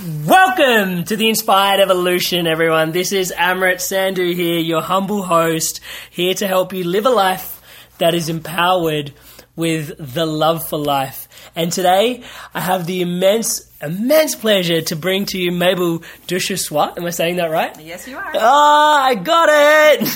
Welcome 0.00 1.02
to 1.06 1.16
the 1.16 1.28
Inspired 1.28 1.80
Evolution, 1.80 2.46
everyone. 2.46 2.92
This 2.92 3.10
is 3.10 3.34
Amrit 3.36 3.78
Sandhu 3.78 4.32
here, 4.32 4.60
your 4.60 4.80
humble 4.80 5.24
host, 5.24 5.80
here 6.08 6.34
to 6.34 6.46
help 6.46 6.72
you 6.72 6.84
live 6.84 7.04
a 7.04 7.10
life 7.10 7.60
that 7.98 8.14
is 8.14 8.28
empowered 8.28 9.12
with 9.56 9.96
the 9.98 10.24
love 10.24 10.68
for 10.68 10.78
life. 10.78 11.26
And 11.56 11.72
today, 11.72 12.22
I 12.54 12.60
have 12.60 12.86
the 12.86 13.00
immense, 13.02 13.67
immense 13.80 14.34
pleasure 14.34 14.80
to 14.82 14.96
bring 14.96 15.24
to 15.26 15.38
you 15.38 15.52
Mabel 15.52 16.00
Duchessois. 16.26 16.96
Am 16.96 17.04
I 17.04 17.10
saying 17.10 17.36
that 17.36 17.50
right? 17.50 17.78
Yes, 17.80 18.08
you 18.08 18.16
are. 18.16 18.32
Ah, 18.34 19.04
I 19.04 19.14
got 19.14 19.48
it! 19.50 20.08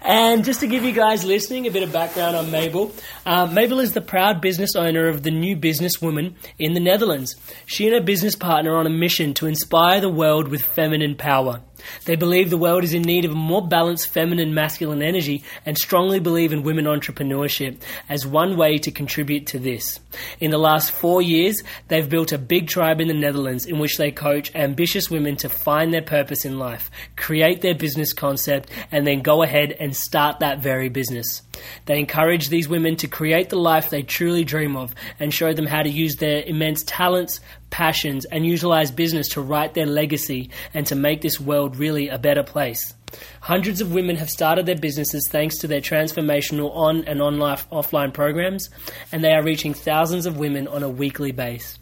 and 0.02 0.44
just 0.44 0.60
to 0.60 0.66
give 0.66 0.84
you 0.84 0.92
guys 0.92 1.24
listening 1.24 1.66
a 1.66 1.70
bit 1.70 1.82
of 1.82 1.92
background 1.92 2.36
on 2.36 2.50
Mabel, 2.50 2.92
uh, 3.24 3.46
Mabel 3.46 3.80
is 3.80 3.92
the 3.92 4.00
proud 4.00 4.40
business 4.40 4.76
owner 4.76 5.08
of 5.08 5.22
the 5.22 5.30
New 5.30 5.56
Businesswoman 5.56 6.34
in 6.58 6.74
the 6.74 6.80
Netherlands. 6.80 7.34
She 7.66 7.86
and 7.86 7.94
her 7.94 8.02
business 8.02 8.36
partner 8.36 8.74
are 8.74 8.78
on 8.78 8.86
a 8.86 8.90
mission 8.90 9.34
to 9.34 9.46
inspire 9.46 10.00
the 10.00 10.08
world 10.08 10.48
with 10.48 10.62
feminine 10.62 11.16
power. 11.16 11.62
They 12.04 12.16
believe 12.16 12.50
the 12.50 12.56
world 12.56 12.84
is 12.84 12.94
in 12.94 13.02
need 13.02 13.24
of 13.24 13.32
a 13.32 13.34
more 13.34 13.66
balanced 13.66 14.08
feminine 14.08 14.54
masculine 14.54 15.02
energy 15.02 15.42
and 15.64 15.76
strongly 15.76 16.20
believe 16.20 16.52
in 16.52 16.62
women 16.62 16.84
entrepreneurship 16.84 17.80
as 18.08 18.26
one 18.26 18.56
way 18.56 18.78
to 18.78 18.90
contribute 18.90 19.46
to 19.48 19.58
this. 19.58 20.00
In 20.40 20.50
the 20.50 20.58
last 20.58 20.90
four 20.90 21.22
years, 21.22 21.62
they've 21.88 22.08
built 22.08 22.32
a 22.32 22.38
big 22.38 22.68
tribe 22.68 23.00
in 23.00 23.08
the 23.08 23.14
Netherlands 23.14 23.66
in 23.66 23.78
which 23.78 23.96
they 23.96 24.10
coach 24.10 24.54
ambitious 24.54 25.10
women 25.10 25.36
to 25.36 25.48
find 25.48 25.92
their 25.92 26.02
purpose 26.02 26.44
in 26.44 26.58
life, 26.58 26.90
create 27.16 27.60
their 27.60 27.74
business 27.74 28.12
concept, 28.12 28.70
and 28.90 29.06
then 29.06 29.20
go 29.20 29.42
ahead 29.42 29.72
and 29.72 29.94
start 29.94 30.40
that 30.40 30.60
very 30.60 30.88
business. 30.88 31.42
They 31.86 31.98
encourage 31.98 32.48
these 32.48 32.68
women 32.68 32.96
to 32.96 33.08
create 33.08 33.48
the 33.48 33.58
life 33.58 33.90
they 33.90 34.02
truly 34.02 34.44
dream 34.44 34.76
of 34.76 34.94
and 35.18 35.32
show 35.32 35.52
them 35.52 35.66
how 35.66 35.82
to 35.82 35.88
use 35.88 36.16
their 36.16 36.42
immense 36.42 36.82
talents, 36.84 37.40
passions, 37.70 38.24
and 38.26 38.46
utilize 38.46 38.90
business 38.90 39.28
to 39.28 39.40
write 39.40 39.74
their 39.74 39.86
legacy 39.86 40.50
and 40.74 40.86
to 40.86 40.94
make 40.94 41.20
this 41.20 41.40
world 41.40 41.76
really 41.76 42.08
a 42.08 42.18
better 42.18 42.42
place. 42.42 42.94
Hundreds 43.40 43.80
of 43.80 43.92
women 43.92 44.16
have 44.16 44.30
started 44.30 44.66
their 44.66 44.76
businesses 44.76 45.28
thanks 45.30 45.58
to 45.58 45.66
their 45.66 45.80
transformational 45.80 46.74
on 46.74 47.04
and 47.04 47.22
on 47.22 47.38
life 47.38 47.68
offline 47.70 48.12
programs, 48.12 48.68
and 49.12 49.22
they 49.22 49.32
are 49.32 49.42
reaching 49.42 49.74
thousands 49.74 50.26
of 50.26 50.38
women 50.38 50.66
on 50.68 50.82
a 50.82 50.88
weekly 50.88 51.32
base. 51.32 51.78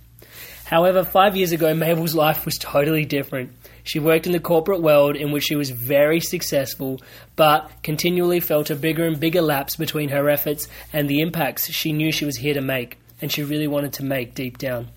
However, 0.65 1.05
five 1.05 1.37
years 1.37 1.53
ago, 1.53 1.75
Mabel's 1.75 2.15
life 2.15 2.47
was 2.47 2.57
totally 2.57 3.05
different. 3.05 3.53
She 3.83 3.99
worked 3.99 4.27
in 4.27 4.33
the 4.33 4.41
corporate 4.41 4.81
world 4.81 5.15
in 5.15 5.31
which 5.31 5.45
she 5.45 5.57
was 5.57 5.71
very 5.71 6.21
successful, 6.21 7.01
but 7.37 7.71
continually 7.83 8.41
felt 8.41 8.71
a 8.71 8.75
bigger 8.75 9.05
and 9.05 9.21
bigger 9.21 9.43
lapse 9.43 9.77
between 9.77 10.09
her 10.09 10.31
efforts 10.31 10.69
and 10.93 11.09
the 11.09 11.21
impacts 11.21 11.71
she 11.71 11.93
knew 11.93 12.11
she 12.11 12.25
was 12.25 12.39
here 12.39 12.55
to 12.55 12.63
make, 12.63 12.99
and 13.21 13.31
she 13.31 13.43
really 13.43 13.67
wanted 13.67 13.93
to 13.95 14.05
make 14.05 14.35
deep 14.35 14.57
down. 14.57 14.89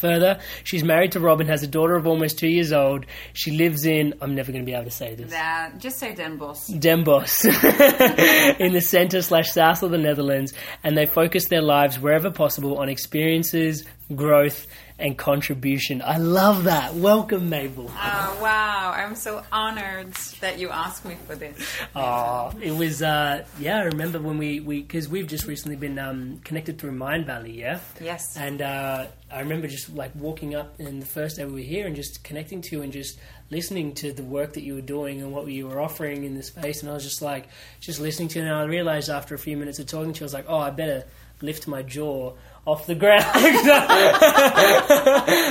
Further, 0.00 0.40
she's 0.64 0.82
married 0.82 1.12
to 1.12 1.20
Rob 1.20 1.40
and 1.40 1.50
has 1.50 1.62
a 1.62 1.66
daughter 1.66 1.94
of 1.94 2.06
almost 2.06 2.38
two 2.38 2.48
years 2.48 2.72
old. 2.72 3.04
She 3.34 3.50
lives 3.50 3.84
in, 3.84 4.14
I'm 4.22 4.34
never 4.34 4.50
going 4.50 4.64
to 4.64 4.66
be 4.66 4.72
able 4.72 4.84
to 4.84 4.90
say 4.90 5.14
this. 5.14 5.30
That, 5.30 5.72
just 5.78 5.98
say 5.98 6.14
Den 6.14 6.38
Bosch. 6.38 6.68
Den 6.68 7.04
Bosch 7.04 7.44
in 7.44 8.72
the 8.72 8.80
centre 8.80 9.20
slash 9.20 9.52
south 9.52 9.82
of 9.82 9.90
the 9.90 9.98
Netherlands, 9.98 10.54
and 10.82 10.96
they 10.96 11.04
focus 11.04 11.48
their 11.48 11.60
lives 11.60 11.98
wherever 11.98 12.30
possible 12.30 12.78
on 12.78 12.88
experiences, 12.88 13.84
growth, 14.14 14.66
and 15.00 15.16
contribution. 15.16 16.02
I 16.02 16.18
love 16.18 16.64
that. 16.64 16.94
Welcome, 16.94 17.48
Mabel. 17.48 17.90
Oh, 17.90 18.38
wow. 18.42 18.92
I'm 18.94 19.14
so 19.14 19.42
honored 19.50 20.12
that 20.40 20.58
you 20.58 20.68
asked 20.68 21.04
me 21.04 21.16
for 21.26 21.34
this. 21.34 21.58
Oh, 21.96 22.52
it 22.60 22.72
was, 22.72 23.02
uh, 23.02 23.44
yeah, 23.58 23.78
I 23.78 23.84
remember 23.84 24.20
when 24.20 24.38
we, 24.38 24.60
because 24.60 25.08
we, 25.08 25.20
have 25.20 25.28
just 25.28 25.46
recently 25.46 25.76
been 25.76 25.98
um, 25.98 26.40
connected 26.44 26.78
through 26.78 26.92
Mindvalley, 26.92 27.56
yeah? 27.56 27.80
Yes. 28.00 28.36
And 28.36 28.60
uh, 28.60 29.06
I 29.32 29.40
remember 29.40 29.66
just 29.66 29.94
like 29.94 30.14
walking 30.14 30.54
up 30.54 30.78
in 30.78 31.00
the 31.00 31.06
first 31.06 31.36
day 31.36 31.44
we 31.44 31.52
were 31.52 31.58
here 31.60 31.86
and 31.86 31.96
just 31.96 32.22
connecting 32.22 32.60
to 32.62 32.76
you 32.76 32.82
and 32.82 32.92
just 32.92 33.18
listening 33.50 33.94
to 33.94 34.12
the 34.12 34.22
work 34.22 34.52
that 34.52 34.62
you 34.62 34.74
were 34.74 34.80
doing 34.80 35.22
and 35.22 35.32
what 35.32 35.46
you 35.48 35.66
were 35.66 35.80
offering 35.80 36.24
in 36.24 36.34
the 36.34 36.42
space. 36.42 36.82
And 36.82 36.90
I 36.90 36.94
was 36.94 37.04
just 37.04 37.22
like, 37.22 37.48
just 37.80 38.00
listening 38.00 38.28
to 38.28 38.38
you. 38.38 38.44
And 38.44 38.54
I 38.54 38.64
realized 38.64 39.08
after 39.08 39.34
a 39.34 39.38
few 39.38 39.56
minutes 39.56 39.78
of 39.78 39.86
talking 39.86 40.12
to 40.12 40.20
you, 40.20 40.24
I 40.24 40.26
was 40.26 40.34
like, 40.34 40.46
oh, 40.48 40.58
I 40.58 40.70
better 40.70 41.04
lift 41.42 41.66
my 41.66 41.82
jaw 41.82 42.34
off 42.66 42.86
the 42.86 42.94
ground. 42.94 43.24
I 43.34 43.56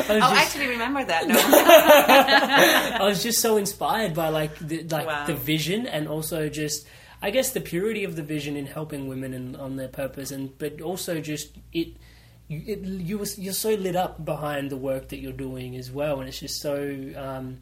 oh, 0.10 0.20
just, 0.20 0.34
actually, 0.34 0.68
remember 0.68 1.04
that. 1.04 1.28
No. 1.28 1.36
I 3.04 3.06
was 3.06 3.24
just 3.24 3.40
so 3.42 3.58
inspired 3.58 4.14
by 4.14 4.30
like 4.30 4.58
the, 4.60 4.84
like 4.84 5.08
Wow. 5.08 5.26
the 5.26 5.34
vision 5.36 5.88
and 5.88 6.08
also 6.08 6.50
just 6.50 6.88
I 7.22 7.32
guess 7.32 7.52
the 7.52 7.62
purity 7.62 8.04
of 8.04 8.16
the 8.16 8.24
vision 8.24 8.56
in 8.56 8.66
helping 8.66 9.08
women 9.08 9.34
and 9.34 9.58
on 9.58 9.76
their 9.76 9.88
purpose 9.90 10.32
and 10.32 10.58
but 10.58 10.82
also 10.82 11.20
just 11.20 11.52
it. 11.74 11.98
You, 12.48 12.64
it, 12.66 12.80
you 12.84 13.20
was, 13.20 13.38
you're 13.38 13.54
so 13.54 13.76
lit 13.76 13.96
up 13.96 14.26
behind 14.26 14.72
the 14.72 14.78
work 14.78 15.10
that 15.10 15.20
you're 15.20 15.32
doing 15.32 15.76
as 15.76 15.92
well, 15.92 16.20
and 16.20 16.28
it's 16.28 16.40
just 16.40 16.60
so. 16.60 16.98
Um, 17.16 17.60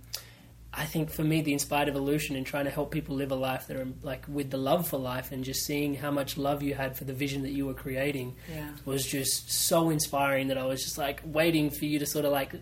I 0.79 0.85
think 0.85 1.09
for 1.09 1.23
me, 1.23 1.41
the 1.41 1.53
inspired 1.53 1.89
evolution 1.89 2.35
and 2.35 2.45
trying 2.45 2.65
to 2.65 2.71
help 2.71 2.91
people 2.91 3.15
live 3.15 3.31
a 3.31 3.35
life 3.35 3.65
that 3.67 3.77
are 3.77 3.87
like 4.03 4.25
with 4.27 4.51
the 4.51 4.57
love 4.57 4.87
for 4.87 4.97
life 4.99 5.31
and 5.31 5.43
just 5.43 5.65
seeing 5.65 5.95
how 5.95 6.11
much 6.11 6.37
love 6.37 6.61
you 6.61 6.75
had 6.75 6.95
for 6.95 7.03
the 7.03 7.13
vision 7.13 7.41
that 7.41 7.51
you 7.51 7.65
were 7.65 7.73
creating 7.73 8.35
Yeah. 8.53 8.69
was 8.85 9.03
just 9.05 9.51
so 9.51 9.89
inspiring 9.89 10.49
that 10.49 10.57
I 10.59 10.65
was 10.65 10.83
just 10.83 10.97
like 10.99 11.21
waiting 11.25 11.71
for 11.71 11.85
you 11.85 11.97
to 11.97 12.05
sort 12.05 12.25
of 12.25 12.31
like, 12.31 12.53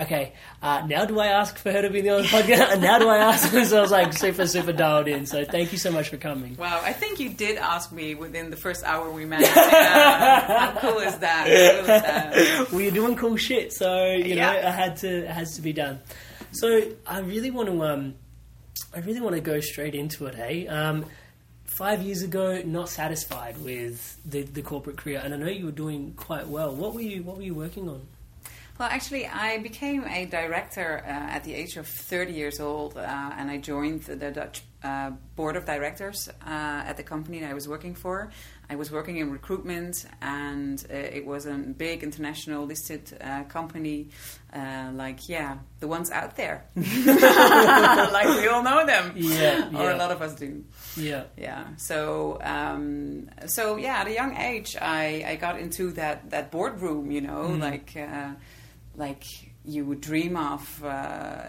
okay, 0.00 0.32
uh, 0.60 0.84
now 0.88 1.04
do 1.04 1.20
I 1.20 1.28
ask 1.28 1.56
for 1.56 1.70
her 1.70 1.82
to 1.82 1.88
be 1.90 2.00
on 2.10 2.22
the 2.22 2.28
podcast? 2.36 2.72
and 2.72 2.82
now 2.82 2.98
do 2.98 3.08
I 3.08 3.18
ask? 3.18 3.48
so 3.52 3.78
I 3.78 3.80
was 3.80 3.92
like 3.92 4.12
super, 4.12 4.46
super 4.48 4.72
dialed 4.72 5.06
in. 5.06 5.24
So 5.26 5.44
thank 5.44 5.70
you 5.70 5.78
so 5.78 5.92
much 5.92 6.08
for 6.08 6.16
coming. 6.16 6.56
Wow, 6.56 6.80
I 6.82 6.92
think 6.92 7.20
you 7.20 7.28
did 7.28 7.58
ask 7.58 7.92
me 7.92 8.16
within 8.16 8.50
the 8.50 8.56
first 8.56 8.82
hour 8.82 9.08
we 9.10 9.24
met. 9.24 9.42
Yeah. 9.42 10.70
How 10.72 10.80
cool 10.80 10.98
is 10.98 11.16
that? 11.18 11.46
How 11.46 11.72
cool 11.72 11.80
is 11.80 11.86
that? 11.86 12.68
well, 12.72 12.80
you're 12.80 12.90
doing 12.90 13.14
cool 13.16 13.36
shit, 13.36 13.72
so 13.72 14.06
you 14.12 14.34
know 14.34 14.52
Yeah. 14.52 14.68
it 14.68 14.74
had 14.74 14.96
to 14.98 15.08
it 15.24 15.30
has 15.30 15.54
to 15.56 15.62
be 15.62 15.72
done. 15.72 16.00
So 16.52 16.82
I 17.06 17.20
really 17.20 17.50
want 17.50 17.68
to 17.68 17.82
um, 17.82 18.14
I 18.94 19.00
really 19.00 19.22
want 19.22 19.34
to 19.34 19.40
go 19.40 19.58
straight 19.60 19.94
into 19.94 20.26
it. 20.26 20.34
Hey, 20.34 20.68
um, 20.68 21.06
five 21.64 22.02
years 22.02 22.22
ago, 22.22 22.60
not 22.62 22.90
satisfied 22.90 23.56
with 23.64 24.18
the, 24.26 24.42
the 24.42 24.60
corporate 24.60 24.98
career, 24.98 25.20
and 25.24 25.32
I 25.32 25.38
know 25.38 25.48
you 25.48 25.64
were 25.64 25.72
doing 25.72 26.12
quite 26.14 26.46
well. 26.46 26.74
What 26.74 26.94
were 26.94 27.00
you 27.00 27.22
What 27.22 27.38
were 27.38 27.42
you 27.42 27.54
working 27.54 27.88
on? 27.88 28.06
Well, 28.78 28.88
actually, 28.90 29.26
I 29.26 29.58
became 29.58 30.04
a 30.06 30.26
director 30.26 31.02
uh, 31.06 31.08
at 31.08 31.44
the 31.44 31.54
age 31.54 31.76
of 31.76 31.86
30 31.86 32.32
years 32.32 32.58
old, 32.58 32.96
uh, 32.96 33.30
and 33.36 33.50
I 33.50 33.58
joined 33.58 34.02
the, 34.02 34.30
Dutch 34.30 34.62
uh, 34.82 35.10
board 35.36 35.56
of 35.56 35.64
directors 35.64 36.28
uh, 36.28 36.50
at 36.50 36.96
the 36.96 37.02
company 37.02 37.44
I 37.44 37.54
was 37.54 37.68
working 37.68 37.94
for. 37.94 38.30
I 38.72 38.74
was 38.74 38.90
working 38.90 39.18
in 39.18 39.30
recruitment, 39.30 40.06
and 40.22 40.82
uh, 40.90 40.96
it 40.96 41.26
was 41.26 41.44
a 41.44 41.52
big 41.52 42.02
international 42.02 42.64
listed 42.64 43.02
uh, 43.20 43.42
company, 43.44 44.08
uh, 44.50 44.90
like 44.94 45.28
yeah, 45.28 45.58
the 45.80 45.86
ones 45.86 46.10
out 46.10 46.36
there, 46.36 46.64
like 46.74 48.28
we 48.40 48.48
all 48.48 48.62
know 48.62 48.86
them, 48.86 49.12
Yeah, 49.16 49.68
or 49.78 49.90
a 49.90 49.96
lot 49.96 50.10
of 50.10 50.22
us 50.22 50.34
do. 50.36 50.64
Yeah. 50.96 51.24
Yeah. 51.36 51.66
So, 51.76 52.38
um, 52.40 53.28
so 53.44 53.76
yeah, 53.76 53.98
at 53.98 54.06
a 54.06 54.14
young 54.14 54.38
age, 54.38 54.74
I, 54.80 55.22
I 55.26 55.36
got 55.36 55.58
into 55.60 55.90
that, 55.92 56.30
that 56.30 56.50
boardroom, 56.50 57.10
you 57.10 57.20
know, 57.20 57.48
like, 57.48 57.94
uh, 57.94 58.30
like 58.96 59.24
you 59.66 59.84
would 59.84 60.00
dream 60.00 60.34
of, 60.34 60.82
uh, 60.82 61.42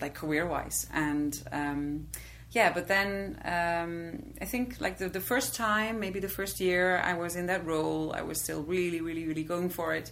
like 0.00 0.14
career 0.14 0.46
wise. 0.46 0.86
And, 0.92 1.36
um, 1.50 2.06
yeah, 2.54 2.72
but 2.72 2.86
then 2.88 3.38
um, 3.44 4.32
I 4.40 4.44
think 4.46 4.80
like 4.80 4.96
the, 4.98 5.08
the 5.08 5.20
first 5.20 5.54
time, 5.54 6.00
maybe 6.00 6.20
the 6.20 6.28
first 6.28 6.60
year 6.60 6.98
I 6.98 7.14
was 7.14 7.36
in 7.36 7.46
that 7.46 7.66
role, 7.66 8.12
I 8.14 8.22
was 8.22 8.40
still 8.40 8.62
really, 8.62 9.00
really, 9.00 9.26
really 9.26 9.44
going 9.44 9.70
for 9.70 9.94
it. 9.94 10.10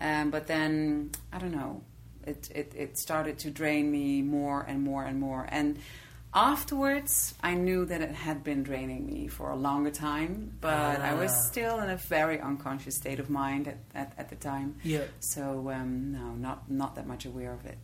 Um, 0.00 0.30
but 0.30 0.46
then, 0.46 1.10
I 1.32 1.38
don't 1.38 1.52
know, 1.60 1.82
it, 2.26 2.50
it, 2.54 2.72
it 2.76 2.98
started 2.98 3.38
to 3.44 3.50
drain 3.50 3.90
me 3.90 4.22
more 4.22 4.60
and 4.70 4.82
more 4.82 5.04
and 5.04 5.20
more. 5.20 5.46
And 5.48 5.78
afterwards, 6.34 7.34
I 7.42 7.54
knew 7.54 7.84
that 7.86 8.00
it 8.00 8.10
had 8.12 8.42
been 8.42 8.64
draining 8.64 9.06
me 9.06 9.28
for 9.28 9.50
a 9.50 9.56
longer 9.56 9.90
time, 9.92 10.52
but 10.60 11.00
I 11.00 11.14
was 11.14 11.30
Ah. 11.32 11.48
still 11.50 11.78
in 11.80 11.90
a 11.90 11.96
very 11.96 12.40
unconscious 12.40 12.96
state 12.96 13.20
of 13.20 13.30
mind 13.30 13.68
at, 13.68 13.78
at, 13.94 14.12
at 14.18 14.28
the 14.30 14.36
time. 14.36 14.74
Yeah. 14.82 15.04
So, 15.20 15.70
um, 15.70 16.10
no, 16.12 16.32
not, 16.34 16.68
not 16.68 16.96
that 16.96 17.06
much 17.06 17.24
aware 17.24 17.52
of 17.52 17.64
it. 17.66 17.78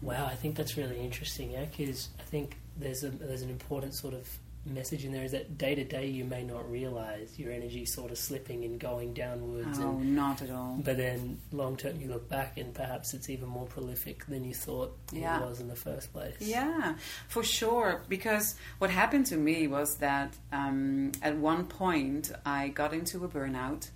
Wow, 0.00 0.24
I 0.24 0.34
think 0.34 0.56
that's 0.56 0.78
really 0.78 0.98
interesting, 0.98 1.50
yeah, 1.50 1.66
because 1.66 2.08
I 2.18 2.22
think 2.22 2.56
there's 2.80 3.04
a 3.04 3.10
there's 3.10 3.42
an 3.42 3.50
important 3.50 3.94
sort 3.94 4.14
of 4.14 4.28
message 4.66 5.06
in 5.06 5.12
there 5.12 5.24
is 5.24 5.32
that 5.32 5.56
day 5.56 5.74
to 5.74 5.84
day 5.84 6.06
you 6.06 6.22
may 6.22 6.42
not 6.44 6.70
realize 6.70 7.38
your 7.38 7.50
energy 7.50 7.82
sort 7.86 8.10
of 8.10 8.18
slipping 8.18 8.62
and 8.62 8.78
going 8.78 9.14
downwards, 9.14 9.78
Oh, 9.80 9.92
and 9.96 10.14
not 10.14 10.42
at 10.42 10.50
all. 10.50 10.78
but 10.84 10.98
then 10.98 11.38
long 11.50 11.78
term 11.78 11.98
you 11.98 12.08
look 12.08 12.28
back 12.28 12.58
and 12.58 12.74
perhaps 12.74 13.14
it's 13.14 13.30
even 13.30 13.48
more 13.48 13.64
prolific 13.64 14.26
than 14.26 14.44
you 14.44 14.52
thought 14.52 14.94
Yeah. 15.12 15.40
it 15.42 15.48
was 15.48 15.60
in 15.60 15.68
the 15.68 15.76
first 15.76 16.12
place. 16.12 16.36
Yeah, 16.40 16.96
for 17.28 17.42
sure. 17.42 18.02
Because 18.10 18.54
what 18.78 18.90
happened 18.90 19.24
to 19.26 19.36
me 19.38 19.66
was 19.66 19.96
that 19.96 20.34
um, 20.52 21.12
at 21.22 21.38
one 21.38 21.64
point 21.64 22.30
I 22.44 22.68
got 22.68 22.92
into 22.92 23.24
a 23.24 23.28
burnout, 23.28 23.88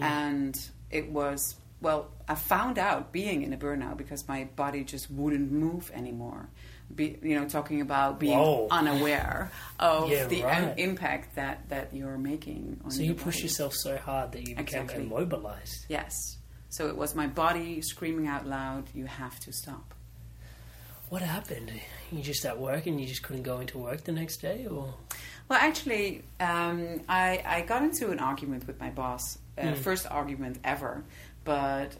and 0.00 0.54
it 0.90 1.10
was 1.10 1.56
well, 1.80 2.10
I 2.28 2.34
found 2.34 2.78
out 2.78 3.10
being 3.10 3.40
in 3.42 3.54
a 3.54 3.56
burnout 3.56 3.96
because 3.96 4.28
my 4.28 4.44
body 4.54 4.84
just 4.84 5.10
wouldn't 5.10 5.50
move 5.50 5.90
anymore. 5.94 6.50
Be, 6.94 7.16
you 7.22 7.38
know, 7.38 7.48
talking 7.48 7.80
about 7.80 8.18
being 8.18 8.36
Whoa. 8.38 8.66
unaware 8.70 9.50
of 9.78 10.10
Yeah, 10.10 10.26
the 10.26 10.42
right. 10.42 10.76
im- 10.78 10.90
impact 10.90 11.36
that, 11.36 11.68
that 11.68 11.94
you're 11.94 12.18
making 12.18 12.80
on 12.84 12.90
So 12.90 13.02
you 13.02 13.14
pushed 13.14 13.38
body. 13.38 13.42
yourself 13.44 13.74
so 13.74 13.96
hard 13.96 14.32
that 14.32 14.40
you 14.40 14.56
became 14.56 14.82
Exactly. 14.82 15.04
immobilized. 15.04 15.86
Yes. 15.88 16.12
So 16.68 16.88
it 16.88 16.96
was 16.96 17.14
my 17.14 17.26
body 17.26 17.80
screaming 17.80 18.26
out 18.28 18.46
loud, 18.46 18.84
"You 18.94 19.06
have 19.06 19.38
to 19.40 19.52
stop." 19.52 19.94
What 21.08 21.22
happened? 21.22 21.72
You 22.12 22.22
just 22.22 22.44
at 22.44 22.58
work 22.58 22.86
and 22.86 23.00
you 23.00 23.06
just 23.06 23.22
couldn't 23.24 23.42
go 23.42 23.58
into 23.60 23.78
work 23.78 24.04
the 24.04 24.12
next 24.12 24.36
day, 24.38 24.66
or 24.66 24.94
Well, 25.48 25.58
actually, 25.60 26.22
um, 26.38 27.00
I, 27.08 27.42
I 27.44 27.60
got 27.62 27.82
into 27.82 28.10
an 28.12 28.20
argument 28.20 28.66
with 28.68 28.78
my 28.78 28.90
boss, 28.90 29.38
uh, 29.58 29.72
first 29.74 30.06
argument 30.08 30.58
ever, 30.62 31.02
but 31.42 31.96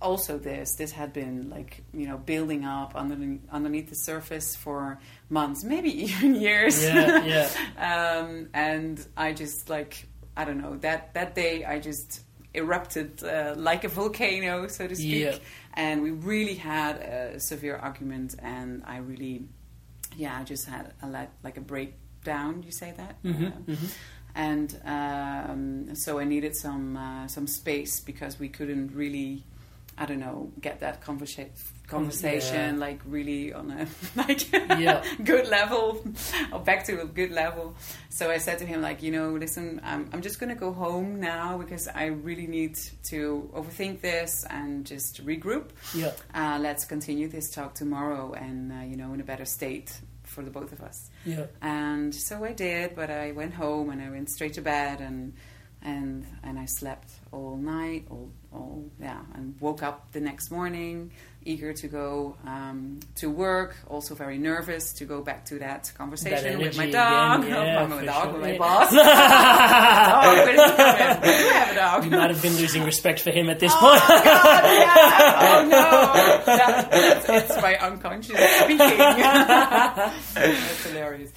also 0.00 0.38
this 0.38 0.74
this 0.76 0.92
had 0.92 1.12
been 1.12 1.50
like 1.50 1.82
you 1.92 2.06
know 2.06 2.16
building 2.18 2.64
up 2.64 2.94
underneath, 2.96 3.40
underneath 3.52 3.88
the 3.90 3.96
surface 3.96 4.56
for 4.56 4.98
months, 5.28 5.62
maybe 5.64 5.90
even 6.04 6.34
years. 6.34 6.82
Yeah, 6.82 7.24
yeah. 7.24 7.48
um, 8.20 8.48
and 8.54 9.04
I 9.16 9.32
just 9.32 9.68
like 9.70 10.06
I 10.36 10.44
don't 10.44 10.58
know 10.60 10.76
that 10.78 11.14
that 11.14 11.34
day 11.34 11.64
I 11.64 11.78
just 11.80 12.20
erupted 12.54 13.22
uh, 13.22 13.54
like 13.56 13.84
a 13.84 13.88
volcano, 13.88 14.66
so 14.66 14.86
to 14.86 14.96
speak, 14.96 15.22
Yeah. 15.22 15.36
and 15.74 16.02
we 16.02 16.10
really 16.10 16.54
had 16.56 16.96
a 16.96 17.38
severe 17.40 17.76
argument, 17.76 18.34
and 18.42 18.82
I 18.86 18.98
really 18.98 19.44
yeah, 20.16 20.36
I 20.36 20.42
just 20.42 20.66
had 20.66 20.92
a 21.02 21.06
like, 21.08 21.30
like 21.44 21.56
a 21.56 21.60
breakdown. 21.60 22.62
You 22.64 22.72
say 22.72 22.92
that, 22.96 23.16
Uh, 23.24 23.76
and 24.34 24.80
um, 24.84 25.94
so 25.94 26.18
I 26.18 26.24
needed 26.24 26.56
some 26.56 26.96
uh, 26.96 27.26
some 27.28 27.46
space 27.46 28.00
because 28.00 28.38
we 28.40 28.48
couldn't 28.48 28.92
really, 28.94 29.44
I 30.02 30.06
don't 30.06 30.18
know, 30.20 30.50
get 30.60 30.80
that 30.80 31.02
conversa- 31.04 31.50
conversation 31.86 32.74
Yeah. 32.74 32.80
like 32.86 33.00
really 33.04 33.52
on 33.52 33.70
a 33.70 33.86
like 34.16 34.50
Yeah. 34.52 35.04
good 35.24 35.46
level 35.48 36.02
or 36.52 36.60
back 36.60 36.84
to 36.86 37.02
a 37.02 37.04
good 37.04 37.30
level. 37.30 37.74
So 38.08 38.30
I 38.30 38.38
said 38.38 38.58
to 38.60 38.66
him 38.66 38.80
like, 38.80 39.02
you 39.02 39.10
know, 39.12 39.30
listen, 39.34 39.80
I'm 39.84 40.08
I'm 40.12 40.22
just 40.22 40.40
gonna 40.40 40.54
go 40.54 40.72
home 40.72 41.20
now 41.20 41.58
because 41.58 41.86
I 41.88 42.06
really 42.06 42.46
need 42.46 42.78
to 43.10 43.50
overthink 43.54 44.00
this 44.00 44.44
and 44.48 44.86
just 44.86 45.24
regroup 45.26 45.66
yeah, 45.94 46.12
uh, 46.34 46.58
let's 46.60 46.84
continue 46.86 47.28
this 47.28 47.50
talk 47.50 47.74
tomorrow 47.74 48.32
and 48.32 48.72
uh, 48.72 48.76
you 48.90 48.96
know 48.96 49.12
in 49.14 49.20
a 49.20 49.24
better 49.24 49.44
state 49.44 49.92
for 50.22 50.42
the 50.42 50.50
both 50.50 50.72
of 50.72 50.80
us 50.80 51.10
yeah. 51.26 51.46
and 51.60 52.14
so 52.14 52.44
i 52.44 52.52
did 52.52 52.94
but 52.94 53.10
i 53.10 53.32
went 53.32 53.52
home 53.52 53.90
and 53.90 54.00
i 54.00 54.08
went 54.08 54.30
straight 54.30 54.54
to 54.54 54.62
bed 54.62 55.00
and 55.00 55.32
and 55.82 56.24
and 56.44 56.56
i 56.58 56.66
slept 56.66 57.10
all 57.32 57.56
night 57.56 58.04
all, 58.10 58.30
all 58.52 58.84
yeah 59.00 59.20
and 59.34 59.54
woke 59.60 59.82
up 59.82 60.10
the 60.12 60.20
next 60.20 60.50
morning 60.50 61.10
eager 61.44 61.72
to 61.72 61.88
go 61.88 62.36
um, 62.44 63.00
to 63.14 63.30
work 63.30 63.76
also 63.88 64.14
very 64.14 64.36
nervous 64.36 64.92
to 64.92 65.04
go 65.06 65.22
back 65.22 65.42
to 65.44 65.58
that 65.60 65.90
conversation 65.96 66.58
with 66.58 66.76
my 66.76 66.90
dog 66.90 67.44
again, 67.44 67.52
yeah, 67.66 67.86
my 67.86 67.98
for 68.00 68.04
dog 68.04 68.22
sure, 68.24 68.32
with 68.32 68.42
my 68.42 68.58
boss 68.58 68.90
dog, 68.92 70.24
where 70.36 70.46
did 70.46 70.58
he 70.58 70.76
come 70.76 70.96
in? 70.96 71.20
We 71.20 71.26
do 71.38 71.48
have 71.50 71.70
a 71.70 71.74
dog 71.74 72.04
You 72.04 72.10
might 72.10 72.30
have 72.30 72.42
been 72.42 72.56
losing 72.56 72.82
respect 72.84 73.20
for 73.20 73.30
him 73.30 73.48
at 73.48 73.58
this 73.60 73.72
Oh, 73.74 73.78
point. 73.80 74.02
God, 74.24 74.64
yeah. 74.64 75.36
Oh 75.40 75.62
no, 75.64 75.80
that, 76.56 76.90
that's, 76.90 77.28
it's 77.52 77.62
my 77.62 77.76
unconscious 77.78 78.36
speaking. 78.36 78.76
that's 78.78 80.84
hilarious. 80.84 81.30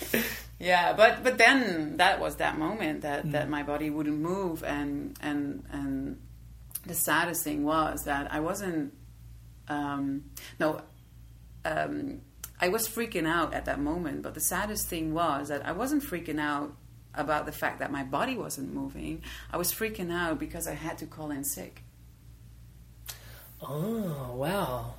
Yeah, 0.63 0.93
but 0.93 1.23
but 1.23 1.37
then 1.37 1.97
that 1.97 2.21
was 2.21 2.37
that 2.37 2.57
moment 2.57 3.01
that, 3.01 3.29
that 3.33 3.49
my 3.49 3.63
body 3.63 3.89
wouldn't 3.89 4.17
move, 4.17 4.63
and 4.63 5.17
and 5.19 5.65
and 5.69 6.21
the 6.85 6.93
saddest 6.93 7.43
thing 7.43 7.65
was 7.65 8.03
that 8.05 8.31
I 8.31 8.39
wasn't. 8.39 8.93
Um, 9.67 10.23
no, 10.61 10.81
um, 11.65 12.21
I 12.61 12.69
was 12.69 12.87
freaking 12.87 13.27
out 13.27 13.53
at 13.53 13.65
that 13.65 13.81
moment, 13.81 14.21
but 14.21 14.35
the 14.35 14.41
saddest 14.41 14.87
thing 14.87 15.13
was 15.13 15.49
that 15.49 15.65
I 15.65 15.73
wasn't 15.73 16.01
freaking 16.01 16.39
out 16.39 16.73
about 17.13 17.45
the 17.45 17.51
fact 17.51 17.79
that 17.79 17.91
my 17.91 18.03
body 18.03 18.37
wasn't 18.37 18.73
moving. 18.73 19.21
I 19.51 19.57
was 19.57 19.73
freaking 19.73 20.13
out 20.13 20.39
because 20.39 20.65
I 20.65 20.75
had 20.75 20.97
to 20.99 21.05
call 21.05 21.29
in 21.31 21.43
sick. 21.43 21.83
oh, 23.61 24.33
wow. 24.33 24.93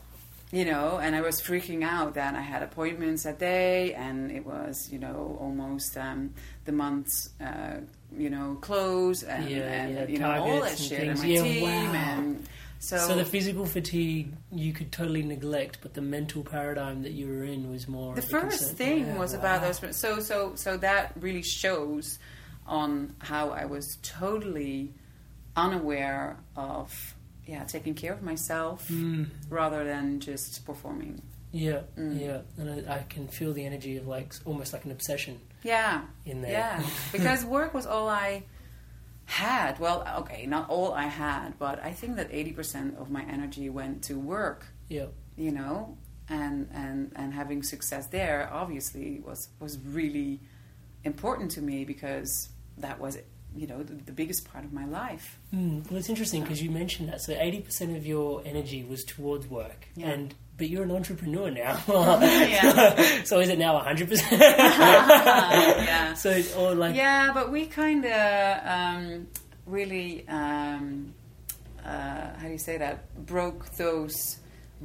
You 0.54 0.64
know, 0.64 0.99
and 1.02 1.16
I 1.16 1.20
was 1.20 1.40
freaking 1.42 1.82
out 1.82 2.14
that 2.14 2.37
I 2.37 2.40
had 2.40 2.62
appointments 2.62 3.25
that 3.25 3.40
day, 3.40 3.92
and 3.94 4.30
it 4.30 4.46
was, 4.46 4.88
you 4.92 5.00
know, 5.00 5.37
almost 5.40 5.96
um, 5.96 6.32
the 6.64 6.70
month's, 6.70 7.30
uh, 7.40 7.80
you 8.16 8.30
know, 8.30 8.56
close, 8.61 9.25
and, 9.25 9.49
Yeah, 9.49 9.56
and 9.62 9.94
yeah, 9.94 10.06
you 10.06 10.18
know, 10.20 10.30
all 10.30 10.61
that 10.61 10.78
shit, 10.78 11.08
and 11.08 11.18
my 11.18 11.26
Yeah, 11.26 11.42
team, 11.42 11.62
wow. 11.62 11.94
and 11.94 12.46
so, 12.78 12.99
So 12.99 13.16
the 13.16 13.25
physical 13.25 13.66
fatigue 13.66 14.32
you 14.52 14.73
could 14.73 14.92
totally 14.92 15.23
neglect, 15.25 15.78
but 15.82 15.94
the 15.94 16.02
mental 16.02 16.44
paradigm 16.44 17.02
that 17.02 17.12
you 17.12 17.26
were 17.26 17.42
in 17.42 17.68
was 17.68 17.88
more. 17.88 18.14
the 18.14 18.23
first 18.23 18.76
thing 18.76 19.06
Yeah, 19.06 19.18
was 19.18 19.32
wow. 19.32 19.40
about 19.40 19.62
those. 19.62 19.96
So, 19.96 20.20
so, 20.20 20.52
so 20.54 20.76
that 20.76 21.12
really 21.18 21.42
shows 21.42 22.20
on 22.64 23.16
how 23.18 23.50
I 23.50 23.64
was 23.64 23.99
totally 24.02 24.92
unaware 25.56 26.37
of, 26.56 27.13
yeah, 27.46 27.64
taking 27.64 27.94
care 27.94 28.12
of 28.12 28.22
myself 28.22 28.88
Mm. 28.88 29.28
rather 29.50 29.84
than 29.84 30.20
just 30.20 30.64
performing. 30.64 31.20
Yeah, 31.52 31.82
Mm. 31.96 32.20
yeah, 32.20 32.40
and 32.58 32.88
I, 32.88 32.96
I 32.96 33.02
can 33.08 33.28
feel 33.28 33.52
the 33.52 33.64
energy 33.64 33.96
of 33.96 34.06
like 34.08 34.34
almost 34.44 34.72
like 34.72 34.84
an 34.84 34.90
obsession. 34.90 35.40
Yeah. 35.62 36.02
in 36.26 36.42
there. 36.42 36.50
Yeah. 36.52 36.82
because 37.12 37.44
work 37.44 37.72
was 37.74 37.86
all 37.86 38.08
I 38.08 38.42
had. 39.26 39.78
Well, 39.78 40.06
okay, 40.20 40.46
not 40.46 40.68
all 40.68 40.92
I 40.92 41.04
had, 41.06 41.58
but 41.58 41.82
I 41.82 41.92
think 41.92 42.16
that 42.16 42.30
80% 42.30 42.96
of 43.00 43.10
my 43.10 43.22
energy 43.24 43.70
went 43.70 44.02
to 44.04 44.18
work, 44.18 44.66
Yeah, 44.88 45.06
you 45.36 45.50
know? 45.52 45.96
And 46.28 46.68
and 46.72 47.12
and 47.16 47.34
having 47.34 47.62
success 47.62 48.06
there 48.06 48.48
obviously 48.52 49.20
was 49.20 49.48
was 49.60 49.78
really 49.78 50.40
important 51.04 51.50
to 51.52 51.60
me 51.60 51.84
because 51.84 52.48
that 52.78 52.98
was 52.98 53.18
you 53.56 53.66
know 53.66 53.82
the, 53.82 53.94
the 53.94 54.12
biggest 54.12 54.50
part 54.52 54.64
of 54.64 54.73
my 54.73 54.84
life. 54.87 55.38
mm. 55.54 55.88
well, 55.90 55.99
it's 55.99 56.08
interesting 56.08 56.42
because 56.42 56.62
you 56.62 56.70
mentioned 56.70 57.08
that. 57.08 57.20
So 57.20 57.32
eighty 57.38 57.61
percent 57.61 57.96
of 57.96 58.06
your 58.06 58.42
energy 58.44 58.84
was 58.84 59.04
towards 59.04 59.46
work, 59.49 59.87
Yeah. 59.96 60.08
and 60.11 60.34
but 60.56 60.68
you're 60.68 60.84
an 60.84 60.90
entrepreneur 60.92 61.50
now. 61.50 61.78
Yeah. 61.88 63.23
so 63.25 63.40
is 63.40 63.49
it 63.49 63.58
now 63.58 63.78
hundred 63.78 64.08
percent? 64.08 64.40
yeah. 64.40 66.14
So 66.14 66.42
or 66.58 66.75
like 66.75 66.94
Yeah, 66.94 67.32
but 67.32 67.50
we 67.50 67.66
kind 67.66 68.04
of 68.04 68.61
um, 68.66 69.26
really 69.66 70.26
um, 70.28 71.14
uh, 71.84 72.34
how 72.37 72.44
do 72.46 72.50
you 72.52 72.58
say 72.58 72.78
that 72.78 73.26
broke 73.26 73.70
those 73.76 74.38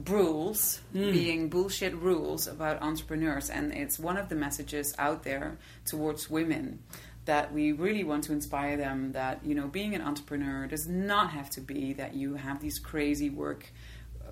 rules 0.05 0.79
being 0.93 1.49
bullshit 1.49 1.93
rules 1.95 2.47
about 2.47 2.81
entrepreneurs 2.81 3.49
and 3.49 3.73
it's 3.73 3.99
one 3.99 4.15
of 4.17 4.29
the 4.29 4.35
messages 4.35 4.93
out 4.97 5.23
there 5.23 5.57
towards 5.85 6.29
women 6.29 6.79
that 7.29 7.53
we 7.53 7.71
really 7.73 8.03
want 8.03 8.23
to 8.23 8.31
inspire 8.33 8.75
them 8.75 9.11
that 9.11 9.39
you 9.45 9.53
know 9.53 9.67
being 9.67 9.93
an 9.93 10.01
entrepreneur 10.01 10.65
does 10.65 10.87
not 10.87 11.29
have 11.29 11.47
to 11.47 11.61
be 11.61 11.93
that 11.93 12.15
you 12.15 12.33
have 12.33 12.59
these 12.59 12.79
crazy 12.79 13.29
work 13.29 13.71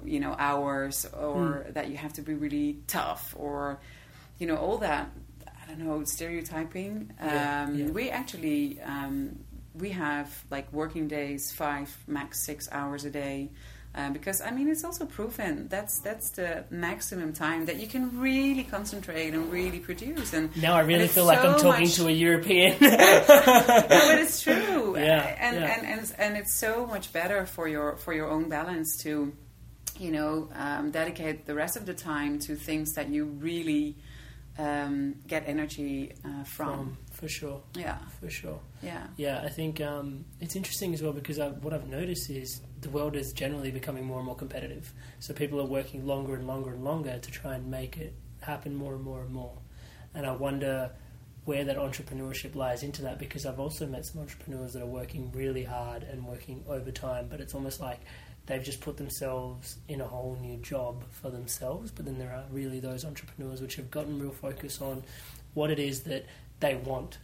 you 0.04 0.20
know 0.20 0.36
hours 0.39 1.06
or 1.13 1.68
that 1.70 1.92
you 1.92 1.98
have 1.98 2.12
to 2.12 2.24
be 2.24 2.34
really 2.34 2.80
tough 2.88 3.36
or 3.38 3.80
you 4.39 4.48
know 4.48 4.58
all 4.58 4.80
that 4.80 5.12
i 5.46 5.68
don't 5.68 5.77
know 5.77 6.04
stereotyping. 6.06 7.12
Yeah, 7.20 7.66
um, 7.68 7.75
yeah. 7.75 7.86
we 7.89 8.10
actually 8.10 8.82
um, 8.82 9.38
we 9.75 9.92
have 9.92 10.27
like 10.50 10.74
working 10.74 11.08
days 11.08 11.51
five 11.51 11.96
max 12.08 12.44
six 12.44 12.68
hours 12.72 13.06
a 13.06 13.12
day 13.12 13.51
uh, 13.98 14.10
because 14.12 14.39
I 14.42 14.51
mean 14.51 14.68
it's 14.70 14.84
also 14.84 15.06
proven 15.06 15.68
that's 15.70 16.00
that's 16.00 16.30
the 16.30 16.63
maximum 16.70 17.34
time 17.34 17.66
that 17.66 17.77
you 17.82 17.88
can 17.88 18.04
really 18.20 18.63
concentrate 18.63 19.34
and 19.34 19.51
really 19.51 19.80
produce 19.80 20.34
and 20.34 20.56
Now 20.56 20.75
I 20.75 20.82
really 20.82 21.08
feel 21.08 21.25
like 21.25 21.39
I'm 21.39 21.60
talking 21.60 21.88
much- 21.88 21.96
to 21.96 22.08
a 22.08 22.12
European. 22.12 22.77
no, 22.82 22.96
but 22.98 24.20
it's 24.24 24.42
true. 24.42 24.96
Yeah, 25.08 25.36
and, 25.39 25.56
yeah. 25.58 25.74
and 25.74 25.82
and 25.88 26.16
and 26.18 26.38
it's 26.38 26.54
so 26.56 26.86
much 26.88 27.12
better 27.13 27.46
for 27.46 27.68
your 27.68 27.98
for 27.98 28.13
your 28.13 28.30
own 28.30 28.50
balance 28.50 28.98
to, 29.04 29.32
you 30.00 30.12
know, 30.12 30.50
um, 30.56 30.92
dedicate 30.92 31.46
the 31.46 31.54
rest 31.56 31.75
of 31.77 31.86
the 31.86 31.94
time 31.94 32.39
to 32.46 32.56
things 32.56 32.94
that 32.94 33.08
you 33.10 33.25
really 33.25 33.96
um, 34.58 35.16
get 35.27 35.44
energy 35.48 36.13
uh, 36.25 36.44
from. 36.44 36.70
um, 36.70 36.98
for 37.12 37.27
sure, 37.27 37.62
Yeah, 37.75 37.98
for 38.20 38.30
sure. 38.30 38.60
yeah, 38.82 39.08
Yeah, 39.18 39.42
I 39.44 39.50
think 39.50 39.82
um, 39.82 40.25
it's 40.39 40.56
interesting 40.56 40.94
as 40.96 41.01
well 41.04 41.13
because 41.13 41.38
I, 41.39 41.50
what 41.50 41.74
I've 41.74 41.88
noticed 41.88 42.30
is 42.30 42.62
the 42.81 42.89
world 42.89 43.15
is 43.15 43.34
generally 43.34 43.72
becoming 43.72 44.05
more 44.05 44.17
and 44.17 44.25
more 44.25 44.36
competitive. 44.36 44.93
So 45.19 45.34
people 45.34 45.60
are 45.60 45.65
working 45.65 46.05
longer 46.05 46.36
and 46.36 46.48
longer 46.48 46.72
and 46.74 46.84
longer 46.84 47.17
to 47.17 47.31
try 47.31 47.55
and 47.55 47.69
make 47.69 47.98
it 47.98 48.13
happen 48.41 48.75
more 48.75 48.93
and 48.93 49.03
more 49.03 49.22
and 49.22 49.31
more. 49.31 49.57
And 50.13 50.25
I 50.25 50.31
wonder 50.31 50.91
where 51.46 51.63
that 51.63 51.77
entrepreneurship 51.77 52.55
lies 52.55 52.84
into 52.84 53.01
that 53.03 53.19
because 53.19 53.46
I've 53.46 53.60
also 53.60 53.88
met 53.88 54.05
some 54.05 54.22
entrepreneurs 54.22 54.74
that 54.74 54.81
are 54.81 54.88
working 54.88 55.31
really 55.31 55.63
hard 55.63 56.03
and 56.03 56.25
working 56.25 56.63
overtime, 56.67 57.27
but 57.29 57.39
it's 57.39 57.55
almost 57.55 57.79
like 57.79 58.01
they've 58.48 58.63
just 58.63 58.81
put 58.81 58.98
themselves 58.98 59.77
in 59.88 60.01
a 60.01 60.05
whole 60.05 60.38
new 60.41 60.57
job 60.57 61.03
for 61.10 61.29
themselves. 61.29 61.89
But 61.91 62.05
then 62.05 62.17
there 62.17 62.31
are 62.31 62.43
really 62.51 62.79
those 62.79 63.05
entrepreneurs 63.05 63.62
which 63.62 63.75
have 63.75 63.89
gotten 63.89 64.19
real 64.19 64.31
focus 64.31 64.81
on 64.81 65.03
what 65.53 65.72
it 65.72 65.79
is 65.79 66.01
that 66.01 66.25
they 66.60 66.75
want 66.75 67.17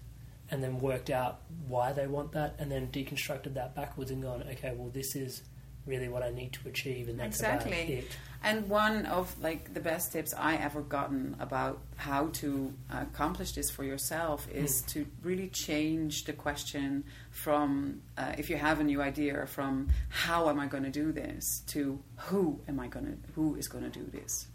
and 0.53 0.63
then 0.63 0.77
worked 0.77 1.09
out 1.09 1.39
why 1.67 1.91
they 1.91 2.05
want 2.05 2.31
that 2.33 2.55
and 2.59 2.71
then 2.71 2.87
deconstructed 2.89 3.55
that 3.55 3.73
backwards 3.73 4.11
and 4.11 4.21
gone, 4.21 4.43
okay, 4.51 4.71
well, 4.77 4.91
this 4.93 5.15
is 5.15 5.41
really 5.87 6.07
what 6.07 6.21
I 6.21 6.29
need 6.29 6.53
to 6.53 6.69
achieve, 6.69 7.09
and 7.09 7.19
that's 7.19 7.39
about 7.39 7.65
exactly. 7.65 7.95
it. 7.95 8.17
And 8.43 8.69
one 8.69 9.07
of 9.07 9.35
like 9.41 9.73
the 9.73 9.79
best 9.79 10.11
tips 10.13 10.31
I 10.37 10.55
ever 10.57 10.81
gotten 10.81 11.35
about 11.39 11.79
how 11.95 12.27
to 12.33 12.71
accomplish 12.91 13.53
this 13.53 13.71
for 13.71 13.83
yourself 13.83 14.47
is 14.51 14.81
Hmm. 14.81 14.87
to 14.89 15.05
really 15.23 15.47
change 15.47 16.25
the 16.25 16.33
question 16.33 17.03
from 17.31 18.01
uh, 18.15 18.33
if 18.37 18.49
you 18.49 18.57
have 18.57 18.79
a 18.79 18.83
new 18.83 19.01
idea 19.01 19.47
from 19.47 19.89
how 20.09 20.49
am 20.49 20.59
I 20.59 20.67
going 20.67 20.83
to 20.83 20.91
do 20.91 21.11
this 21.11 21.63
to 21.67 21.99
who 22.27 22.61
am 22.67 22.79
I 22.79 22.87
going 22.87 23.05
to 23.07 23.17
who 23.33 23.55
is 23.55 23.67
going 23.67 23.89
to 23.89 23.99
do 23.99 24.05
this. 24.11 24.47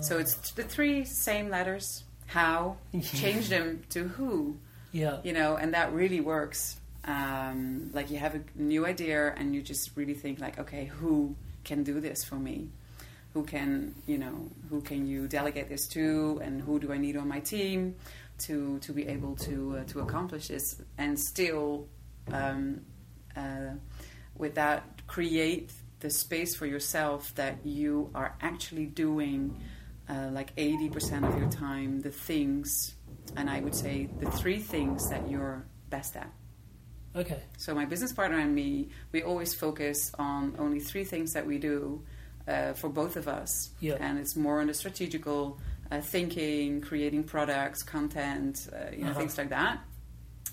So 0.00 0.18
it's 0.18 0.52
the 0.52 0.62
three 0.62 1.04
same 1.04 1.50
letters. 1.50 2.04
How 2.26 2.78
change 3.02 3.48
them 3.48 3.82
to 3.90 4.08
who 4.08 4.58
Yeah. 4.92 5.18
you 5.22 5.32
know, 5.32 5.56
and 5.56 5.74
that 5.74 5.92
really 5.92 6.20
works. 6.20 6.76
Um, 7.04 7.90
like 7.94 8.10
you 8.10 8.18
have 8.18 8.34
a 8.34 8.42
new 8.54 8.84
idea 8.84 9.32
and 9.34 9.54
you 9.54 9.62
just 9.62 9.96
really 9.96 10.14
think 10.14 10.40
like, 10.40 10.58
okay, 10.58 10.86
who 10.86 11.34
can 11.64 11.82
do 11.82 12.00
this 12.00 12.24
for 12.24 12.34
me? 12.34 12.68
Who 13.34 13.44
can, 13.44 13.94
you 14.06 14.18
know, 14.18 14.50
who 14.68 14.80
can 14.80 15.06
you 15.06 15.28
delegate 15.28 15.68
this 15.68 15.86
to, 15.88 16.40
and 16.42 16.60
who 16.60 16.78
do 16.78 16.92
I 16.92 16.98
need 16.98 17.16
on 17.16 17.28
my 17.28 17.40
team 17.40 17.94
to 18.38 18.78
to 18.80 18.92
be 18.92 19.06
able 19.06 19.36
to 19.36 19.78
uh, 19.78 19.84
to 19.84 20.00
accomplish 20.00 20.48
this, 20.48 20.80
and 20.96 21.18
still, 21.18 21.86
um, 22.32 22.80
uh, 23.36 23.74
with 24.36 24.54
that, 24.54 25.06
create 25.06 25.70
the 26.00 26.10
space 26.10 26.54
for 26.54 26.66
yourself 26.66 27.34
that 27.34 27.64
you 27.64 28.10
are 28.14 28.34
actually 28.40 28.86
doing 28.86 29.54
uh, 30.08 30.28
like 30.32 30.54
80% 30.56 31.28
of 31.28 31.38
your 31.38 31.50
time 31.50 32.00
the 32.00 32.10
things 32.10 32.94
and 33.36 33.48
i 33.50 33.60
would 33.60 33.74
say 33.74 34.08
the 34.20 34.30
three 34.32 34.58
things 34.58 35.08
that 35.10 35.28
you're 35.30 35.64
best 35.90 36.16
at 36.16 36.30
Okay. 37.16 37.42
so 37.56 37.74
my 37.74 37.84
business 37.84 38.12
partner 38.12 38.38
and 38.38 38.54
me 38.54 38.88
we 39.12 39.22
always 39.22 39.54
focus 39.54 40.12
on 40.18 40.54
only 40.58 40.78
three 40.80 41.04
things 41.04 41.32
that 41.32 41.46
we 41.46 41.58
do 41.58 42.02
uh, 42.46 42.72
for 42.74 42.88
both 42.88 43.16
of 43.16 43.26
us 43.28 43.70
Yeah. 43.80 43.96
and 44.00 44.18
it's 44.18 44.36
more 44.36 44.60
on 44.60 44.66
the 44.68 44.74
strategical 44.74 45.58
uh, 45.90 46.00
thinking 46.00 46.80
creating 46.80 47.24
products 47.24 47.82
content 47.82 48.68
uh, 48.72 48.90
you 48.92 49.04
know 49.04 49.10
Uh-huh. 49.10 49.20
things 49.20 49.36
like 49.38 49.48
that 49.50 49.80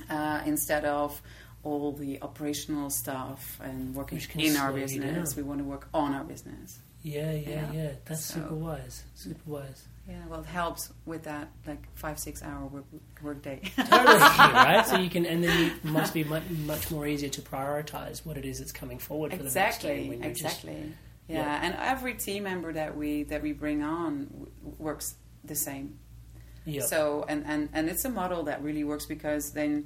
uh, 0.09 0.41
instead 0.45 0.85
of 0.85 1.21
all 1.63 1.91
the 1.93 2.21
operational 2.21 2.89
stuff 2.89 3.59
and 3.63 3.95
working 3.95 4.19
in 4.37 4.55
our 4.55 4.71
business 4.71 5.33
down. 5.33 5.43
we 5.43 5.47
want 5.47 5.59
to 5.59 5.65
work 5.65 5.87
on 5.93 6.13
our 6.13 6.23
business 6.23 6.79
Yeah, 7.03 7.31
yeah, 7.33 7.49
yeah. 7.49 7.71
Yeah. 7.73 7.91
That's 8.05 8.25
So- 8.25 8.35
super 8.35 8.55
wise. 8.55 9.03
Super 9.13 9.49
wise. 9.49 9.81
Yeah 10.07 10.15
well 10.27 10.41
it 10.41 10.45
helps 10.45 10.91
with 11.05 11.23
that 11.23 11.49
like 11.65 11.83
five 11.95 12.19
six 12.19 12.43
hour 12.43 12.67
work, 12.67 12.85
work 13.21 13.41
day 13.41 13.61
Totally, 13.75 14.19
right? 14.19 14.85
So 14.85 14.97
you 14.97 15.09
can, 15.09 15.25
and 15.25 15.43
then 15.43 15.71
it 15.71 15.85
must 15.85 16.13
be 16.13 16.23
much, 16.23 16.43
much 16.49 16.91
more 16.91 17.07
easier 17.07 17.29
to 17.29 17.41
prioritize 17.41 18.25
what 18.25 18.37
it 18.37 18.45
is 18.45 18.59
that's 18.59 18.71
coming 18.71 18.99
forward 18.99 19.31
for 19.31 19.37
the 19.37 19.43
next 19.43 19.55
exactly 19.55 20.09
when 20.09 20.21
you're 20.21 20.31
just 20.31 20.63
exactly 20.63 20.93
yeah. 21.27 21.39
Yeah. 21.39 21.59
and 21.63 21.75
every 21.79 22.13
team 22.13 22.43
member 22.43 22.71
that 22.73 22.95
we 22.95 23.23
that 23.23 23.41
we 23.41 23.53
bring 23.53 23.81
on 23.83 24.25
w- 24.25 24.51
works 24.77 25.15
the 25.43 25.55
same 25.55 25.97
yeah. 26.65 26.83
so 26.83 27.25
and, 27.27 27.43
and 27.45 27.69
and 27.73 27.89
it's 27.89 28.05
a 28.05 28.09
model 28.09 28.43
that 28.43 28.61
really 28.61 28.83
works 28.83 29.05
because 29.05 29.51
then 29.51 29.85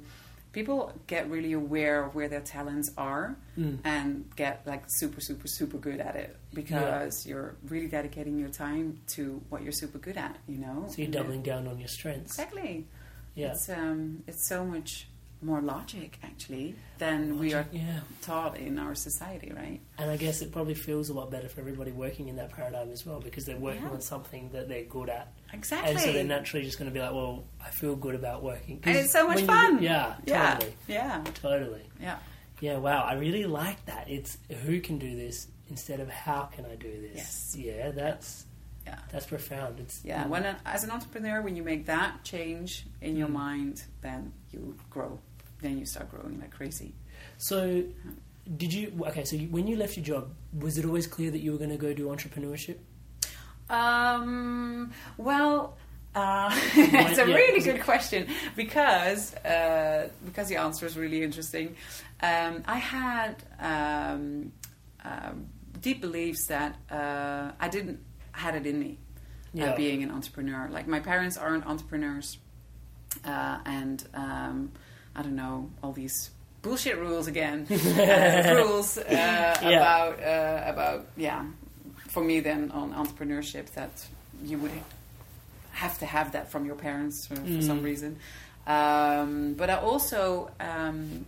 people 0.52 0.92
get 1.06 1.28
really 1.30 1.52
aware 1.52 2.02
of 2.04 2.14
where 2.14 2.28
their 2.28 2.40
talents 2.40 2.90
are 2.96 3.36
Mm. 3.58 3.78
and 3.84 4.24
get 4.36 4.62
like 4.66 4.84
super 4.88 5.20
super 5.20 5.46
super 5.48 5.76
good 5.78 6.00
at 6.00 6.16
it 6.16 6.36
because 6.54 7.26
you're 7.26 7.56
really 7.68 7.86
dedicating 7.88 8.38
your 8.38 8.48
time 8.48 9.00
to 9.08 9.42
what 9.50 9.62
you're 9.62 9.72
super 9.72 9.98
good 9.98 10.16
at 10.16 10.36
you 10.48 10.56
know 10.58 10.84
so 10.88 10.94
you're 10.98 11.04
And 11.06 11.12
doubling 11.14 11.42
down 11.42 11.66
on 11.68 11.78
your 11.78 11.88
strengths. 11.88 12.32
exactly 12.38 12.86
Yeah. 13.34 13.52
it's 13.52 13.68
um 13.68 14.22
it's 14.26 14.46
so 14.46 14.64
much 14.64 15.06
more 15.42 15.60
logic 15.62 16.18
actually 16.22 16.74
than 16.98 17.38
we 17.38 17.54
are 17.54 17.66
yeah. 17.72 18.00
taught 18.22 18.56
in 18.58 18.78
our 18.78 18.94
society 18.94 19.52
right 19.56 19.80
And 19.98 20.10
I 20.10 20.16
guess 20.16 20.42
it 20.42 20.52
probably 20.52 20.74
feels 20.74 21.08
a 21.08 21.14
lot 21.14 21.30
better 21.30 21.48
for 21.48 21.60
everybody 21.60 21.92
working 21.92 22.28
in 22.28 22.36
that 22.36 22.50
paradigm 22.50 22.90
as 22.90 23.06
well 23.06 23.20
because 23.20 23.46
they're 23.46 23.56
working 23.56 23.82
Yeah. 23.84 23.90
on 23.90 24.00
something 24.02 24.50
that 24.52 24.68
they're 24.68 24.84
good 24.84 25.08
at. 25.08 25.32
Exactly. 25.52 25.90
And 25.92 26.00
so 26.00 26.12
they're 26.12 26.24
naturally 26.24 26.64
just 26.64 26.78
going 26.78 26.90
to 26.90 26.94
be 26.94 27.00
like, 27.00 27.12
well, 27.14 27.44
I 27.64 27.70
feel 27.70 27.96
good 27.96 28.14
about 28.14 28.42
working. 28.42 28.80
and 28.84 28.96
it's 28.96 29.12
so 29.12 29.26
much 29.26 29.42
fun. 29.42 29.82
yeah, 29.82 30.16
yeah, 30.26 30.54
totally. 30.54 30.74
yeah, 30.88 31.24
Totally. 31.34 31.82
yeah. 32.00 32.18
Yeah, 32.60 32.76
wow. 32.76 33.02
I 33.04 33.14
really 33.14 33.44
like 33.44 33.84
that. 33.86 34.10
It's 34.10 34.36
who 34.64 34.80
can 34.80 34.98
do 34.98 35.16
this 35.16 35.46
instead 35.70 36.00
of 36.00 36.10
how 36.10 36.42
can 36.54 36.66
I 36.66 36.74
do 36.74 36.90
this. 37.00 37.16
Yes. 37.16 37.56
Yeah, 37.58 37.90
that's 37.92 38.44
Yeah. 38.86 38.98
that's 39.10 39.26
profound. 39.26 39.80
It's 39.80 40.04
Yeah, 40.04 40.26
when 40.26 40.44
an, 40.44 40.56
as 40.66 40.84
an 40.84 40.90
entrepreneur, 40.90 41.40
when 41.42 41.56
you 41.56 41.62
make 41.62 41.86
that 41.86 42.22
change 42.24 42.84
in 43.00 43.14
Mm. 43.14 43.18
your 43.18 43.28
mind, 43.28 43.84
then 44.02 44.32
you 44.52 44.76
grow. 44.90 45.18
Then 45.62 45.78
you 45.78 45.84
start 45.86 46.10
growing 46.10 46.38
like 46.40 46.50
crazy. 46.50 46.94
So, 47.38 47.84
did 48.56 48.72
you? 48.72 48.92
Okay, 49.08 49.24
so 49.24 49.36
you, 49.36 49.48
when 49.48 49.66
you 49.66 49.76
left 49.76 49.96
your 49.96 50.04
job, 50.04 50.30
was 50.58 50.78
it 50.78 50.84
always 50.84 51.06
clear 51.06 51.30
that 51.30 51.40
you 51.40 51.52
were 51.52 51.58
going 51.58 51.70
to 51.70 51.76
go 51.76 51.92
do 51.92 52.06
entrepreneurship? 52.08 52.76
Um, 53.68 54.90
well, 55.16 55.76
uh, 56.14 56.50
it's 56.74 57.18
a 57.18 57.28
yeah, 57.28 57.34
really 57.34 57.58
it- 57.60 57.64
good 57.64 57.82
question 57.82 58.26
because 58.56 59.34
uh, 59.36 60.08
because 60.24 60.48
the 60.48 60.56
answer 60.56 60.86
is 60.86 60.96
really 60.96 61.22
interesting. 61.22 61.76
Um, 62.22 62.62
I 62.66 62.76
had 62.76 63.36
um, 63.60 64.52
um, 65.04 65.46
deep 65.80 66.00
beliefs 66.00 66.46
that 66.46 66.76
uh, 66.90 67.52
I 67.60 67.68
didn't 67.68 68.00
had 68.32 68.54
it 68.56 68.66
in 68.66 68.78
me 68.78 68.98
Yeah. 69.52 69.70
uh, 69.70 69.76
being 69.76 70.02
an 70.02 70.10
entrepreneur. 70.10 70.68
Like 70.70 70.86
my 70.88 71.00
parents 71.00 71.36
aren't 71.36 71.66
entrepreneurs, 71.66 72.38
uh, 73.24 73.58
and 73.64 74.04
um, 74.14 74.72
I 75.14 75.22
don't 75.22 75.36
know 75.36 75.70
all 75.82 75.92
these 75.92 76.30
bullshit 76.62 76.98
rules 76.98 77.26
again. 77.26 77.66
uh, 77.70 78.54
rules 78.56 78.98
uh, 78.98 79.56
about 79.60 80.22
uh, 80.22 80.62
about 80.66 81.06
yeah. 81.16 81.44
For 82.08 82.24
me, 82.24 82.40
then 82.40 82.72
on 82.72 82.92
entrepreneurship, 82.92 83.70
that 83.74 84.04
you 84.42 84.58
would 84.58 84.72
have 85.72 85.98
to 86.00 86.06
have 86.06 86.32
that 86.32 86.50
from 86.50 86.66
your 86.66 86.74
parents 86.74 87.26
for, 87.26 87.36
for 87.36 87.62
some 87.62 87.82
reason. 87.82 88.18
Um, 88.66 89.54
but 89.54 89.70
I 89.70 89.76
also 89.76 90.50
um, 90.58 91.24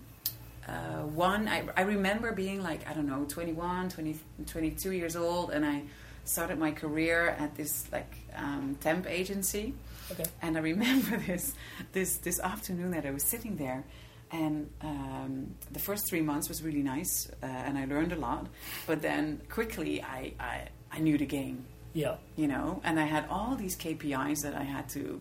uh, 0.67 1.03
one 1.03 1.49
I, 1.49 1.65
I 1.77 1.83
remember 1.83 2.33
being 2.33 2.63
like 2.63 2.89
I 2.89 2.93
don't 2.95 3.07
know 3.07 3.25
21, 3.29 3.89
20, 3.89 4.19
22 4.47 4.93
years 4.93 5.17
old, 5.17 5.51
and 5.51 5.65
I 5.65 5.83
started 6.25 6.59
my 6.59 6.71
career 6.71 7.29
at 7.39 7.57
this 7.57 7.85
like 7.93 8.15
um, 8.37 8.77
temp 8.81 9.09
agency. 9.09 9.75
Okay. 10.13 10.25
And 10.43 10.57
I 10.57 10.61
remember 10.61 11.17
this 11.27 11.55
this 11.93 12.19
this 12.19 12.39
afternoon 12.41 12.91
that 12.93 13.05
I 13.07 13.11
was 13.11 13.25
sitting 13.25 13.57
there, 13.57 13.85
and 14.31 14.71
um, 14.81 15.55
the 15.71 15.79
first 15.81 16.09
three 16.09 16.23
months 16.23 16.49
was 16.49 16.63
really 16.63 16.83
nice, 16.83 17.31
uh, 17.43 17.47
and 17.47 17.77
I 17.79 17.85
learned 17.87 18.13
a 18.13 18.17
lot. 18.17 18.47
But 18.87 19.03
then 19.03 19.41
quickly, 19.49 20.03
I, 20.03 20.33
I, 20.41 20.69
I 20.91 20.99
knew 21.01 21.19
the 21.19 21.27
game, 21.27 21.65
Yeah. 21.95 22.17
you 22.37 22.47
know, 22.49 22.81
and 22.85 22.99
I 22.99 23.05
had 23.05 23.27
all 23.29 23.57
these 23.57 23.77
KPIs 23.77 24.41
that 24.43 24.55
I 24.55 24.63
had 24.65 24.89
to 24.91 25.21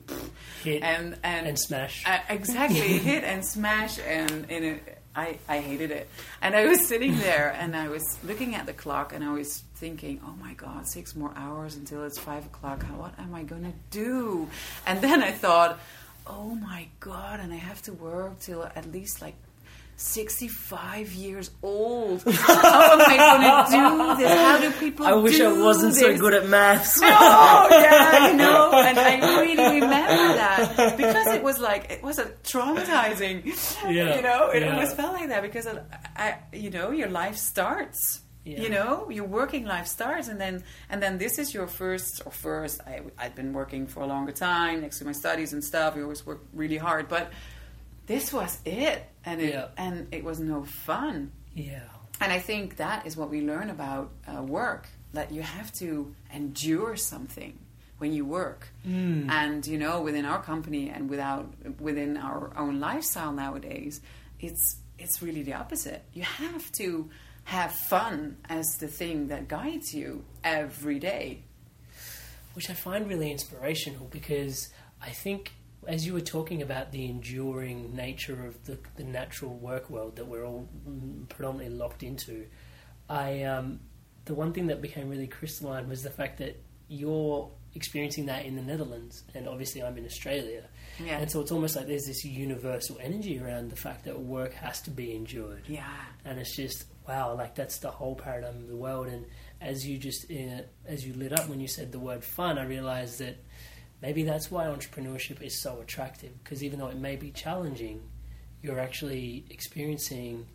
Hit 0.64 0.82
and 0.84 1.18
and, 1.24 1.48
and 1.48 1.60
smash. 1.60 2.04
Uh, 2.06 2.20
exactly, 2.30 2.98
hit 3.10 3.24
and 3.24 3.46
smash, 3.46 4.00
and 4.00 4.46
in 4.50 4.64
it, 4.64 5.01
I 5.16 5.38
I 5.48 5.60
hated 5.60 5.92
it. 5.92 6.10
And 6.42 6.56
I 6.56 6.66
was 6.68 6.88
sitting 6.88 7.18
there, 7.20 7.56
and 7.60 7.76
I 7.76 7.90
was 7.90 8.18
looking 8.24 8.56
at 8.56 8.66
the 8.66 8.74
clock, 8.74 9.14
and 9.14 9.24
I 9.24 9.34
was 9.34 9.64
thinking, 9.76 10.22
oh 10.26 10.36
my 10.40 10.54
god, 10.54 10.88
six 10.88 11.16
more 11.16 11.34
hours 11.36 11.76
until 11.76 12.04
it's 12.04 12.20
five 12.20 12.46
o'clock. 12.46 12.84
What 12.84 13.18
am 13.20 13.34
I 13.34 13.44
gonna 13.44 13.74
do? 13.90 14.48
And 14.86 15.02
then 15.02 15.22
I 15.22 15.32
thought, 15.32 15.80
oh 16.28 16.56
my 16.56 16.88
god, 17.00 17.40
and 17.40 17.52
I 17.54 17.58
have 17.58 17.82
to 17.84 17.94
work 17.94 18.40
till 18.40 18.64
at 18.64 18.92
least 18.92 19.22
like. 19.22 19.36
65 20.02 21.14
years 21.14 21.52
old. 21.62 22.24
How 22.24 22.94
am 22.94 23.02
I 23.02 23.18
going 23.18 24.16
to 24.16 24.18
do 24.18 24.24
this? 24.24 24.34
How 24.34 24.60
do 24.60 24.72
people 24.72 25.06
I 25.06 25.14
wish 25.14 25.40
I 25.40 25.52
wasn't 25.54 25.96
so 25.96 26.18
good 26.18 26.34
at 26.34 26.48
maths. 26.48 27.00
Oh 27.04 27.68
yeah, 27.70 28.32
you 28.32 28.38
know, 28.38 28.72
and 28.74 29.00
I 29.00 29.42
really 29.42 29.82
remember 29.82 30.34
that 30.36 30.98
because 30.98 31.28
it 31.28 31.44
was 31.44 31.60
like 31.60 31.92
it 31.92 32.04
was 32.04 32.18
a 32.20 32.26
traumatizing. 32.44 33.46
Yeah, 33.84 34.16
you 34.16 34.22
know, 34.22 34.50
it 34.50 34.64
yeah. 34.64 34.74
always 34.74 34.94
felt 34.94 35.14
like 35.14 35.30
that 35.30 35.44
because 35.44 35.68
I, 35.68 35.82
I, 36.16 36.38
you 36.52 36.72
know, 36.72 36.92
your 36.92 37.10
life 37.10 37.38
starts. 37.38 38.22
Yeah. 38.44 38.62
You 38.62 38.70
know, 38.70 39.08
your 39.12 39.26
working 39.26 39.66
life 39.66 39.86
starts, 39.86 40.28
and 40.28 40.42
then 40.42 40.64
and 40.90 41.02
then 41.02 41.20
this 41.20 41.38
is 41.38 41.54
your 41.54 41.68
first 41.68 42.24
or 42.26 42.32
first. 42.32 42.82
I, 42.82 43.02
I'd 43.20 43.36
been 43.36 43.54
working 43.54 43.86
for 43.86 44.02
a 44.02 44.08
longer 44.08 44.32
time 44.32 44.82
next 44.82 44.98
to 45.00 45.06
my 45.06 45.12
studies 45.12 45.54
and 45.54 45.64
stuff. 45.64 45.96
We 45.96 46.02
always 46.02 46.26
work 46.26 46.42
really 46.52 46.78
hard, 46.78 47.08
but 47.08 47.32
this 48.14 48.26
was 48.40 48.54
it, 48.66 49.00
and 49.28 49.38
it 49.42 49.54
Yeah. 49.54 49.68
and 49.86 49.96
it 50.18 50.24
was 50.30 50.38
no 50.40 50.64
fun. 50.88 51.32
yeah. 51.70 51.88
And 52.24 52.32
I 52.32 52.40
think 52.50 52.66
that 52.86 53.00
is 53.08 53.14
what 53.20 53.30
we 53.36 53.40
learn 53.52 53.70
about 53.78 54.06
uh, 54.32 54.44
work 54.44 54.84
that 55.18 55.28
you 55.36 55.42
have 55.58 55.70
to 55.84 55.90
endure 56.40 56.96
something 56.96 57.54
when 58.00 58.12
you 58.18 58.24
work. 58.42 58.62
And 58.86 59.60
you 59.72 59.78
know, 59.84 59.96
within 60.08 60.26
our 60.32 60.42
company 60.52 60.84
and 60.96 61.10
without 61.10 61.46
within 61.88 62.12
our 62.18 62.42
own 62.64 62.76
lifestyle 62.90 63.34
nowadays, 63.44 64.02
it's 64.48 64.66
it's 65.04 65.16
really 65.26 65.44
the 65.50 65.56
opposite. 65.64 66.02
You 66.14 66.24
have 66.46 66.66
to 66.82 67.10
have 67.56 67.72
fun 67.96 68.38
as 68.58 68.66
the 68.84 68.88
thing 69.00 69.18
that 69.32 69.42
guides 69.48 69.88
you 70.00 70.10
every 70.44 71.00
day. 71.00 71.28
which 72.56 72.70
I 72.70 72.74
find 72.74 73.02
really 73.12 73.32
inspirational 73.32 74.06
because 74.20 74.58
I 75.02 75.12
think 75.24 75.42
as 75.88 76.06
you 76.06 76.14
were 76.14 76.22
talking 76.22 76.62
about 76.62 76.92
the 76.92 77.06
enduring 77.06 77.96
nature 77.96 78.46
of 78.46 78.64
the, 78.66 78.78
the 78.96 79.04
natural 79.04 79.54
work 79.56 79.90
world 79.90 80.16
that 80.18 80.28
we're 80.28 80.46
all 80.46 80.68
predominantly 81.30 81.76
locked 81.76 82.04
into, 82.04 82.46
I 83.10 83.44
um, 83.44 83.80
the 84.26 84.34
one 84.36 84.54
thing 84.54 84.68
that 84.68 84.82
became 84.82 85.10
really 85.10 85.28
crystalline 85.28 85.90
was 85.90 86.04
the 86.04 86.10
fact 86.12 86.38
that 86.40 86.62
you're 86.88 87.50
experiencing 87.74 88.26
that 88.26 88.46
in 88.46 88.56
the 88.56 88.62
Netherlands, 88.62 89.24
and 89.34 89.48
obviously 89.48 89.82
I'm 89.82 89.98
in 89.98 90.06
Australia, 90.06 90.66
Yeah. 91.04 91.20
and 91.20 91.32
so 91.32 91.40
it's 91.40 91.52
almost 91.54 91.76
like 91.78 91.88
there's 91.88 92.06
this 92.06 92.26
universal 92.26 92.98
energy 93.02 93.40
around 93.40 93.70
the 93.72 93.78
fact 93.78 94.04
that 94.06 94.20
work 94.20 94.54
has 94.56 94.82
to 94.84 94.92
be 94.92 95.16
endured 95.16 95.64
Yeah. 95.68 95.88
and 96.26 96.38
it's 96.38 96.56
just 96.56 96.86
wow 97.08 97.34
like 97.36 97.56
that's 97.56 97.78
the 97.80 97.90
whole 97.90 98.14
paradigm 98.16 98.58
of 98.58 98.68
the 98.68 98.76
world 98.76 99.08
and 99.08 99.26
as 99.62 99.88
you 99.88 99.98
just 99.98 100.30
uh, 100.30 100.62
as 100.86 101.06
you 101.06 101.14
lit 101.14 101.32
up 101.34 101.48
when 101.50 101.60
you 101.62 101.68
said 101.68 101.92
the 101.92 101.98
word 102.00 102.24
fun 102.24 102.60
i 102.60 102.64
realized 102.64 103.18
that 103.20 103.38
maybe 104.02 104.24
that's 104.24 104.50
why 104.52 104.66
entrepreneurship 104.66 105.42
is 105.42 105.60
so 105.60 105.80
attractive 105.82 106.32
because 106.44 106.64
even 106.64 106.80
though 106.80 106.88
it 106.88 106.98
may 106.98 107.16
be 107.16 107.32
challenging 107.32 108.02
you're 108.62 108.80
actually 108.80 109.44
experiencing 109.50 110.46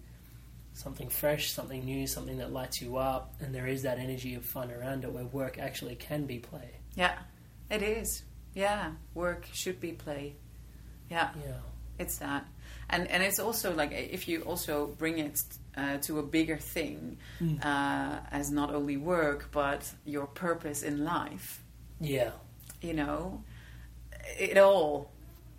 something 0.72 1.08
fresh 1.08 1.50
something 1.50 1.84
new 1.84 2.06
something 2.06 2.38
that 2.38 2.52
lights 2.52 2.80
you 2.82 2.96
up 2.96 3.34
and 3.40 3.54
there 3.54 3.66
is 3.66 3.82
that 3.82 3.98
energy 3.98 4.34
of 4.34 4.44
fun 4.44 4.70
around 4.70 5.04
it 5.04 5.12
where 5.12 5.24
work 5.24 5.58
actually 5.58 5.94
can 5.96 6.26
be 6.26 6.38
play 6.38 6.70
Yeah. 6.96 7.18
It 7.70 7.82
is. 7.82 8.22
Yeah. 8.54 8.92
Work 9.14 9.46
should 9.52 9.80
be 9.80 9.92
play. 9.92 10.34
Yeah. 11.10 11.30
yeah 11.44 11.60
It's 11.98 12.18
that, 12.18 12.46
and 12.90 13.06
and 13.08 13.22
it's 13.22 13.38
also 13.38 13.74
like 13.74 13.92
if 13.92 14.28
you 14.28 14.42
also 14.42 14.86
bring 14.98 15.18
it 15.18 15.40
uh, 15.76 15.98
to 16.06 16.18
a 16.18 16.22
bigger 16.22 16.56
thing, 16.58 17.18
uh, 17.62 18.18
as 18.30 18.50
not 18.50 18.74
only 18.74 18.96
work 18.96 19.48
but 19.52 19.82
your 20.04 20.26
purpose 20.26 20.82
in 20.82 21.04
life. 21.04 21.62
yeah 22.00 22.32
You 22.80 22.94
know, 22.94 23.42
it 24.38 24.58
all 24.58 25.10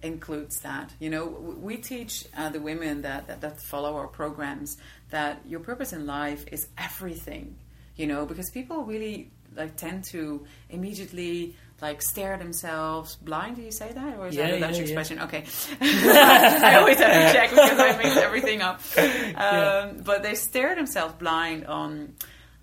includes 0.01 0.59
that. 0.61 0.93
You 0.99 1.09
know, 1.09 1.25
we 1.25 1.77
teach 1.77 2.25
uh, 2.37 2.49
the 2.49 2.59
women 2.61 3.01
that, 3.01 3.27
that 3.27 3.41
that 3.41 3.61
follow 3.61 3.95
our 3.95 4.07
programs 4.07 4.77
that 5.09 5.41
your 5.47 5.59
purpose 5.59 5.93
in 5.93 6.05
life 6.05 6.45
is 6.51 6.67
everything. 6.77 7.55
You 7.95 8.07
know, 8.07 8.25
because 8.25 8.49
people 8.51 8.83
really 8.83 9.31
like 9.55 9.75
tend 9.75 10.03
to 10.05 10.45
immediately 10.69 11.55
like 11.81 12.01
stare 12.01 12.33
at 12.33 12.39
themselves 12.39 13.15
blind. 13.15 13.55
Do 13.55 13.61
you 13.63 13.71
say 13.71 13.91
that, 13.91 14.17
or 14.19 14.27
is 14.27 14.35
Yeah, 14.35 14.47
that 14.47 14.55
a 14.55 14.59
Dutch 14.59 14.71
yeah, 14.73 14.77
yeah. 14.77 14.83
expression? 14.83 15.19
Okay, 15.21 15.45
I 15.81 16.75
always 16.79 16.97
have 16.99 17.11
to 17.31 17.33
check 17.37 17.49
because 17.49 17.79
I 17.79 17.97
mix 17.97 18.17
everything 18.17 18.61
up. 18.61 18.81
Um. 19.37 20.01
But 20.03 20.21
they 20.23 20.35
stare 20.35 20.75
themselves 20.75 21.15
blind 21.15 21.65
on 21.65 22.13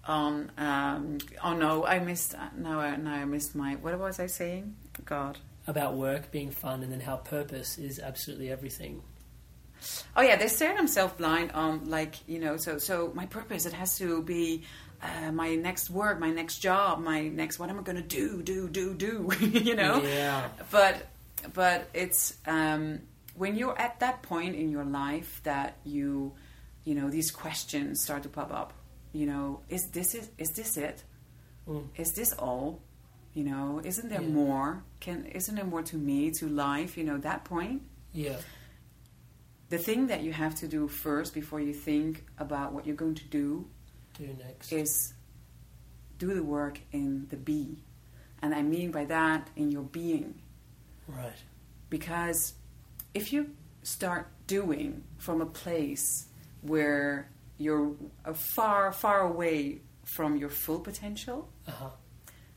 on. 0.07 0.51
Um, 0.59 1.19
oh 1.43 1.55
no, 1.55 1.85
I 1.85 1.99
missed. 1.99 2.35
Now 2.57 2.81
I 2.81 2.97
now 2.97 3.15
I 3.15 3.25
missed 3.25 3.55
my. 3.55 3.77
What 3.77 3.99
was 3.99 4.21
I 4.21 4.27
saying? 4.27 4.77
God. 5.05 5.39
about 5.67 5.95
work 5.95 6.31
being 6.31 6.51
fun 6.51 6.83
and 6.83 6.93
then 6.93 7.01
how 7.01 7.17
purpose 7.17 7.79
is 7.79 7.99
absolutely 7.99 8.51
everything 8.51 9.03
Oh 10.17 10.23
yeah, 10.23 10.37
they 10.37 10.49
stare 10.49 10.77
themselves 10.77 11.15
blind 11.15 11.53
on 11.53 11.91
like 11.91 12.17
you 12.29 12.39
know. 12.39 12.57
So 12.57 12.79
so 12.79 13.13
my 13.15 13.27
purpose 13.27 13.67
it 13.67 13.73
has 13.73 13.99
to 13.99 14.23
be 14.23 14.63
uh, 15.03 15.33
my 15.33 15.55
next 15.57 15.91
work, 15.91 16.19
my 16.19 16.31
next 16.31 16.59
job, 16.59 17.01
my 17.01 17.29
next 17.29 17.59
what 17.59 17.69
am 17.71 17.79
I 17.79 17.83
going 17.83 17.97
to 17.97 18.03
do, 18.03 18.43
do, 18.43 18.69
do, 18.69 18.95
do. 18.95 19.31
you 19.41 19.75
know. 19.75 20.03
Yeah. 20.03 20.49
But 20.71 21.09
but 21.53 21.89
it's 21.93 22.35
um, 22.47 23.01
when 23.35 23.57
you're 23.57 23.79
at 23.79 24.01
that 24.01 24.23
point 24.23 24.55
in 24.55 24.71
your 24.71 24.85
life 24.85 25.41
that 25.45 25.77
you 25.85 26.33
you 26.85 26.95
know 26.95 27.11
these 27.11 27.31
questions 27.31 28.01
start 28.01 28.23
to 28.23 28.29
pop 28.29 28.53
up. 28.53 28.73
You 29.15 29.27
know, 29.27 29.61
is 29.71 29.83
this 29.93 30.15
is 30.15 30.29
is 30.39 30.51
this 30.51 30.77
it? 30.77 31.03
Mm. 31.69 31.89
Is 31.97 32.13
this 32.13 32.33
all? 32.35 32.83
You 33.33 33.45
know, 33.45 33.81
isn't 33.83 34.09
there 34.11 34.21
Yeah. 34.23 34.29
more? 34.43 34.85
Can 35.01 35.25
isn't 35.27 35.55
there 35.55 35.65
more 35.65 35.83
to 35.83 35.97
me, 35.97 36.31
to 36.33 36.49
life? 36.49 36.99
You 36.99 37.05
know, 37.05 37.19
that 37.19 37.45
point 37.45 37.83
yeah 38.13 38.37
the 39.71 39.79
thing 39.79 40.07
that 40.09 40.23
you 40.23 40.33
have 40.33 40.55
to 40.55 40.69
do 40.69 40.87
first 40.87 41.35
before 41.35 41.61
you 41.61 41.73
think 41.73 42.25
about 42.39 42.73
what 42.73 42.87
you're 42.87 42.95
going 43.05 43.15
to 43.17 43.25
do 43.25 43.67
do 44.13 44.27
next 44.47 44.73
is 44.73 45.15
do 46.19 46.33
the 46.35 46.43
work 46.45 46.79
in 46.93 47.27
the 47.31 47.37
be. 47.37 47.83
And 48.43 48.55
I 48.55 48.63
mean 48.63 48.91
by 48.93 49.05
that 49.07 49.49
in 49.57 49.71
your 49.73 49.83
being. 49.83 50.41
right 51.09 51.41
Because 51.91 52.55
if 53.15 53.33
you 53.33 53.41
start 53.83 54.29
doing 54.47 55.03
from 55.19 55.41
a 55.41 55.47
place 55.47 56.27
where 56.63 57.29
you're 57.59 57.93
uh, 58.25 58.33
far, 58.33 58.93
far 58.93 59.21
away 59.21 59.81
from 60.05 60.37
your 60.37 60.51
full 60.51 60.81
potential, 60.81 61.49
uh-huh. 61.67 61.91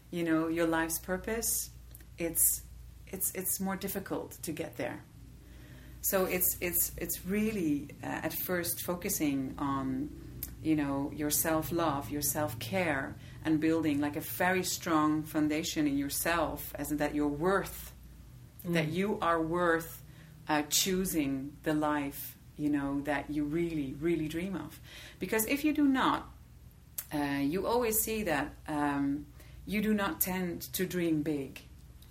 You 0.10 0.24
know, 0.24 0.48
your 0.48 0.68
life's 0.68 1.00
purpose, 1.00 1.70
it's 2.18 2.62
it's 3.08 3.32
it's 3.36 3.60
more 3.60 3.76
difficult 3.76 4.38
to 4.44 4.52
get 4.52 4.78
there. 4.78 5.04
So 6.02 6.26
it's 6.26 6.56
it's 6.62 6.94
it's 6.98 7.26
really 7.26 7.90
uh, 8.02 8.08
at 8.24 8.34
first 8.34 8.84
focusing 8.84 9.56
on 9.58 10.10
you 10.64 10.78
know 10.78 11.12
your 11.14 11.30
self 11.30 11.74
love, 11.74 12.10
your 12.10 12.22
self 12.22 12.58
care, 12.60 13.18
and 13.44 13.60
building 13.60 14.00
like 14.00 14.16
a 14.16 14.22
very 14.22 14.64
strong 14.64 15.24
foundation 15.24 15.88
in 15.88 15.98
yourself, 15.98 16.72
as 16.76 16.92
in 16.92 16.98
that 16.98 17.14
you're 17.14 17.28
worth, 17.28 17.92
that 18.64 18.88
you 18.88 19.18
are 19.22 19.42
worth 19.42 20.02
uh, 20.48 20.64
choosing 20.70 21.52
the 21.64 21.74
life 21.74 22.37
you 22.58 22.70
know 22.70 23.02
that 23.02 23.30
you 23.30 23.44
really 23.44 23.96
really 24.00 24.28
dream 24.28 24.56
of. 24.56 24.80
Because 25.20 25.46
if 25.46 25.64
you 25.64 25.74
do 25.74 25.86
not, 25.86 26.30
uh, 27.14 27.40
you 27.42 27.66
always 27.68 28.00
see 28.00 28.24
that 28.24 28.54
um, 28.68 29.26
you 29.66 29.82
do 29.82 29.94
not 29.94 30.20
tend 30.22 30.62
to 30.74 30.86
dream 30.86 31.22
big 31.24 31.62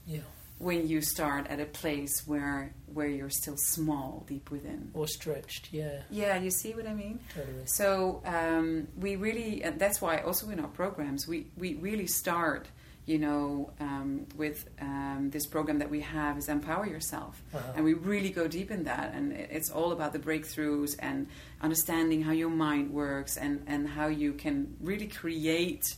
yeah 0.07 0.21
when 0.59 0.89
you 0.89 1.03
start 1.03 1.47
at 1.49 1.61
a 1.61 1.67
place 1.67 2.27
where 2.27 2.73
where 2.95 3.09
you're 3.09 3.29
still 3.29 3.59
small 3.59 4.25
deep 4.27 4.51
within. 4.51 4.91
or 4.95 5.07
stretched 5.07 5.69
yeah 5.71 6.01
Yeah, 6.11 6.39
you 6.39 6.51
see 6.51 6.73
what 6.73 6.87
I 6.87 6.95
mean. 6.95 7.21
Totally. 7.35 7.67
So 7.67 8.23
um, 8.25 8.89
we 8.97 9.17
really, 9.17 9.63
and 9.63 9.79
that's 9.79 10.01
why 10.01 10.19
also 10.19 10.49
in 10.49 10.59
our 10.61 10.69
programs 10.69 11.29
we 11.29 11.49
we 11.59 11.75
really 11.75 12.07
start, 12.07 12.69
you 13.07 13.19
know, 13.19 13.71
um, 13.81 14.27
with 14.37 14.69
um, 14.81 15.31
this 15.33 15.47
program 15.47 15.79
that 15.79 15.91
we 15.91 16.01
have 16.01 16.37
is 16.39 16.49
empower 16.49 16.87
yourself, 16.87 17.41
Uh-huh. 17.55 17.73
and 17.77 17.85
we 17.85 17.95
really 17.95 18.31
go 18.31 18.49
deep 18.49 18.71
in 18.71 18.85
that, 18.85 19.15
and 19.15 19.33
it's 19.33 19.71
all 19.71 19.93
about 19.93 20.13
the 20.13 20.19
breakthroughs 20.19 20.97
and 20.99 21.29
understanding 21.63 22.23
how 22.23 22.33
your 22.33 22.51
mind 22.51 22.93
works 22.93 23.37
and 23.37 23.63
and 23.67 23.89
how 23.89 24.07
you 24.09 24.33
can 24.33 24.77
really 24.81 25.07
create. 25.07 25.97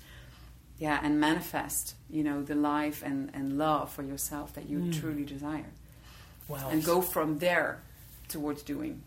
Yeah, 0.81 1.01
and 1.03 1.19
manifest, 1.19 1.97
you 2.09 2.23
know, 2.23 2.45
the 2.45 2.55
life 2.55 3.03
and, 3.03 3.31
and 3.35 3.59
love 3.59 3.91
for 3.91 4.05
yourself 4.05 4.55
that 4.55 4.69
you 4.71 4.93
truly 4.93 5.25
desire 5.25 5.73
wow 6.47 6.69
and 6.71 6.85
go 6.85 7.03
from 7.03 7.39
there 7.41 7.81
towards 8.29 8.63
doing. 8.63 9.03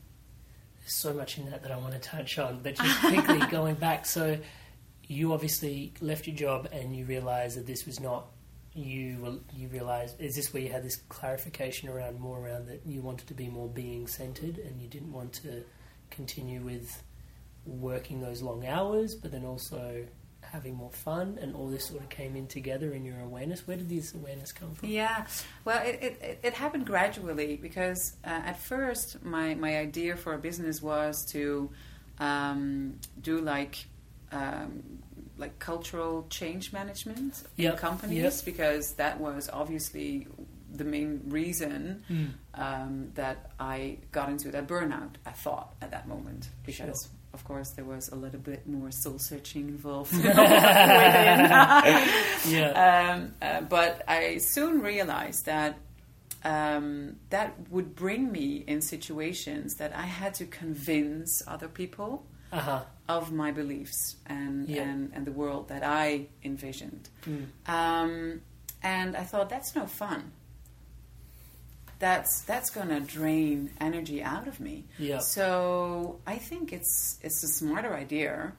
there's 0.81 0.95
so 0.97 1.13
much 1.13 1.37
in 1.37 1.49
that 1.49 1.63
that 1.63 1.71
I 1.71 1.77
want 1.77 1.93
to 1.93 1.99
touch 1.99 2.37
on, 2.39 2.59
but 2.61 2.75
just 2.75 2.99
quickly 2.99 3.39
going 3.49 3.75
back. 3.75 4.05
So 4.05 4.37
you 5.11 5.33
obviously 5.33 5.93
left 5.99 6.25
your 6.27 6.35
job 6.35 6.67
and 6.71 6.95
you 6.95 7.03
realised 7.05 7.57
that 7.57 7.67
this 7.67 7.85
was 7.85 7.99
not 7.99 8.27
you. 8.73 9.41
You 9.53 9.67
realised 9.67 10.21
is 10.21 10.35
this 10.35 10.53
where 10.53 10.63
you 10.63 10.69
had 10.71 10.83
this 10.83 10.97
clarification 11.09 11.89
around 11.89 12.19
more 12.19 12.39
around 12.39 12.67
that 12.67 12.81
you 12.85 13.01
wanted 13.01 13.27
to 13.27 13.33
be 13.33 13.49
more 13.49 13.67
being 13.67 14.07
centered 14.07 14.57
and 14.57 14.81
you 14.81 14.87
didn't 14.87 15.11
want 15.11 15.33
to 15.43 15.63
continue 16.09 16.61
with 16.61 17.03
working 17.65 18.21
those 18.21 18.41
long 18.41 18.65
hours, 18.65 19.15
but 19.15 19.31
then 19.31 19.43
also 19.45 20.05
having 20.41 20.75
more 20.75 20.91
fun, 20.91 21.37
and 21.41 21.55
all 21.55 21.67
this 21.69 21.85
sort 21.87 22.01
of 22.01 22.09
came 22.09 22.35
in 22.35 22.47
together 22.47 22.91
in 22.93 23.05
your 23.05 23.19
awareness. 23.21 23.65
Where 23.67 23.77
did 23.77 23.87
this 23.89 24.13
awareness 24.13 24.51
come 24.51 24.73
from? 24.73 24.89
Yeah, 24.89 25.25
well, 25.65 25.81
it, 25.85 25.99
it, 26.01 26.21
it- 26.21 26.39
it 26.43 26.53
happened 26.53 26.85
gradually 26.85 27.57
because 27.57 28.15
uh, 28.25 28.29
at 28.29 28.57
first 28.59 29.23
my, 29.23 29.53
my 29.55 29.77
idea 29.77 30.15
for 30.15 30.33
a 30.33 30.37
business 30.39 30.81
was 30.81 31.25
to 31.33 31.69
um, 32.19 32.95
do 33.21 33.39
like 33.39 33.85
um, 34.31 34.83
like 35.37 35.57
cultural 35.59 36.25
change 36.29 36.71
management 36.73 37.43
Yep, 37.57 37.73
in 37.73 37.79
companies 37.79 38.23
yep. 38.23 38.33
because 38.45 38.93
that 38.93 39.19
was 39.19 39.49
obviously 39.51 40.27
the 40.73 40.83
main 40.85 41.21
reason 41.27 42.03
Hmm. 42.07 42.25
um, 42.53 43.11
that 43.15 43.51
I 43.59 43.97
got 44.11 44.29
into 44.29 44.51
that 44.51 44.67
burnout. 44.67 45.15
I 45.25 45.31
thought 45.31 45.73
at 45.81 45.91
that 45.91 46.07
moment 46.07 46.49
because. 46.65 47.09
Of 47.33 47.45
course, 47.45 47.69
there 47.77 47.85
was 47.85 48.09
a 48.09 48.15
little 48.15 48.41
bit 48.41 48.67
more 48.67 48.91
soul 48.91 49.17
searching 49.17 49.69
involved. 49.69 50.11
Yeah. 52.45 53.13
Um, 53.15 53.33
uh, 53.41 53.61
but 53.61 54.03
I 54.07 54.37
soon 54.39 54.81
realized 54.81 55.45
that 55.45 55.77
um, 56.43 57.15
that 57.29 57.55
would 57.69 57.95
bring 57.95 58.31
me 58.31 58.63
in 58.67 58.81
situations 58.81 59.75
that 59.75 59.95
I 59.95 60.01
had 60.01 60.33
to 60.35 60.45
convince 60.45 61.41
other 61.47 61.67
people 61.69 62.25
Uh 62.51 62.59
huh. 62.59 62.81
of 63.07 63.31
my 63.31 63.51
beliefs 63.51 64.15
and, 64.25 64.67
Yeah. 64.69 64.83
and, 64.83 65.11
and 65.13 65.25
the 65.25 65.31
world 65.31 65.69
that 65.69 65.83
I 65.83 66.27
envisioned. 66.43 67.09
Mm. 67.25 67.47
Um, 67.67 68.41
and 68.83 69.15
I 69.15 69.23
thought, 69.23 69.49
that's 69.49 69.75
no 69.75 69.85
fun. 69.85 70.31
That's 71.99 72.41
that's 72.41 72.71
gonna 72.71 72.99
drain 72.99 73.71
energy 73.79 74.23
out 74.23 74.47
of 74.47 74.59
me. 74.59 74.85
Yeah. 74.97 75.19
So 75.19 76.19
I 76.25 76.37
think 76.37 76.73
it's 76.73 77.19
it's 77.21 77.43
a 77.43 77.47
smarter 77.47 77.93
idea 77.93 78.53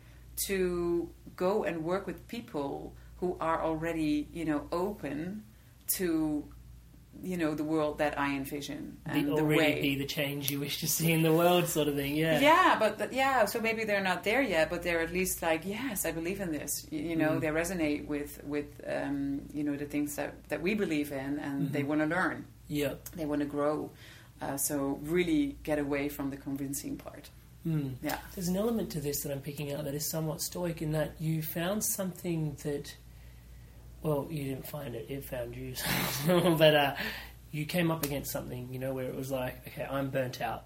to 0.47 1.09
go 1.35 1.65
and 1.65 1.83
work 1.83 2.07
with 2.07 2.29
people 2.29 2.95
who 3.19 3.37
are 3.41 3.61
already 3.63 4.29
you 4.33 4.45
know 4.45 4.69
open 4.71 5.43
to 5.97 6.45
you 7.23 7.37
know 7.37 7.55
the 7.55 7.65
world 7.65 7.99
that 7.99 8.19
I 8.19 8.35
envision 8.37 8.97
and 9.07 9.29
the 9.29 9.33
already 9.33 9.57
way 9.59 9.81
be 9.83 9.95
the 9.97 10.07
change 10.07 10.51
you 10.51 10.59
wish 10.61 10.81
to 10.81 10.89
see 10.89 11.13
in 11.13 11.23
the 11.23 11.33
world, 11.33 11.67
sort 11.69 11.89
of 11.89 11.95
thing. 11.95 12.17
Yeah. 12.17 12.41
yeah, 12.41 12.77
but 12.79 12.99
th- 12.99 13.11
yeah, 13.13 13.45
so 13.45 13.61
maybe 13.61 13.85
they're 13.85 14.03
not 14.03 14.25
there 14.25 14.43
yet, 14.43 14.71
but 14.71 14.83
they're 14.83 15.01
at 15.01 15.13
least 15.13 15.43
like, 15.43 15.65
yes, 15.65 16.05
I 16.05 16.11
believe 16.13 16.41
in 16.41 16.51
this. 16.53 16.87
You, 16.91 17.01
you 17.01 17.17
know, 17.17 17.33
Mm. 17.33 17.41
they 17.41 17.49
resonate 17.49 18.07
with 18.07 18.43
with 18.45 18.81
um, 18.87 19.43
you 19.53 19.63
know 19.65 19.77
the 19.77 19.85
things 19.87 20.17
that 20.17 20.35
that 20.49 20.63
we 20.63 20.75
believe 20.75 21.13
in, 21.13 21.39
and 21.39 21.63
Mm-hmm. 21.65 21.73
they 21.73 21.83
want 21.85 22.01
to 22.01 22.07
learn, 22.07 22.47
Yeah. 22.69 22.95
they 23.15 23.27
want 23.27 23.41
to 23.41 23.47
grow. 23.47 23.91
Uh, 24.41 24.57
so 24.57 24.99
really 25.03 25.57
get 25.63 25.79
away 25.79 26.09
from 26.09 26.31
the 26.31 26.37
convincing 26.37 26.97
part. 26.97 27.31
Mm. 27.65 27.95
Yeah. 28.03 28.19
There's 28.35 28.49
an 28.49 28.57
element 28.57 28.91
to 28.91 29.01
this 29.01 29.23
that 29.23 29.31
I'm 29.31 29.41
picking 29.41 29.73
out 29.73 29.85
that 29.85 29.95
is 29.95 30.05
somewhat 30.05 30.41
stoic 30.41 30.83
in 30.83 30.91
that 30.93 31.13
you 31.21 31.43
found 31.43 31.85
something 31.85 32.57
that, 32.65 32.93
well, 34.03 34.27
you 34.31 34.45
didn't 34.45 34.67
find 34.67 34.95
it, 34.95 35.07
it 35.09 35.25
found 35.25 35.57
you. 35.57 35.75
but 36.59 36.75
uh, 36.75 36.95
you 37.51 37.65
came 37.67 37.91
up 37.91 38.05
against 38.05 38.31
something, 38.33 38.73
you 38.73 38.79
know, 38.79 38.93
where 38.93 39.07
it 39.07 39.15
was 39.15 39.31
like, 39.31 39.67
okay, 39.69 39.87
I'm 39.89 40.11
burnt 40.11 40.41
out. 40.41 40.65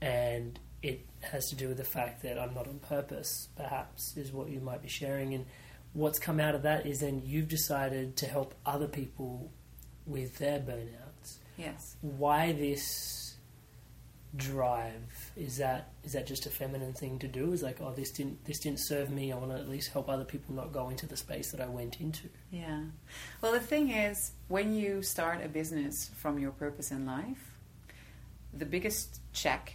And 0.00 0.58
it 0.82 1.06
has 1.20 1.48
to 1.50 1.56
do 1.56 1.68
with 1.68 1.78
the 1.78 1.84
fact 1.84 2.22
that 2.22 2.38
I'm 2.38 2.54
not 2.54 2.68
on 2.68 2.78
purpose, 2.78 3.48
perhaps, 3.56 4.16
is 4.16 4.32
what 4.32 4.48
you 4.50 4.60
might 4.60 4.82
be 4.82 4.88
sharing. 4.88 5.34
And 5.34 5.46
what's 5.94 6.18
come 6.18 6.38
out 6.38 6.54
of 6.54 6.62
that 6.62 6.86
is 6.86 7.00
then 7.00 7.22
you've 7.24 7.48
decided 7.48 8.16
to 8.18 8.26
help 8.26 8.54
other 8.66 8.86
people 8.86 9.50
with 10.06 10.38
their 10.38 10.60
burnouts 10.60 11.38
Yes. 11.56 11.96
why 12.02 12.52
this 12.52 13.25
drive 14.36 15.30
is 15.36 15.56
that 15.58 15.88
is 16.04 16.12
that 16.12 16.26
just 16.26 16.46
a 16.46 16.50
feminine 16.50 16.92
thing 16.92 17.18
to 17.18 17.28
do 17.28 17.52
is 17.52 17.62
like 17.62 17.80
oh 17.80 17.92
this 17.92 18.10
didn't 18.10 18.44
this 18.44 18.58
didn't 18.60 18.78
serve 18.80 19.10
me 19.10 19.32
i 19.32 19.36
want 19.36 19.50
to 19.50 19.56
at 19.56 19.68
least 19.68 19.90
help 19.92 20.08
other 20.08 20.24
people 20.24 20.54
not 20.54 20.72
go 20.72 20.88
into 20.90 21.06
the 21.06 21.16
space 21.16 21.50
that 21.52 21.60
i 21.60 21.66
went 21.66 22.00
into 22.00 22.28
Yeah. 22.50 22.80
Well, 23.40 23.52
the 23.52 23.60
thing 23.60 23.90
is, 23.90 24.32
when 24.48 24.74
you 24.74 25.02
start 25.02 25.44
a 25.44 25.48
business 25.48 26.10
from 26.16 26.38
your 26.38 26.50
purpose 26.52 26.90
in 26.90 27.06
life, 27.06 27.50
the 28.52 28.66
biggest 28.66 29.20
check 29.32 29.74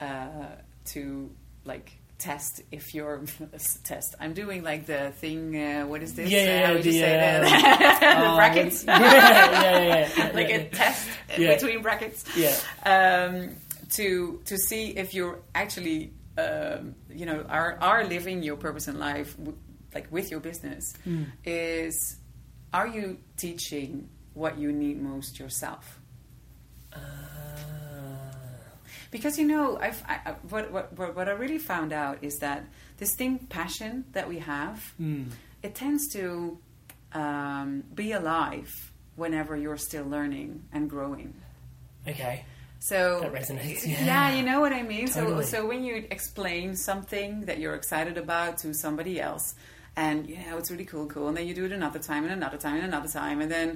uh, 0.00 0.46
to 0.86 1.30
like 1.64 1.92
test 2.18 2.62
if 2.70 2.94
you're 2.94 3.22
test. 3.84 4.14
I'm 4.20 4.32
doing 4.32 4.62
like 4.62 4.86
the 4.86 5.10
thing. 5.12 5.56
Uh, 5.56 5.86
what 5.86 6.02
is 6.02 6.14
this? 6.14 6.30
Yeah, 6.30 6.44
yeah, 6.44 6.62
Uh, 6.62 6.66
how 6.68 6.72
would 6.74 6.84
you 6.84 6.92
the, 6.92 6.98
say 6.98 7.16
that? 7.16 8.00
the 8.00 8.30
Oh, 8.30 8.36
brackets. 8.36 8.84
yeah, 8.84 9.00
yeah, 9.00 9.82
yeah, 9.82 10.10
yeah, 10.16 10.30
like 10.32 10.50
a 10.50 10.68
test 10.68 11.08
Yeah. 11.38 11.54
between 11.54 11.82
brackets. 11.82 12.24
Yeah. 12.36 12.54
Um, 12.84 13.56
to 13.92 14.40
to 14.44 14.56
see 14.58 14.90
if 14.96 15.14
you're 15.14 15.40
actually 15.54 16.12
um, 16.38 16.94
you 17.10 17.26
know 17.26 17.44
are 17.48 17.76
are 17.80 18.04
living 18.04 18.42
your 18.42 18.56
purpose 18.56 18.88
in 18.88 18.98
life 18.98 19.36
w- 19.38 19.56
like 19.94 20.06
with 20.10 20.30
your 20.30 20.40
business 20.40 20.84
Hmm. 21.04 21.24
is 21.44 22.16
are 22.72 22.86
you 22.88 23.18
teaching 23.36 24.08
what 24.34 24.56
you 24.58 24.72
need 24.72 25.00
most 25.02 25.38
yourself? 25.38 25.98
Uh, 26.92 26.98
because 29.10 29.38
you 29.38 29.46
know 29.46 29.78
I've, 29.78 30.02
I, 30.08 30.34
what 30.48 30.72
what 30.72 31.16
what 31.16 31.28
I 31.28 31.32
really 31.32 31.58
found 31.58 31.92
out 31.92 32.18
is 32.22 32.38
that 32.38 32.64
this 32.96 33.14
thing 33.14 33.38
passion 33.50 34.04
that 34.12 34.28
we 34.28 34.38
have 34.38 34.94
mm, 35.00 35.26
it 35.62 35.74
tends 35.74 36.08
to 36.14 36.58
um, 37.12 37.84
be 37.94 38.12
alive 38.12 38.70
whenever 39.16 39.54
you're 39.56 39.76
still 39.76 40.06
learning 40.06 40.62
and 40.72 40.88
growing. 40.88 41.34
Okay 42.08 42.44
So 42.90 43.20
That 43.22 43.32
resonates, 43.40 43.86
Yeah. 43.86 44.04
yeah. 44.10 44.36
you 44.36 44.42
know 44.48 44.60
what 44.64 44.72
I 44.72 44.82
mean. 44.82 45.06
Totally. 45.08 45.44
So 45.44 45.50
so 45.62 45.66
when 45.70 45.80
you 45.88 45.94
explain 46.16 46.66
something 46.90 47.32
that 47.48 47.56
you're 47.60 47.76
excited 47.82 48.16
about 48.18 48.52
to 48.62 48.68
somebody 48.84 49.14
else, 49.28 49.46
and 50.04 50.18
yeah, 50.34 50.58
it's 50.58 50.70
really 50.72 50.88
cool, 50.92 51.06
cool, 51.14 51.26
and 51.28 51.36
then 51.36 51.46
you 51.48 51.54
do 51.54 51.64
it 51.68 51.72
another 51.72 52.00
time 52.10 52.22
and 52.26 52.32
another 52.40 52.58
time 52.64 52.74
and 52.80 52.84
another 52.92 53.08
time, 53.20 53.36
and 53.44 53.50
then 53.56 53.68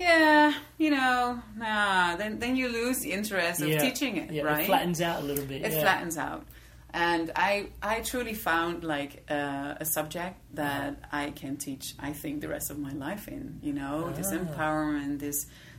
yeah, 0.00 0.52
you 0.78 0.90
know, 0.96 1.18
nah, 1.64 2.16
then 2.20 2.32
then 2.42 2.56
you 2.60 2.66
lose 2.80 2.98
the 3.04 3.12
interest 3.18 3.60
of 3.62 3.68
yeah 3.68 3.78
teaching 3.86 4.14
it, 4.22 4.28
yeah 4.36 4.42
right? 4.44 4.62
it 4.64 4.66
flattens 4.72 5.00
out 5.08 5.18
a 5.22 5.24
little 5.30 5.44
bit 5.52 5.58
it 5.62 5.72
yeah. 5.72 5.80
flattens 5.84 6.16
out. 6.28 6.42
And 6.96 7.32
I, 7.34 7.52
I 7.82 7.94
truly 8.10 8.34
found 8.34 8.84
like 8.84 9.12
uh, 9.28 9.74
a 9.84 9.84
subject 9.84 10.36
that 10.54 10.92
I 11.10 11.24
can 11.40 11.56
teach. 11.66 11.86
I 11.98 12.12
think 12.12 12.40
the 12.40 12.46
rest 12.56 12.70
of 12.70 12.78
my 12.78 12.92
life 13.06 13.26
in. 13.36 13.58
You 13.68 13.72
know, 13.80 13.94
this 14.18 14.30
Ah. 14.32 14.38
empowerment, 14.42 15.18
this, 15.18 15.38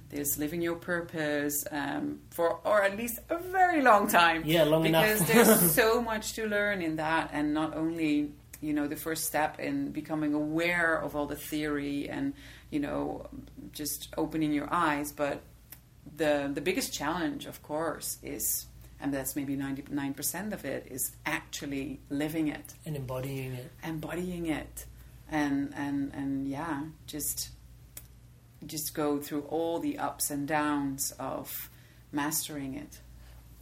this 0.09 0.37
living 0.37 0.61
your 0.61 0.75
purpose 0.75 1.65
um, 1.71 2.19
for, 2.29 2.59
or 2.63 2.83
at 2.83 2.97
least 2.97 3.19
a 3.29 3.37
very 3.37 3.81
long 3.81 4.07
time. 4.07 4.43
Yeah, 4.45 4.63
long 4.63 4.85
enough. 4.85 5.03
because 5.03 5.27
there's 5.27 5.71
so 5.75 6.01
much 6.01 6.33
to 6.33 6.47
learn 6.47 6.81
in 6.81 6.97
that, 6.97 7.29
and 7.33 7.53
not 7.53 7.75
only 7.75 8.31
you 8.61 8.73
know 8.73 8.87
the 8.87 8.95
first 8.95 9.25
step 9.25 9.59
in 9.59 9.91
becoming 9.91 10.33
aware 10.33 10.95
of 10.95 11.15
all 11.15 11.25
the 11.25 11.35
theory 11.35 12.09
and 12.09 12.33
you 12.71 12.79
know 12.79 13.27
just 13.73 14.13
opening 14.17 14.53
your 14.53 14.71
eyes, 14.73 15.11
but 15.11 15.41
the 16.15 16.49
the 16.53 16.61
biggest 16.61 16.93
challenge, 16.93 17.45
of 17.45 17.61
course, 17.63 18.17
is 18.23 18.67
and 18.99 19.13
that's 19.13 19.35
maybe 19.35 19.55
ninety 19.55 19.83
nine 19.89 20.13
percent 20.13 20.53
of 20.53 20.65
it 20.65 20.87
is 20.89 21.11
actually 21.25 21.99
living 22.09 22.47
it, 22.47 22.73
and 22.85 22.95
embodying 22.95 23.53
it 23.53 23.71
embodying 23.83 24.47
it, 24.47 24.85
and 25.29 25.73
and 25.75 26.13
and 26.13 26.47
yeah, 26.47 26.83
just 27.07 27.49
just 28.65 28.93
go 28.93 29.19
through 29.19 29.41
all 29.43 29.79
the 29.79 29.97
ups 29.97 30.29
and 30.31 30.47
downs 30.47 31.11
of 31.19 31.69
mastering 32.11 32.75
it. 32.75 32.99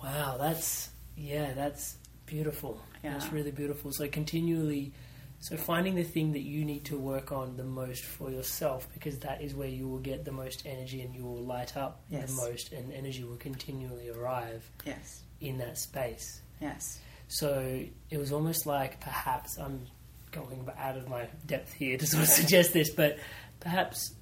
Wow, 0.04 0.38
that's 0.40 0.90
yeah, 1.16 1.54
that's 1.54 1.96
beautiful. 2.26 2.82
That's 3.04 3.32
really 3.34 3.52
beautiful. 3.52 3.92
So 3.92 4.08
continually, 4.08 4.94
so 5.42 5.58
finding 5.58 5.96
the 5.96 6.04
thing 6.04 6.32
that 6.34 6.42
you 6.44 6.64
need 6.64 6.86
to 6.86 6.98
work 6.98 7.34
on 7.34 7.58
the 7.58 7.64
most 7.66 8.06
for 8.06 8.32
yourself, 8.32 8.88
because 8.94 9.20
that 9.20 9.42
is 9.42 9.54
where 9.54 9.68
you 9.68 9.90
will 9.90 10.00
get 10.00 10.24
the 10.24 10.32
most 10.32 10.64
energy 10.66 11.02
and 11.02 11.14
you 11.14 11.24
will 11.26 11.44
light 11.44 11.76
up 11.76 12.02
Yes. 12.10 12.30
the 12.30 12.36
most, 12.42 12.72
and 12.72 12.94
energy 12.94 13.26
will 13.26 13.36
continually 13.36 14.08
arrive 14.10 14.64
Yes, 14.86 15.22
in 15.42 15.58
that 15.58 15.78
space. 15.78 16.42
yes, 16.62 17.00
So 17.28 17.84
it 18.10 18.18
was 18.18 18.32
almost 18.32 18.66
like 18.66 19.02
perhaps 19.02 19.58
I'm 19.58 19.86
going 20.32 20.66
out 20.78 20.96
of 20.96 21.10
my 21.10 21.28
depth 21.46 21.74
here 21.74 21.98
to 21.98 22.08
sort 22.08 22.24
of 22.24 22.30
suggest 22.42 22.72
this, 22.72 22.90
but 22.90 23.18
perhaps 23.60 24.14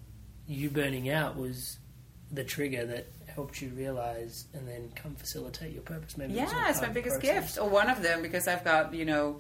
you 0.48 0.70
burning 0.70 1.10
out 1.10 1.38
was 1.38 1.78
the 2.32 2.44
trigger 2.44 2.86
that 2.86 3.08
helped 3.34 3.62
you 3.62 3.70
realize 3.70 4.46
and 4.54 4.68
then 4.68 4.90
come 4.96 5.16
facilitate 5.16 5.74
your 5.74 5.84
purpose. 5.84 6.18
Maybe 6.18 6.34
it 6.38 6.42
was 6.42 6.52
all 6.54 6.60
yeah. 6.60 6.70
It's 6.70 6.82
my 6.82 6.90
biggest 6.90 7.20
process. 7.20 7.56
gift, 7.56 7.58
or 7.60 7.70
one 7.70 7.90
of 7.90 8.02
them, 8.02 8.22
because 8.22 8.48
I've 8.48 8.64
got 8.64 8.94
you 8.94 9.06
know. 9.06 9.40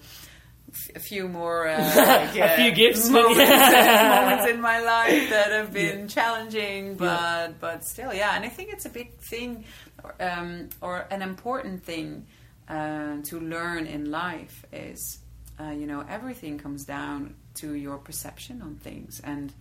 f- 0.71 0.91
A 0.95 0.99
few 0.99 1.27
more, 1.27 1.67
uh, 1.67 1.77
like, 1.95 2.29
A 2.37 2.55
few 2.55 2.71
uh, 2.71 2.75
gifts. 2.75 3.09
moments, 3.09 3.39
moments 3.39 4.47
in 4.49 4.61
my 4.61 4.79
life 4.79 5.29
that 5.29 5.51
have 5.51 5.73
been 5.73 6.07
challenging, 6.07 6.95
but 6.95 7.05
Yeah. 7.05 7.51
but 7.59 7.83
still, 7.83 8.13
yeah. 8.13 8.35
And 8.35 8.45
I 8.45 8.49
think 8.49 8.71
it's 8.71 8.85
a 8.85 8.89
big 8.89 9.17
thing, 9.19 9.65
or, 10.03 10.15
um, 10.21 10.69
or 10.79 11.05
an 11.11 11.21
important 11.21 11.83
thing 11.83 12.25
uh, 12.69 13.17
to 13.23 13.39
learn 13.39 13.85
in 13.85 14.11
life 14.11 14.63
is, 14.71 15.19
uh, 15.59 15.71
you 15.71 15.85
know, 15.87 16.05
everything 16.07 16.57
comes 16.57 16.85
down 16.85 17.35
to 17.55 17.73
your 17.73 17.97
perception 17.97 18.61
on 18.61 18.75
things. 18.75 19.19
And 19.25 19.51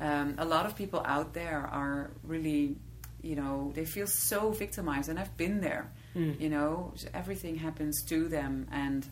um, 0.00 0.34
a 0.38 0.44
lot 0.44 0.66
of 0.66 0.74
people 0.76 1.02
out 1.04 1.34
there 1.34 1.60
are 1.70 2.10
really, 2.22 2.76
you 3.22 3.36
know, 3.36 3.72
they 3.74 3.84
feel 3.84 4.06
so 4.06 4.50
victimized. 4.52 5.08
And 5.08 5.18
I've 5.18 5.36
been 5.36 5.60
there, 5.60 5.90
you 6.14 6.48
know, 6.48 6.92
everything 7.14 7.56
happens 7.56 8.02
to 8.04 8.28
them. 8.28 8.66
And 8.72 9.06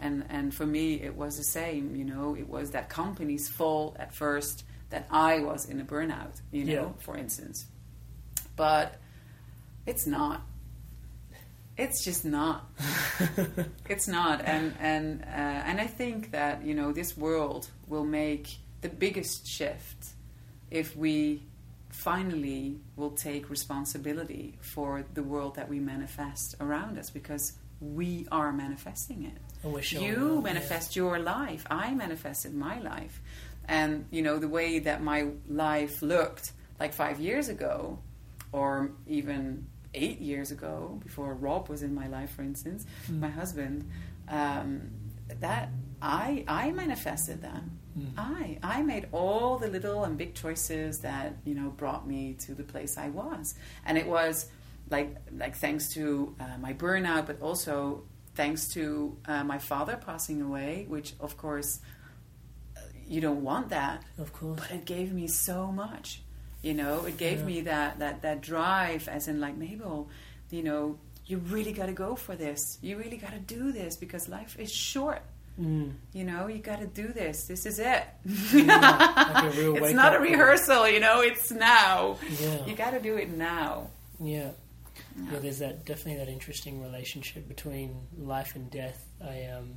and 0.00 0.24
and 0.30 0.54
for 0.54 0.64
me 0.66 0.94
it 1.02 1.14
was 1.16 1.36
the 1.36 1.42
same 1.44 1.94
you 1.96 2.04
know 2.04 2.34
it 2.36 2.48
was 2.48 2.70
that 2.70 2.88
company's 2.88 3.48
fault 3.48 3.96
at 3.98 4.14
first 4.14 4.64
that 4.90 5.04
i 5.10 5.40
was 5.40 5.68
in 5.68 5.80
a 5.80 5.84
burnout 5.84 6.40
you 6.52 6.64
know 6.64 6.72
Yeah. 6.72 6.88
for 7.00 7.16
instance 7.18 7.66
but 8.56 8.96
it's 9.84 10.06
not 10.06 10.42
it's 11.76 12.04
just 12.04 12.24
not 12.24 12.70
it's 13.88 14.06
not 14.08 14.42
and 14.44 14.74
and 14.80 15.22
uh, 15.22 15.26
and 15.68 15.80
i 15.80 15.86
think 15.86 16.30
that 16.30 16.64
you 16.64 16.74
know 16.74 16.92
this 16.92 17.16
world 17.16 17.68
will 17.88 18.04
make 18.04 18.56
the 18.82 18.88
biggest 18.88 19.46
shift 19.46 20.06
if 20.70 20.96
we 20.96 21.42
finally 21.90 22.78
will 22.96 23.10
take 23.10 23.50
responsibility 23.50 24.56
for 24.60 25.04
the 25.14 25.22
world 25.22 25.56
that 25.56 25.68
we 25.68 25.80
manifest 25.80 26.54
around 26.60 26.96
us 26.98 27.10
because 27.10 27.54
we 27.80 28.26
are 28.30 28.52
manifesting 28.52 29.24
it. 29.24 29.38
And 29.92 30.02
you 30.06 30.40
manifest 30.42 30.96
your 30.96 31.18
life. 31.18 31.66
I 31.70 31.92
manifested 31.94 32.54
my 32.54 32.78
life. 32.80 33.20
And 33.66 34.06
you 34.10 34.22
know 34.22 34.38
the 34.38 34.48
way 34.48 34.78
that 34.80 35.02
my 35.02 35.28
life 35.48 36.02
looked 36.02 36.52
like 36.78 36.92
five 36.92 37.20
years 37.20 37.48
ago 37.48 37.98
or 38.52 38.92
even 39.06 39.66
eight 39.94 40.20
years 40.20 40.50
ago 40.50 41.00
before 41.02 41.34
rob 41.34 41.68
was 41.68 41.82
in 41.82 41.94
my 41.94 42.06
life 42.06 42.30
for 42.30 42.42
instance 42.42 42.86
my 43.08 43.28
husband 43.28 43.88
um, 44.28 44.90
that 45.40 45.68
i 46.00 46.44
i 46.46 46.70
manifested 46.70 47.42
that 47.42 47.62
i 48.16 48.58
i 48.62 48.82
made 48.82 49.06
all 49.12 49.58
the 49.58 49.68
little 49.68 50.04
and 50.04 50.16
big 50.18 50.34
choices 50.34 51.00
that 51.00 51.36
you 51.44 51.54
know 51.54 51.70
brought 51.70 52.06
me 52.06 52.34
to 52.44 52.54
the 52.54 52.62
place 52.64 52.96
i 52.98 53.08
was. 53.08 53.54
And 53.86 53.96
it 53.98 54.06
was 54.06 54.46
like 54.90 55.16
like 55.36 55.54
thanks 55.56 55.88
to 55.94 56.34
uh, 56.40 56.58
my 56.58 56.72
burnout 56.74 57.26
but 57.26 57.40
also 57.40 58.02
thanks 58.34 58.68
to 58.68 59.16
uh, 59.26 59.44
my 59.44 59.58
father 59.58 59.96
passing 59.96 60.40
away 60.42 60.84
which 60.88 61.14
of 61.20 61.36
course 61.36 61.80
uh, 62.76 62.80
you 63.06 63.20
don't 63.20 63.42
want 63.42 63.68
that 63.70 64.02
Of 64.18 64.32
course. 64.32 64.58
but 64.60 64.70
it 64.70 64.84
gave 64.84 65.12
me 65.12 65.26
so 65.26 65.70
much 65.72 66.22
you 66.62 66.74
know? 66.74 67.06
It 67.06 67.16
gave 67.16 67.42
me 67.44 67.62
that 67.62 67.98
that 68.00 68.20
that 68.22 68.42
drive 68.42 69.08
as 69.08 69.28
in 69.28 69.40
like 69.40 69.56
mabel 69.56 70.08
you 70.50 70.62
know 70.62 70.98
you 71.26 71.38
really 71.38 71.72
got 71.72 71.86
to 71.86 71.92
go 71.92 72.16
for 72.16 72.34
this. 72.34 72.76
You 72.82 72.96
really 72.98 73.16
got 73.16 73.30
to 73.30 73.38
do 73.38 73.70
this 73.70 73.94
because 73.96 74.28
life 74.28 74.58
is 74.58 74.72
short 74.72 75.22
Mm. 75.60 75.92
you 76.12 76.24
know 76.24 76.46
you 76.46 76.58
got 76.58 76.80
to 76.80 76.86
do 76.86 77.08
this 77.08 77.44
this 77.46 77.66
is 77.66 77.78
it 77.78 78.02
Like 78.24 79.44
a 79.44 79.50
real 79.56 79.76
it's 79.84 79.92
not 79.94 80.14
a 80.14 80.18
rehearsal 80.20 80.88
you 80.88 81.00
know 81.00 81.20
it's 81.20 81.50
now 81.50 82.16
Yeah. 82.40 82.64
you 82.66 82.74
got 82.74 82.90
to 82.92 83.00
do 83.00 83.16
it 83.16 83.30
now 83.30 83.88
Yeah. 84.22 84.50
Yeah, 85.30 85.38
there's 85.40 85.58
that 85.58 85.84
definitely 85.84 86.24
that 86.24 86.30
interesting 86.30 86.80
relationship 86.82 87.48
between 87.48 87.96
life 88.16 88.54
and 88.54 88.70
death. 88.70 89.06
I 89.20 89.46
um, 89.46 89.74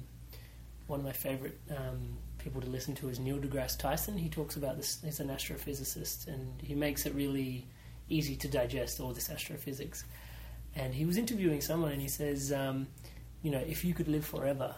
one 0.88 1.00
of 1.00 1.06
my 1.06 1.12
favorite 1.12 1.60
um, 1.76 2.18
people 2.38 2.62
to 2.62 2.68
listen 2.68 2.94
to 2.96 3.10
is 3.10 3.20
Neil 3.20 3.38
deGrasse 3.40 3.78
Tyson. 3.80 4.18
He 4.18 4.30
talks 4.30 4.56
about 4.58 4.78
this. 4.78 5.00
He's 5.04 5.20
an 5.20 5.30
astrophysicist, 5.30 6.28
and 6.28 6.62
he 6.62 6.76
makes 6.76 7.06
it 7.06 7.14
really 7.16 7.66
easy 8.10 8.36
to 8.38 8.48
digest 8.48 9.00
all 9.00 9.12
this 9.14 9.30
astrophysics. 9.30 10.04
And 10.76 10.94
he 10.94 11.04
was 11.06 11.18
interviewing 11.18 11.62
someone, 11.62 11.92
and 11.94 12.02
he 12.02 12.08
says, 12.10 12.52
um, 12.54 12.88
you 13.42 13.50
know, 13.52 13.60
if 13.60 13.84
you 13.84 13.94
could 13.94 14.08
live 14.08 14.26
forever, 14.26 14.76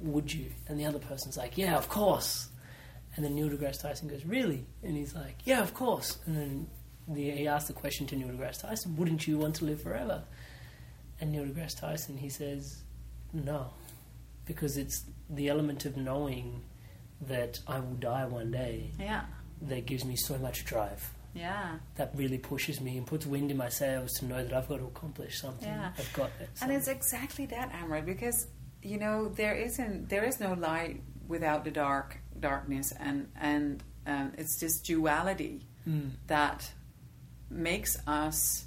would 0.00 0.32
you? 0.32 0.46
And 0.68 0.78
the 0.78 0.86
other 0.86 0.98
person's 0.98 1.36
like, 1.36 1.56
yeah, 1.58 1.76
of 1.76 1.88
course. 1.88 2.48
And 3.16 3.24
then 3.24 3.34
Neil 3.34 3.48
deGrasse 3.48 3.82
Tyson 3.82 4.08
goes, 4.08 4.24
really? 4.24 4.66
And 4.82 4.96
he's 4.96 5.14
like, 5.14 5.36
yeah, 5.44 5.62
of 5.62 5.74
course. 5.74 6.18
And 6.26 6.36
then 6.36 6.66
the, 7.08 7.30
he 7.30 7.48
asked 7.48 7.66
the 7.66 7.72
question 7.72 8.06
to 8.08 8.16
Neil 8.16 8.28
deGrasse 8.28 8.62
Tyson, 8.62 8.96
wouldn't 8.96 9.26
you 9.26 9.38
want 9.38 9.56
to 9.56 9.64
live 9.64 9.82
forever? 9.82 10.22
And 11.20 11.32
Neil 11.32 11.44
deGrasse 11.44 11.78
Tyson, 11.80 12.16
he 12.16 12.28
says, 12.28 12.82
no, 13.32 13.72
because 14.46 14.76
it's 14.76 15.04
the 15.28 15.48
element 15.48 15.84
of 15.84 15.96
knowing 15.96 16.62
that 17.20 17.60
I 17.68 17.78
will 17.80 17.94
die 17.96 18.24
one 18.24 18.50
day 18.50 18.92
yeah 18.98 19.24
that 19.62 19.84
gives 19.84 20.04
me 20.06 20.16
so 20.16 20.38
much 20.38 20.64
drive. 20.64 21.12
yeah 21.34 21.76
That 21.96 22.12
really 22.14 22.38
pushes 22.38 22.80
me 22.80 22.96
and 22.96 23.06
puts 23.06 23.26
wind 23.26 23.50
in 23.50 23.58
my 23.58 23.68
sails 23.68 24.12
to 24.14 24.24
know 24.24 24.42
that 24.42 24.52
I've 24.54 24.68
got 24.68 24.78
to 24.78 24.86
accomplish 24.86 25.38
something. 25.38 25.68
Yeah. 25.68 25.92
I've 25.98 26.12
got 26.14 26.30
it. 26.40 26.48
And 26.62 26.72
it's 26.72 26.88
exactly 26.88 27.44
that, 27.46 27.70
Amrit, 27.72 28.06
because 28.06 28.46
you 28.82 28.98
know 28.98 29.28
there 29.28 29.54
isn't 29.54 30.08
there 30.08 30.24
is 30.24 30.40
no 30.40 30.54
light 30.54 31.02
without 31.28 31.64
the 31.64 31.70
dark 31.70 32.18
darkness, 32.38 32.92
and 32.98 33.28
and 33.40 33.82
um, 34.06 34.32
it's 34.38 34.56
this 34.58 34.80
duality 34.80 35.66
that 36.28 36.70
makes 37.50 37.98
us 38.06 38.64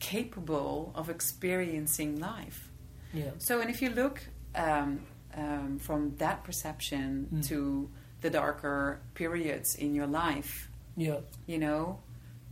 capable 0.00 0.92
of 0.94 1.08
experiencing 1.08 2.18
life. 2.20 2.70
yeah. 3.12 3.30
So, 3.38 3.60
and 3.60 3.70
if 3.70 3.80
you 3.80 3.90
look 3.90 4.22
um, 4.54 5.00
um, 5.36 5.78
from 5.78 6.16
that 6.16 6.42
perception 6.44 7.42
to 7.48 7.88
the 8.20 8.30
darker 8.30 9.00
periods 9.14 9.74
in 9.76 9.94
your 9.94 10.06
life, 10.06 10.68
Yeah. 10.96 11.20
you 11.46 11.58
know 11.58 12.00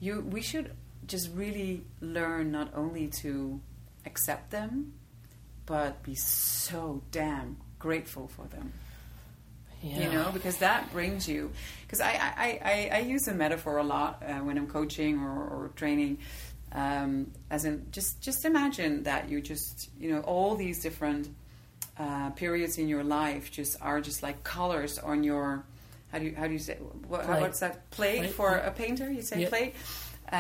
you 0.01 0.21
we 0.21 0.41
should 0.41 0.73
just 1.07 1.31
really 1.35 1.85
learn 2.01 2.51
not 2.53 2.69
only 2.75 3.09
to 3.23 3.61
accept 4.07 4.51
them 4.51 4.93
but 5.73 6.03
be 6.03 6.15
so 6.15 7.01
damn 7.13 7.57
grateful 7.79 8.29
for 8.29 8.45
them. 8.55 8.75
Yeah. 9.83 10.01
you 10.03 10.13
know 10.13 10.31
because 10.33 10.59
that 10.59 10.93
brings 10.93 11.27
you 11.27 11.51
because 11.85 12.01
I, 12.01 12.13
I, 12.47 12.49
I, 12.73 12.91
I 12.99 13.01
use 13.15 13.27
a 13.27 13.35
metaphor 13.35 13.79
a 13.79 13.83
lot 13.83 14.23
uh, 14.23 14.35
when 14.47 14.57
i'm 14.57 14.69
coaching 14.69 15.19
or, 15.19 15.33
or 15.55 15.71
training 15.75 16.19
um, 16.73 17.33
as 17.51 17.65
in 17.65 17.87
just 17.91 18.21
just 18.21 18.45
imagine 18.45 19.03
that 19.11 19.29
you 19.31 19.41
just 19.41 19.91
you 19.99 20.09
know 20.13 20.21
all 20.21 20.55
these 20.55 20.79
different 20.81 21.25
uh, 21.99 22.31
periods 22.43 22.79
in 22.79 22.87
your 22.87 23.03
life 23.03 23.51
just 23.51 23.77
are 23.83 24.01
just 24.01 24.23
like 24.23 24.45
colors 24.45 24.99
on 25.01 25.25
your 25.25 25.65
how 26.13 26.19
do 26.21 26.27
you 26.27 26.35
how 26.37 26.47
do 26.47 26.53
you 26.53 26.61
say 26.69 26.77
what, 27.09 27.27
what's 27.29 27.59
that? 27.61 27.91
Plate, 27.91 28.19
Plate, 28.19 28.31
for 28.41 28.51
a 28.55 28.71
painter 28.71 29.11
you 29.11 29.23
say 29.23 29.41
Yeah. 29.43 29.49
plate? 29.49 29.75
Uh, 30.31 30.37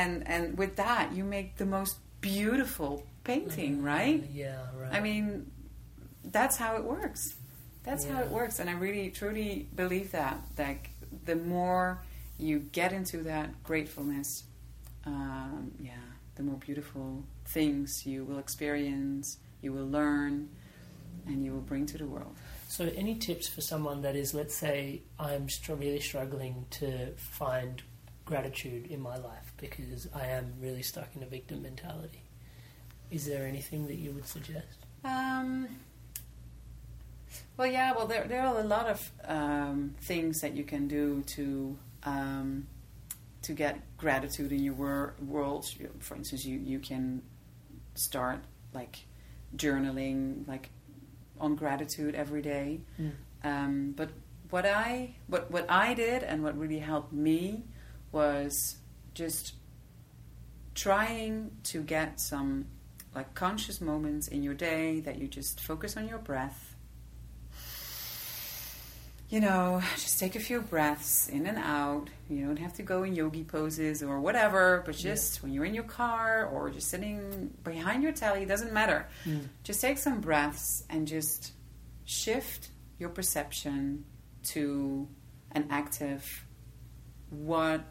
and 0.00 0.26
and 0.26 0.56
with 0.56 0.76
that 0.76 1.12
you 1.12 1.22
make 1.22 1.56
the 1.56 1.66
most 1.66 1.96
beautiful 2.20 3.04
painting 3.24 3.82
right 3.82 4.24
Yeah, 4.32 4.58
right. 4.76 4.92
I 4.92 5.00
mean, 5.00 5.50
that's 6.24 6.56
how 6.56 6.76
it 6.76 6.84
works. 6.84 7.34
That's 7.82 8.04
how 8.04 8.20
it 8.20 8.30
works, 8.30 8.58
and 8.58 8.68
I 8.68 8.72
really 8.72 9.10
truly 9.10 9.68
believe 9.74 10.10
that. 10.10 10.40
Like 10.58 10.90
the 11.24 11.36
more 11.36 12.02
you 12.36 12.58
get 12.58 12.92
into 12.92 13.18
that 13.18 13.62
gratefulness, 13.62 14.42
um, 15.04 15.70
yeah, 15.80 15.92
the 16.34 16.42
more 16.42 16.56
beautiful 16.56 17.22
things 17.44 18.04
you 18.04 18.24
will 18.24 18.38
experience, 18.38 19.38
you 19.62 19.72
will 19.72 19.86
learn, 19.86 20.48
and 21.26 21.44
you 21.44 21.52
will 21.52 21.60
bring 21.60 21.86
to 21.86 21.98
the 21.98 22.06
world. 22.06 22.34
So, 22.68 22.90
any 22.96 23.14
tips 23.14 23.46
for 23.46 23.60
someone 23.60 24.02
that 24.02 24.16
is, 24.16 24.34
let's 24.34 24.54
say, 24.54 25.02
I'm 25.18 25.46
really 25.68 26.00
struggling 26.00 26.66
to 26.70 27.12
find 27.16 27.82
gratitude 28.26 28.88
in 28.88 29.00
my 29.00 29.16
life 29.16 29.52
because 29.56 30.08
I 30.14 30.26
am 30.26 30.52
really 30.60 30.82
stuck 30.82 31.08
in 31.16 31.22
a 31.22 31.26
victim 31.26 31.62
mentality? 31.62 32.22
Is 33.10 33.24
there 33.24 33.46
anything 33.46 33.86
that 33.86 33.96
you 33.96 34.10
would 34.10 34.26
suggest? 34.26 34.84
Um, 35.04 35.68
well, 37.56 37.68
yeah. 37.68 37.92
Well, 37.92 38.06
there 38.06 38.26
there 38.26 38.42
are 38.42 38.58
a 38.58 38.64
lot 38.64 38.86
of 38.86 39.10
um, 39.24 39.94
things 40.00 40.40
that 40.42 40.54
you 40.54 40.64
can 40.64 40.88
do 40.88 41.22
to 41.22 41.78
um, 42.02 42.66
to 43.42 43.52
get 43.52 43.80
gratitude 43.96 44.52
in 44.52 44.62
your 44.62 44.74
wor- 44.74 45.14
world. 45.24 45.70
For 46.00 46.16
instance, 46.16 46.44
you 46.44 46.58
you 46.58 46.80
can 46.80 47.22
start 47.94 48.40
like 48.74 49.06
journaling, 49.56 50.46
like 50.48 50.70
on 51.40 51.54
gratitude 51.54 52.14
every 52.16 52.42
day. 52.42 52.80
Um, 53.44 53.92
but 53.96 54.10
what 54.50 54.66
I 54.66 55.14
what 55.28 55.50
what 55.50 55.70
I 55.70 55.94
did 55.94 56.24
and 56.24 56.42
what 56.42 56.58
really 56.58 56.80
helped 56.80 57.12
me 57.12 57.64
was 58.12 58.76
just 59.14 59.54
trying 60.74 61.50
to 61.64 61.82
get 61.82 62.20
some 62.20 62.66
like 63.14 63.34
conscious 63.34 63.80
moments 63.80 64.28
in 64.28 64.42
your 64.42 64.54
day 64.54 65.00
that 65.00 65.18
you 65.18 65.26
just 65.26 65.60
focus 65.60 65.96
on 65.96 66.06
your 66.06 66.18
breath. 66.18 66.74
You 69.28 69.40
know, 69.40 69.82
just 69.94 70.20
take 70.20 70.36
a 70.36 70.40
few 70.40 70.60
breaths 70.60 71.28
in 71.28 71.46
and 71.46 71.58
out. 71.58 72.08
You 72.28 72.46
don't 72.46 72.58
have 72.58 72.74
to 72.74 72.82
go 72.82 73.02
in 73.02 73.14
yogi 73.14 73.42
poses 73.42 74.02
or 74.02 74.20
whatever, 74.20 74.82
but 74.86 74.94
just 74.94 75.42
when 75.42 75.52
you're 75.52 75.64
in 75.64 75.74
your 75.74 75.84
car 75.84 76.46
or 76.46 76.70
just 76.70 76.88
sitting 76.88 77.52
behind 77.64 78.04
your 78.04 78.12
telly, 78.12 78.42
it 78.42 78.48
doesn't 78.48 78.72
matter. 78.72 79.08
Mm. 79.24 79.48
Just 79.64 79.80
take 79.80 79.98
some 79.98 80.20
breaths 80.20 80.84
and 80.90 81.08
just 81.08 81.52
shift 82.04 82.68
your 82.98 83.08
perception 83.08 84.04
to 84.44 85.08
an 85.52 85.66
active 85.70 86.44
what 87.30 87.84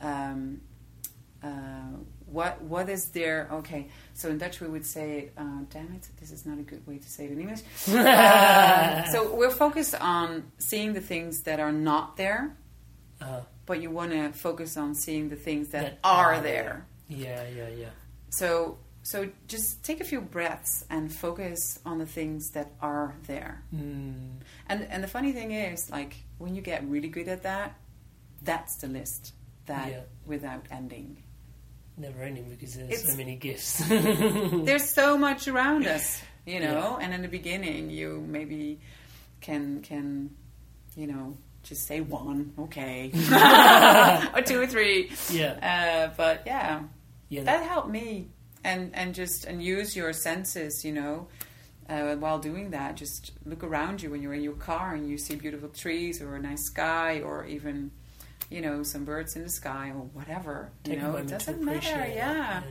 um, 0.00 0.60
uh, 1.42 1.48
what 2.26 2.60
what 2.62 2.88
is 2.88 3.08
there? 3.10 3.48
Okay, 3.52 3.88
so 4.14 4.28
in 4.30 4.38
Dutch 4.38 4.60
we 4.60 4.68
would 4.68 4.84
say, 4.86 5.30
uh, 5.36 5.60
"Damn 5.70 5.92
it, 5.94 6.08
this 6.20 6.30
is 6.32 6.44
not 6.44 6.58
a 6.58 6.62
good 6.62 6.84
way 6.86 6.98
to 6.98 7.08
say 7.08 7.26
it 7.26 7.32
in 7.32 7.40
English." 7.40 7.60
Uh, 7.88 9.04
so 9.12 9.34
we're 9.34 9.50
focused 9.50 9.94
on 10.00 10.44
seeing 10.58 10.92
the 10.92 11.00
things 11.00 11.42
that 11.42 11.60
are 11.60 11.72
not 11.72 12.16
there, 12.16 12.56
Uh, 13.20 13.40
but 13.66 13.80
you 13.80 13.90
want 13.90 14.10
to 14.12 14.32
focus 14.32 14.76
on 14.76 14.94
seeing 14.94 15.28
the 15.28 15.36
things 15.36 15.68
that, 15.68 15.82
That 15.82 15.98
are, 16.04 16.34
are 16.34 16.40
there. 16.42 16.86
yeah, 17.08 17.42
yeah, 17.48 17.68
yeah. 17.68 17.90
So 18.30 18.78
so 19.02 19.28
just 19.46 19.84
take 19.84 20.00
a 20.00 20.04
few 20.04 20.20
breaths 20.20 20.84
and 20.90 21.12
focus 21.12 21.78
on 21.84 21.98
the 21.98 22.06
things 22.06 22.50
that 22.50 22.72
are 22.80 23.14
there. 23.28 23.62
Mm, 23.72 24.40
And 24.68 24.82
and 24.90 25.02
the 25.04 25.08
funny 25.08 25.32
thing 25.32 25.52
is, 25.52 25.90
like 25.90 26.16
when 26.38 26.54
you 26.56 26.62
get 26.62 26.82
really 26.88 27.08
good 27.08 27.28
at 27.28 27.42
that, 27.44 27.76
that's 28.42 28.76
the 28.76 28.88
list 28.88 29.32
that 29.66 29.90
Yeah. 29.90 30.00
without 30.26 30.66
ending. 30.70 31.22
never 31.98 32.22
ending 32.22 32.46
because 32.50 32.74
there's 32.74 32.90
It's- 32.90 33.10
so 33.10 33.16
many 33.16 33.36
gifts. 33.36 33.78
There's 33.88 34.84
so 34.90 35.16
much 35.16 35.48
around 35.48 35.86
us, 35.86 36.20
you 36.44 36.60
know. 36.60 36.98
And 37.00 37.14
in 37.14 37.22
the 37.22 37.28
beginning, 37.28 37.88
you 37.88 38.22
maybe 38.28 38.80
can 39.40 39.80
can 39.82 40.30
you 40.94 41.06
know 41.06 41.36
just 41.62 41.86
say 41.86 42.00
one, 42.02 42.52
okay, 42.58 43.10
or 44.34 44.42
two 44.42 44.60
or 44.60 44.66
three. 44.66 45.10
yeah, 45.30 45.52
Uh, 46.10 46.14
but 46.16 46.42
yeah, 46.46 46.82
yeah. 47.30 47.44
that 47.44 47.62
helped 47.64 47.88
me 47.88 48.28
and 48.62 48.94
and 48.94 49.14
just 49.14 49.44
and 49.46 49.62
use 49.62 49.96
your 49.96 50.12
senses 50.12 50.84
you 50.84 50.92
know 50.92 51.28
uh, 51.88 52.14
while 52.16 52.38
doing 52.38 52.70
that 52.70 52.96
just 52.96 53.32
look 53.46 53.62
around 53.64 54.02
you 54.02 54.10
when 54.10 54.20
you're 54.22 54.34
in 54.34 54.42
your 54.42 54.54
car 54.70 54.94
and 54.94 55.08
you 55.08 55.16
see 55.16 55.34
beautiful 55.36 55.68
trees 55.70 56.20
or 56.20 56.34
a 56.36 56.40
nice 56.40 56.64
sky 56.64 57.20
or 57.22 57.46
even 57.46 57.90
you 58.50 58.60
know 58.60 58.82
some 58.82 59.04
birds 59.04 59.36
in 59.36 59.42
the 59.42 59.48
sky 59.48 59.88
or 59.90 60.02
whatever 60.12 60.70
you 60.84 60.92
Take 60.92 61.00
a 61.00 61.02
know 61.02 61.16
it 61.16 61.26
doesn't 61.26 61.62
matter 61.62 62.06
yeah 62.14 62.62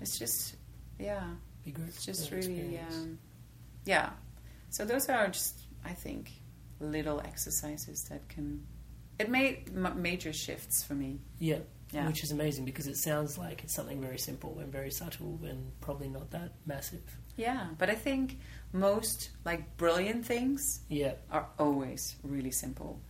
it's 0.00 0.18
just 0.18 0.56
yeah 0.98 1.24
it's 1.66 2.04
just 2.04 2.30
really 2.30 2.78
um, 2.90 3.18
yeah 3.84 4.10
so 4.70 4.84
those 4.84 5.08
are 5.08 5.26
just 5.28 5.60
i 5.84 5.92
think 5.92 6.30
little 6.80 7.20
exercises 7.20 8.04
that 8.04 8.28
can 8.28 8.64
it 9.18 9.28
made 9.30 9.70
m- 9.74 10.00
major 10.02 10.32
shifts 10.32 10.82
for 10.82 10.94
me 10.94 11.20
Yeah. 11.38 11.58
Yeah. 11.92 12.08
Which 12.08 12.24
is 12.24 12.32
amazing 12.32 12.64
because 12.64 12.88
it 12.88 12.96
sounds 12.96 13.38
like 13.38 13.62
it's 13.62 13.72
something 13.74 14.00
very 14.00 14.18
simple 14.18 14.58
and 14.58 14.72
very 14.72 14.90
subtle 14.90 15.38
and 15.44 15.70
probably 15.80 16.08
not 16.08 16.32
that 16.32 16.54
massive. 16.66 17.02
Yeah, 17.36 17.66
but 17.78 17.88
I 17.88 17.94
think 17.94 18.38
most 18.72 19.30
like 19.44 19.76
brilliant 19.76 20.26
things 20.26 20.80
Yeah. 20.88 21.12
are 21.30 21.46
always 21.56 22.16
really 22.24 22.50
simple. 22.50 23.00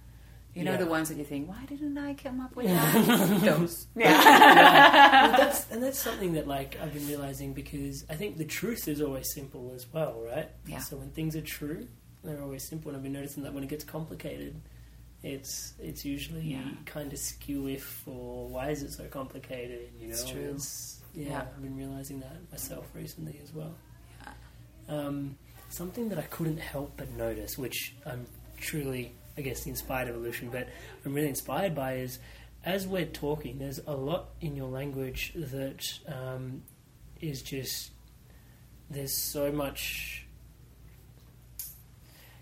You 0.54 0.62
know 0.64 0.72
Yeah. 0.72 0.76
the 0.76 0.86
ones 0.86 1.08
that 1.08 1.18
you 1.18 1.24
think, 1.24 1.48
why 1.48 1.64
didn't 1.66 1.98
I 1.98 2.14
come 2.14 2.40
up 2.40 2.54
with 2.54 2.66
that? 2.66 3.40
Those. 3.44 3.86
Yeah. 3.96 5.28
well, 5.28 5.36
that's, 5.36 5.70
and 5.70 5.82
that's 5.82 5.98
something 5.98 6.34
that 6.34 6.46
like 6.46 6.78
I've 6.80 6.94
been 6.94 7.06
realizing 7.08 7.52
because 7.54 8.04
I 8.08 8.14
think 8.14 8.36
the 8.36 8.44
truth 8.44 8.86
is 8.86 9.00
always 9.02 9.32
simple 9.32 9.72
as 9.74 9.86
well, 9.92 10.20
right? 10.24 10.48
Yeah. 10.66 10.78
So 10.78 10.96
when 10.96 11.10
things 11.10 11.34
are 11.34 11.40
true, 11.42 11.88
they're 12.22 12.40
always 12.42 12.62
simple, 12.62 12.90
and 12.90 12.96
I've 12.96 13.02
been 13.02 13.12
noticing 13.12 13.42
that 13.42 13.52
when 13.52 13.64
it 13.64 13.68
gets 13.68 13.84
complicated, 13.84 14.60
it's 15.24 15.74
it's 15.80 16.04
usually 16.04 16.42
Yeah. 16.42 16.68
kind 16.86 17.12
of 17.12 17.18
skew-if 17.18 18.06
or 18.06 18.46
why 18.48 18.70
is 18.70 18.82
it 18.82 18.92
so 18.92 19.06
complicated? 19.06 19.90
You 20.00 20.06
know, 20.08 20.12
It's 20.12 20.24
true. 20.24 20.40
It's- 20.42 21.00
yeah, 21.14 21.28
Yeah. 21.28 21.40
I've 21.42 21.62
been 21.62 21.76
realizing 21.76 22.20
that 22.20 22.36
myself 22.52 22.86
recently 22.94 23.40
as 23.42 23.52
well. 23.52 23.74
Um, 24.88 25.36
something 25.68 26.08
that 26.10 26.18
I 26.18 26.22
couldn't 26.22 26.58
help 26.58 26.92
but 26.96 27.10
notice, 27.12 27.56
which 27.56 27.94
I'm 28.04 28.26
truly, 28.58 29.12
I 29.36 29.42
guess, 29.42 29.64
the 29.64 29.70
inspired 29.70 30.08
evolution, 30.08 30.48
but 30.50 30.68
I'm 31.04 31.14
really 31.14 31.28
inspired 31.28 31.74
by 31.74 31.94
is 31.94 32.18
as 32.64 32.86
we're 32.86 33.04
talking, 33.04 33.58
there's 33.58 33.80
a 33.86 33.94
lot 33.94 34.30
in 34.40 34.56
your 34.56 34.68
language 34.68 35.32
that 35.34 35.98
um, 36.08 36.62
is 37.20 37.42
just, 37.42 37.90
there's 38.90 39.12
so 39.12 39.52
much, 39.52 40.24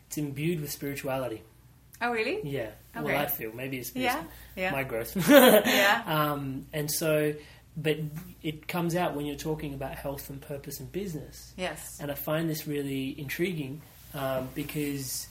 it's 0.06 0.18
imbued 0.18 0.60
with 0.60 0.70
spirituality. 0.70 1.42
oh 2.00 2.12
really? 2.12 2.40
Yeah. 2.44 2.70
Okay. 2.94 3.04
Well, 3.04 3.18
I 3.22 3.26
feel 3.26 3.52
maybe 3.52 3.78
it's 3.78 3.94
Yeah, 3.96 4.22
yeah. 4.54 4.70
my 4.70 4.84
growth. 4.84 5.16
Yeah. 5.28 6.02
Um, 6.06 6.66
and 6.72 6.90
so, 6.90 7.34
but 7.76 7.96
it 8.42 8.68
comes 8.68 8.94
out 8.94 9.16
when 9.16 9.24
you're 9.24 9.36
talking 9.36 9.72
about 9.72 9.94
health 9.94 10.28
and 10.28 10.40
purpose 10.40 10.78
and 10.78 10.92
business. 10.92 11.54
Yes. 11.56 11.98
And 12.00 12.10
I 12.10 12.14
find 12.14 12.50
this 12.50 12.66
really 12.66 13.18
intriguing 13.18 13.80
um, 14.14 14.50
because 14.54 15.26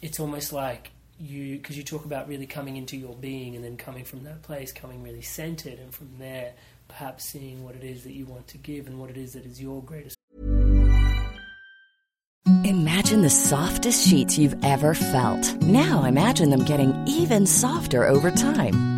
it's 0.00 0.18
almost 0.18 0.52
like 0.52 0.90
you, 1.18 1.56
because 1.56 1.76
you 1.76 1.82
talk 1.82 2.04
about 2.04 2.28
really 2.28 2.46
coming 2.46 2.76
into 2.76 2.96
your 2.96 3.14
being 3.14 3.54
and 3.54 3.64
then 3.64 3.76
coming 3.76 4.04
from 4.04 4.24
that 4.24 4.42
place, 4.42 4.72
coming 4.72 5.02
really 5.02 5.22
centered, 5.22 5.78
and 5.78 5.94
from 5.94 6.10
there, 6.18 6.54
perhaps 6.88 7.24
seeing 7.24 7.64
what 7.64 7.74
it 7.74 7.84
is 7.84 8.04
that 8.04 8.12
you 8.12 8.26
want 8.26 8.46
to 8.48 8.58
give 8.58 8.86
and 8.86 8.98
what 8.98 9.10
it 9.10 9.16
is 9.16 9.32
that 9.34 9.44
is 9.44 9.60
your 9.60 9.82
greatest. 9.82 10.16
Imagine 12.64 13.22
the 13.22 13.30
softest 13.30 14.06
sheets 14.08 14.38
you've 14.38 14.62
ever 14.64 14.94
felt. 14.94 15.54
Now 15.62 16.04
imagine 16.04 16.50
them 16.50 16.64
getting 16.64 16.94
even 17.06 17.46
softer 17.46 18.06
over 18.06 18.30
time. 18.30 18.93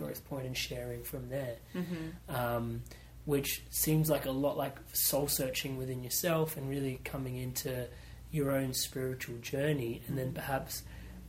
Growth 0.00 0.24
point 0.28 0.46
and 0.46 0.56
sharing 0.56 1.02
from 1.02 1.28
there, 1.28 1.56
um, 2.28 2.82
which 3.24 3.62
seems 3.70 4.08
like 4.10 4.26
a 4.26 4.30
lot 4.30 4.56
like 4.56 4.76
soul 4.92 5.28
searching 5.28 5.76
within 5.76 6.02
yourself 6.02 6.56
and 6.56 6.68
really 6.68 7.00
coming 7.04 7.36
into 7.36 7.86
your 8.32 8.50
own 8.52 8.72
spiritual 8.72 9.36
journey, 9.38 10.02
and 10.08 10.16
then 10.16 10.32
perhaps 10.32 10.82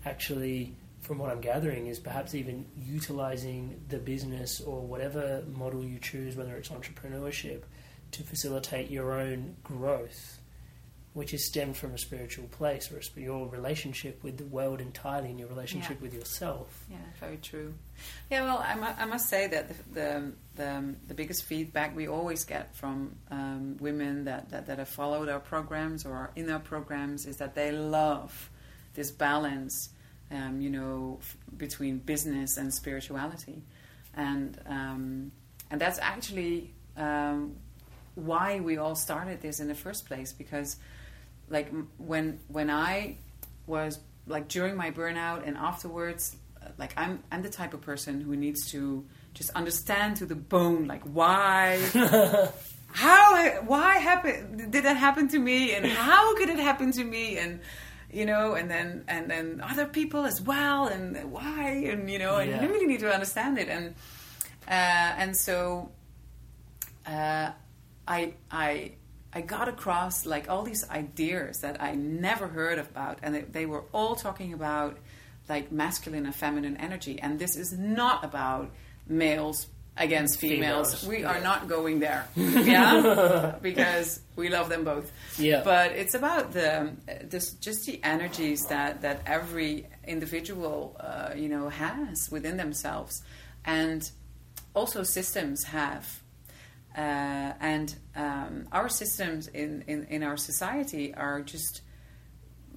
actually, 0.06 0.76
from 1.02 1.18
what 1.18 1.32
I'm 1.32 1.42
gathering, 1.42 1.88
is 1.88 2.00
perhaps 2.00 2.34
even 2.36 2.66
utilizing 2.80 3.82
the 3.90 3.98
business 3.98 4.62
or 4.62 4.82
whatever 4.82 5.44
model 5.54 5.84
you 5.84 6.00
choose, 6.00 6.36
whether 6.36 6.56
it's 6.56 6.70
entrepreneurship, 6.70 7.64
to 8.12 8.24
facilitate 8.24 8.90
your 8.90 9.20
own 9.20 9.56
growth. 9.64 10.38
Which 11.14 11.34
is 11.34 11.46
stemmed 11.46 11.76
from 11.76 11.94
a 11.94 11.98
spiritual 11.98 12.48
place, 12.48 12.90
or 12.90 13.00
a, 13.00 13.04
sp- 13.04 13.20
your 13.28 13.46
relationship 13.50 14.24
with 14.24 14.38
the 14.38 14.46
world 14.46 14.80
entirely, 14.80 15.30
and 15.30 15.38
your 15.38 15.50
relationship 15.50 15.98
Yeah. 16.00 16.04
with 16.04 16.14
yourself. 16.14 16.86
Yeah, 16.90 16.96
very 17.20 17.36
true. 17.36 17.74
Yeah, 18.30 18.44
well, 18.44 18.64
I, 18.66 18.76
mu- 18.76 18.96
I 18.98 19.06
must 19.06 19.30
say 19.30 19.48
that 19.48 19.68
the, 19.70 19.76
the 19.94 20.32
the 20.56 20.96
the 21.08 21.14
biggest 21.14 21.44
feedback 21.44 21.96
we 21.96 22.08
always 22.08 22.44
get 22.46 22.76
from 22.76 23.16
um, 23.30 23.78
women 23.80 24.26
that, 24.26 24.50
that 24.52 24.68
that 24.68 24.78
have 24.80 24.90
followed 24.90 25.30
our 25.30 25.40
programs 25.40 26.06
or 26.06 26.14
are 26.14 26.32
in 26.36 26.50
our 26.50 26.60
programs 26.60 27.26
is 27.26 27.38
that 27.38 27.56
they 27.56 27.72
love 27.72 28.50
this 28.94 29.12
balance, 29.12 29.90
um, 30.32 30.62
you 30.62 30.70
know, 30.70 31.18
f- 31.22 31.38
between 31.58 31.98
business 32.00 32.58
and 32.58 32.74
spirituality, 32.74 33.62
and 34.14 34.60
um, 34.66 35.32
and 35.70 35.80
that's 35.80 36.00
actually 36.00 36.74
um, 36.98 37.56
why 38.16 38.60
we 38.60 38.78
all 38.78 38.96
started 38.96 39.42
this 39.42 39.60
in 39.60 39.68
the 39.68 39.76
first 39.76 40.06
place 40.06 40.34
because 40.34 40.78
like 41.50 41.72
when 41.98 42.40
when 42.48 42.70
I 42.70 43.18
was 43.68 44.00
like 44.28 44.48
during 44.48 44.76
my 44.76 44.92
burnout 44.92 45.48
and 45.48 45.58
afterwards 45.58 46.36
like 46.78 46.94
I'm 46.98 47.24
I'm 47.32 47.42
the 47.42 47.50
type 47.50 47.74
of 47.74 47.82
person 47.82 48.22
who 48.22 48.36
needs 48.36 48.72
to 48.72 49.06
just 49.34 49.50
understand 49.52 50.18
to 50.18 50.26
the 50.26 50.36
bone 50.36 50.88
like 50.88 51.04
why 51.04 51.80
how 52.94 53.50
why 53.62 53.98
happened 53.98 54.72
did 54.72 54.84
that 54.86 54.98
happen 54.98 55.28
to 55.30 55.40
me? 55.40 55.74
And 55.74 55.86
how 55.86 56.36
could 56.36 56.50
it 56.50 56.60
happen 56.60 56.92
to 56.94 57.04
me? 57.04 57.38
And 57.38 57.60
you 58.12 58.26
know 58.26 58.54
and 58.56 58.70
then 58.70 59.06
and 59.08 59.30
then 59.32 59.62
other 59.64 59.86
people 59.86 60.26
as 60.26 60.42
well 60.42 60.88
and 60.88 61.32
why? 61.32 61.70
And 61.90 62.10
you 62.10 62.20
know 62.20 62.38
and 62.38 62.50
Yeah. 62.52 62.62
you 62.62 62.70
really 62.70 62.86
need 62.88 63.00
to 63.02 63.12
understand 63.14 63.58
it. 63.58 63.70
And 63.70 63.96
uh, 64.68 64.72
and 65.22 65.36
so 65.36 65.92
uh, 67.06 67.52
I 68.08 68.34
I 68.52 68.94
I 69.34 69.42
got 69.42 69.68
across 69.70 70.26
like 70.26 70.50
all 70.50 70.64
these 70.64 70.88
ideas 70.90 71.60
that 71.62 71.82
I 71.82 71.96
never 71.96 72.48
heard 72.48 72.80
about, 72.80 73.20
and 73.24 73.34
they, 73.34 73.42
they 73.42 73.66
were 73.66 73.86
all 73.94 74.16
talking 74.16 74.52
about 74.54 74.98
like 75.52 75.72
masculine 75.72 76.26
and 76.26 76.36
feminine 76.46 76.78
energy, 76.78 77.20
and 77.20 77.32
this 77.38 77.54
is 77.64 77.70
not 77.78 78.24
about 78.24 78.72
males 79.06 79.68
against 79.98 80.40
females. 80.40 80.88
Females, 81.02 81.08
We 81.08 81.26
are 81.26 81.42
not 81.42 81.68
going 81.68 82.00
there, 82.00 82.24
yeah, 82.36 83.56
because 83.62 84.22
we 84.36 84.48
love 84.50 84.70
them 84.70 84.84
both. 84.86 85.12
Yeah. 85.38 85.62
but 85.64 85.92
it's 85.92 86.16
about 86.22 86.54
the 86.54 86.92
this 87.34 87.46
just 87.68 87.86
the 87.86 88.00
energies 88.04 88.62
that 88.70 89.02
that 89.02 89.18
every 89.26 89.74
individual 90.16 90.96
uh, 91.00 91.32
you 91.36 91.50
know 91.50 91.68
has 91.70 92.30
within 92.32 92.56
themselves, 92.58 93.14
and 93.66 94.02
also 94.74 95.04
systems 95.04 95.64
have. 95.66 96.06
Uh, 96.98 97.54
and 97.62 97.96
um, 98.18 98.68
our 98.74 98.90
systems 98.90 99.48
in, 99.48 99.82
in, 99.88 100.04
in 100.10 100.24
our 100.24 100.36
society 100.36 101.14
are 101.16 101.40
just 101.42 101.82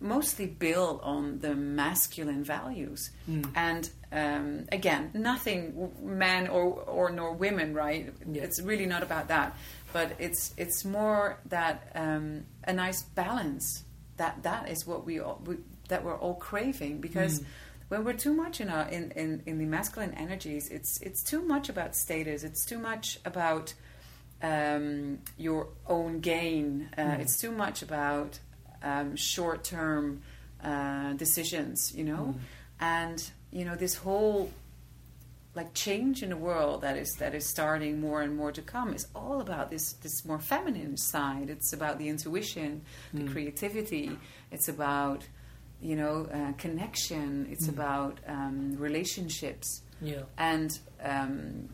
mostly 0.05 0.46
built 0.46 1.02
on 1.02 1.40
the 1.40 1.55
masculine 1.55 2.44
values. 2.44 3.11
And 3.55 3.90
um, 4.12 4.66
again, 4.70 5.11
nothing 5.14 5.90
men 6.02 6.46
or, 6.48 6.64
or 6.86 7.11
nor 7.11 7.32
women, 7.32 7.74
right? 7.74 8.12
It's 8.34 8.61
really 8.61 8.86
not 8.86 9.02
about 9.02 9.28
that. 9.28 9.57
But 9.92 10.12
it's 10.18 10.52
it's 10.57 10.84
more 10.84 11.38
that 11.46 11.90
um, 11.94 12.44
a 12.64 12.72
nice 12.72 13.02
balance. 13.02 13.84
That 14.16 14.42
that 14.42 14.68
is 14.68 14.86
what 14.86 15.05
we, 15.07 15.20
all, 15.20 15.40
we 15.44 15.57
that 15.88 16.05
we're 16.05 16.18
all 16.18 16.34
craving 16.34 17.00
because. 17.00 17.42
When 17.88 18.02
we're 18.02 18.14
too 18.14 18.32
much 18.32 18.62
in, 18.62 18.70
our, 18.70 18.88
in, 18.88 19.11
in, 19.11 19.42
in 19.44 19.59
the 19.59 19.66
masculine 19.66 20.14
energies, 20.14 20.70
it's 20.70 20.98
it's 21.02 21.22
too 21.22 21.42
much 21.42 21.68
about 21.68 21.94
status. 21.94 22.42
It's 22.42 22.64
too 22.64 22.78
much 22.78 23.20
about 23.26 23.74
um, 24.42 25.18
your 25.36 25.68
own 25.86 26.20
gain. 26.20 26.88
Uh, 26.96 27.16
It's 27.20 27.38
too 27.38 27.52
much 27.52 27.82
about 27.82 28.40
um, 28.85 29.16
short 29.16 29.64
term 29.64 30.22
uh, 30.62 31.14
decisions, 31.14 31.93
you 31.95 32.05
know, 32.05 32.35
and 32.80 33.30
you 33.51 33.64
know 33.64 33.74
this 33.74 33.95
whole 33.97 34.51
like 35.55 35.72
change 35.72 36.22
in 36.22 36.30
the 36.30 36.37
world 36.37 36.82
that 36.82 36.97
is 36.97 37.14
that 37.14 37.35
is 37.35 37.49
starting 37.49 38.01
more 38.01 38.22
and 38.22 38.37
more 38.37 38.51
to 38.51 38.62
come 38.62 38.93
is 38.93 39.07
all 39.14 39.41
about 39.41 39.70
this 39.70 39.93
this 39.95 40.24
more 40.24 40.39
feminine 40.39 40.97
side. 40.97 41.51
It's 41.51 41.72
about 41.72 41.99
the 41.99 42.09
intuition, 42.09 42.82
the 43.12 43.24
creativity. 43.24 44.16
It's 44.51 44.68
about 44.68 45.26
you 45.80 45.97
know 45.97 46.28
uh, 46.32 46.53
connection. 46.59 47.47
It's 47.51 47.68
about 47.68 48.18
um, 48.26 48.76
relationships. 48.76 49.82
Yeah. 50.01 50.22
And 50.37 50.78
um, 51.03 51.68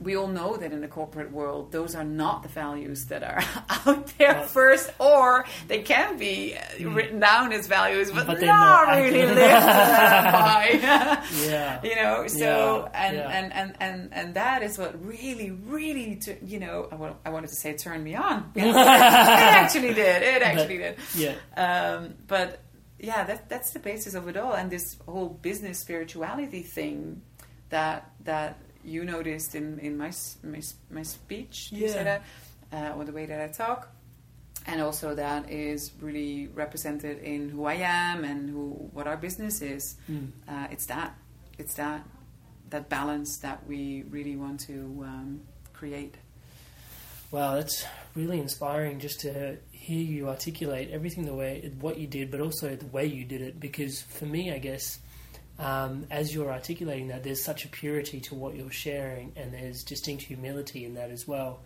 we 0.00 0.16
all 0.16 0.28
know 0.28 0.56
that 0.56 0.72
in 0.72 0.80
the 0.80 0.88
corporate 0.88 1.30
world, 1.32 1.72
those 1.72 1.94
are 1.94 2.04
not 2.04 2.42
the 2.42 2.48
values 2.48 3.06
that 3.06 3.22
are 3.22 3.42
out 3.86 4.06
there 4.18 4.34
Well- 4.34 4.46
first, 4.46 4.90
or 4.98 5.44
they 5.68 5.82
can 5.82 6.18
be 6.18 6.54
uh, 6.56 6.90
written 6.90 7.20
down 7.20 7.52
as 7.52 7.66
values, 7.66 8.10
but, 8.10 8.26
But 8.26 8.40
not, 8.42 8.88
not 8.88 8.96
really 8.98 9.24
lived 9.26 9.38
by. 9.40 11.22
Yeah. 11.46 11.80
you 11.82 11.96
know, 11.96 12.26
so 12.26 12.88
Yeah, 12.92 13.06
and, 13.06 13.16
yeah. 13.16 13.28
and 13.38 13.52
and 13.52 13.76
and 13.80 14.12
and 14.12 14.34
that 14.34 14.62
is 14.62 14.78
what 14.78 14.92
really, 15.04 15.50
really, 15.50 16.20
you 16.44 16.58
know, 16.60 17.16
I, 17.24 17.30
wanted 17.30 17.48
to 17.50 17.56
say 17.56 17.74
turned 17.76 18.04
me 18.04 18.14
on. 18.14 18.50
it 18.54 18.74
actually 18.74 19.94
did. 19.94 20.22
It 20.22 20.42
actually 20.42 20.78
did. 20.78 20.96
yeah. 21.14 21.34
Um, 21.56 22.14
but 22.26 22.60
yeah, 22.98 23.24
that, 23.24 23.48
that's 23.48 23.72
the 23.72 23.78
basis 23.78 24.14
of 24.14 24.26
it 24.28 24.36
all, 24.36 24.54
and 24.54 24.70
this 24.70 24.96
whole 25.06 25.28
business 25.28 25.78
spirituality 25.78 26.62
thing 26.62 27.22
that 27.68 28.10
that 28.24 28.58
you 28.86 29.04
noticed 29.04 29.54
in 29.54 29.78
in 29.80 29.96
my 29.98 30.12
my, 30.42 30.62
my 30.90 31.02
speech, 31.02 31.70
you 31.72 31.86
Yeah. 31.86 31.92
said 31.92 32.06
that, 32.06 32.22
uh, 32.72 32.96
or 32.96 33.04
the 33.04 33.12
way 33.12 33.26
that 33.26 33.40
I 33.40 33.48
talk, 33.48 33.88
and 34.66 34.80
also 34.80 35.14
that 35.14 35.50
is 35.50 35.92
really 36.00 36.48
represented 36.54 37.18
in 37.22 37.48
who 37.50 37.64
I 37.64 37.74
am 37.74 38.24
and 38.24 38.48
who 38.48 38.70
what 38.92 39.06
our 39.06 39.16
business 39.16 39.60
is. 39.60 39.96
Hmm. 40.06 40.26
Uh, 40.48 40.68
it's 40.70 40.86
that, 40.86 41.14
it's 41.58 41.74
that 41.74 42.04
that 42.70 42.88
balance 42.88 43.38
that 43.38 43.66
we 43.68 44.04
really 44.10 44.36
want 44.36 44.60
to 44.60 44.74
um, 45.06 45.40
create. 45.72 46.14
Wow, 47.32 47.54
that's 47.56 47.84
really 48.14 48.38
inspiring 48.40 49.00
just 49.00 49.20
to 49.20 49.56
hear 49.72 50.00
you 50.00 50.28
articulate 50.28 50.90
everything 50.90 51.24
the 51.26 51.34
way 51.34 51.72
what 51.80 51.98
you 51.98 52.06
did, 52.06 52.30
but 52.30 52.40
also 52.40 52.76
the 52.76 52.86
way 52.86 53.04
you 53.06 53.24
did 53.24 53.40
it. 53.42 53.58
Because 53.60 54.00
for 54.02 54.26
me, 54.26 54.52
I 54.52 54.58
guess, 54.58 54.98
um, 55.58 56.06
as 56.10 56.34
you're 56.34 56.50
articulating 56.52 57.08
that, 57.08 57.22
there's 57.24 57.42
such 57.42 57.64
a 57.64 57.68
purity 57.68 58.20
to 58.20 58.34
what 58.34 58.54
you're 58.56 58.70
sharing, 58.70 59.32
and 59.36 59.52
there's 59.54 59.82
distinct 59.82 60.24
humility 60.24 60.84
in 60.84 60.94
that 60.94 61.10
as 61.10 61.26
well. 61.26 61.60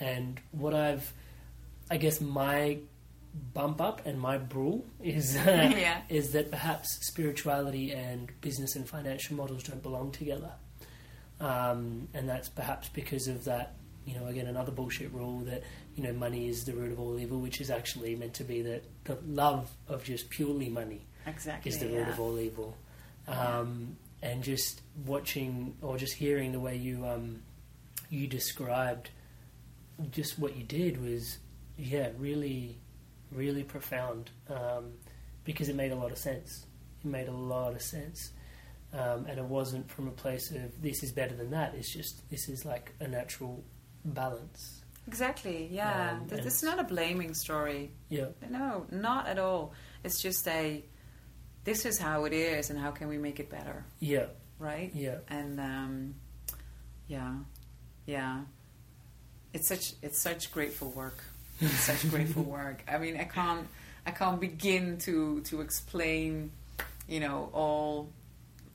And 0.00 0.40
what 0.52 0.74
I've, 0.74 1.12
I 1.90 1.96
guess, 1.96 2.20
my 2.20 2.78
bump 3.54 3.80
up 3.80 4.04
and 4.06 4.20
my 4.20 4.40
rule 4.52 4.84
is 5.02 5.34
Yeah. 5.36 6.00
is 6.08 6.32
that 6.32 6.50
perhaps 6.50 6.98
spirituality 7.06 7.92
and 7.92 8.30
business 8.40 8.74
and 8.74 8.88
financial 8.88 9.36
models 9.36 9.62
don't 9.62 9.82
belong 9.82 10.10
together 10.10 10.50
um, 11.40 12.08
and 12.14 12.28
that's 12.28 12.48
perhaps 12.48 12.88
because 12.88 13.28
of 13.28 13.44
that. 13.44 13.74
You 14.04 14.14
know, 14.18 14.26
again, 14.26 14.46
another 14.46 14.72
bullshit 14.72 15.12
rule 15.12 15.40
that 15.40 15.62
you 15.94 16.02
know 16.02 16.12
money 16.14 16.48
is 16.48 16.64
the 16.64 16.72
root 16.72 16.92
of 16.92 16.98
all 16.98 17.18
evil, 17.18 17.40
which 17.40 17.60
is 17.60 17.70
actually 17.70 18.16
meant 18.16 18.34
to 18.34 18.44
be 18.44 18.62
that 18.62 18.82
the 19.04 19.18
love 19.26 19.70
of 19.86 20.02
just 20.02 20.30
purely 20.30 20.68
money 20.70 21.04
Exactly. 21.26 21.68
is 21.70 21.78
the 21.78 21.86
root 21.88 22.06
yeah. 22.06 22.10
of 22.10 22.18
all 22.20 22.38
evil. 22.38 22.74
Um, 23.28 23.96
and 24.22 24.42
just 24.42 24.80
watching 25.06 25.76
or 25.82 25.96
just 25.96 26.14
hearing 26.14 26.50
the 26.52 26.58
way 26.60 26.76
you 26.76 27.06
um, 27.06 27.42
you 28.10 28.26
described 28.26 29.10
just 30.10 30.38
what 30.38 30.56
you 30.56 30.62
did 30.64 31.02
was, 31.02 31.38
yeah, 31.76 32.08
really, 32.18 32.78
really 33.32 33.62
profound 33.62 34.30
um, 34.48 34.92
because 35.44 35.68
it 35.68 35.76
made 35.76 35.92
a 35.92 35.96
lot 35.96 36.10
of 36.10 36.18
sense. 36.18 36.66
It 37.04 37.08
made 37.08 37.28
a 37.28 37.32
lot 37.32 37.74
of 37.74 37.82
sense. 37.82 38.30
Um, 38.92 39.26
and 39.28 39.38
it 39.38 39.44
wasn't 39.44 39.90
from 39.90 40.08
a 40.08 40.12
place 40.12 40.50
of 40.50 40.80
this 40.80 41.02
is 41.02 41.12
better 41.12 41.34
than 41.34 41.50
that. 41.50 41.74
It's 41.74 41.92
just 41.92 42.28
this 42.30 42.48
is 42.48 42.64
like 42.64 42.94
a 43.00 43.06
natural 43.06 43.62
balance. 44.04 44.80
Exactly. 45.06 45.68
Yeah. 45.70 46.12
Um, 46.12 46.28
Th- 46.28 46.38
and 46.38 46.46
this 46.46 46.56
is 46.56 46.62
not 46.62 46.78
a 46.78 46.84
blaming 46.84 47.34
story. 47.34 47.92
Yeah, 48.08 48.26
No, 48.48 48.86
not 48.90 49.26
at 49.26 49.38
all. 49.38 49.74
It's 50.04 50.20
just 50.22 50.46
a 50.48 50.84
this 51.68 51.84
is 51.84 51.98
how 51.98 52.24
it 52.24 52.32
is 52.32 52.70
and 52.70 52.78
how 52.78 52.90
can 52.90 53.08
we 53.08 53.18
make 53.18 53.38
it 53.40 53.50
better, 53.50 53.84
yeah, 54.00 54.26
right? 54.58 54.90
yeah, 54.94 55.18
And 55.28 55.60
um, 55.60 56.14
yeah, 57.08 57.34
yeah. 58.06 58.40
It's 59.52 59.68
such 59.68 59.92
it's 60.00 60.18
such 60.18 60.50
grateful 60.50 60.88
work. 60.90 61.18
It's 61.60 61.80
such 61.90 62.08
grateful 62.10 62.42
work. 62.58 62.82
I 62.88 62.96
mean, 62.96 63.16
I 63.20 63.24
can't 63.24 63.66
I 64.06 64.12
can't 64.12 64.40
begin 64.40 64.96
to 65.06 65.42
to 65.42 65.60
explain, 65.60 66.52
you 67.06 67.20
know, 67.20 67.50
all 67.52 68.12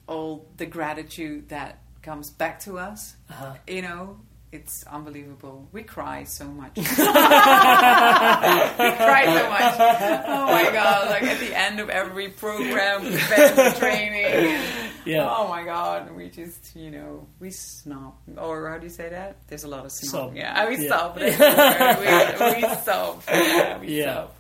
all 0.06 0.46
the 0.58 0.68
gratitude 0.68 1.50
that 1.50 1.80
comes 2.04 2.30
back 2.30 2.60
to 2.62 2.78
us. 2.78 3.16
uh-huh. 3.30 3.56
You 3.68 3.82
know, 3.82 4.20
it's 4.54 4.84
unbelievable. 4.86 5.68
We 5.72 5.82
cry 5.84 6.24
so 6.26 6.46
much. 6.46 6.76
we 6.78 6.84
cry 6.86 7.02
so 9.26 9.50
much. 9.50 9.76
Oh 10.28 10.46
my 10.52 10.70
god! 10.72 11.10
Like 11.10 11.24
at 11.24 11.40
the 11.40 11.58
end 11.58 11.80
of 11.80 11.90
every 11.90 12.30
program, 12.30 13.02
training. 13.78 14.60
Yeah. 15.06 15.28
Oh 15.30 15.48
my 15.50 15.64
god! 15.64 16.12
We 16.16 16.30
just, 16.30 16.76
you 16.76 16.92
know, 16.92 17.28
we 17.40 17.50
snob. 17.52 18.14
Or 18.38 18.70
how 18.70 18.78
do 18.78 18.84
you 18.86 18.90
say 18.90 19.10
that? 19.10 19.38
There's 19.48 19.64
a 19.64 19.68
lot 19.68 19.86
of 19.86 19.92
snob. 19.92 20.12
Sob. 20.12 20.36
Yeah, 20.36 20.70
we 20.70 20.78
Yeah. 20.78 20.90
sob. 20.90 21.18
That's 21.20 21.38
the 21.38 22.40
word. 22.40 22.56
we, 22.56 22.64
we 22.68 22.76
sob. 22.84 23.24
Yeah, 23.28 23.78
we 23.80 23.88
Yeah. 24.00 24.14
sob. 24.14 24.32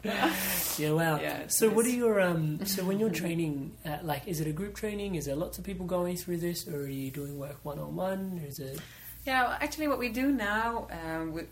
Yeah, 0.80 0.91
wow. 0.91 1.20
Yeah, 1.20 1.47
so, 1.47 1.70
what 1.70 1.86
are 1.86 1.89
your 1.89 2.20
um? 2.22 2.66
So, 2.66 2.84
when 2.84 2.99
you're 2.99 3.09
training, 3.24 3.72
at, 3.86 4.05
like, 4.05 4.28
is 4.28 4.39
it 4.41 4.47
a 4.47 4.51
group 4.53 4.76
training? 4.76 5.16
Is 5.16 5.26
there 5.26 5.36
lots 5.36 5.57
of 5.57 5.64
people 5.66 5.86
going 5.86 6.18
through 6.18 6.38
this, 6.38 6.68
or 6.68 6.82
are 6.82 6.88
you 6.88 7.11
doing 7.11 7.38
work 7.38 7.57
one 7.64 7.80
on 7.80 7.95
one? 7.95 8.41
Is 8.47 8.59
it? 8.59 8.80
Yeah, 9.26 9.43
well, 9.43 9.57
actually, 9.61 9.88
what 9.88 9.99
we 9.99 10.09
do 10.09 10.32
now 10.32 10.88
um, 10.91 11.32
with, 11.34 11.47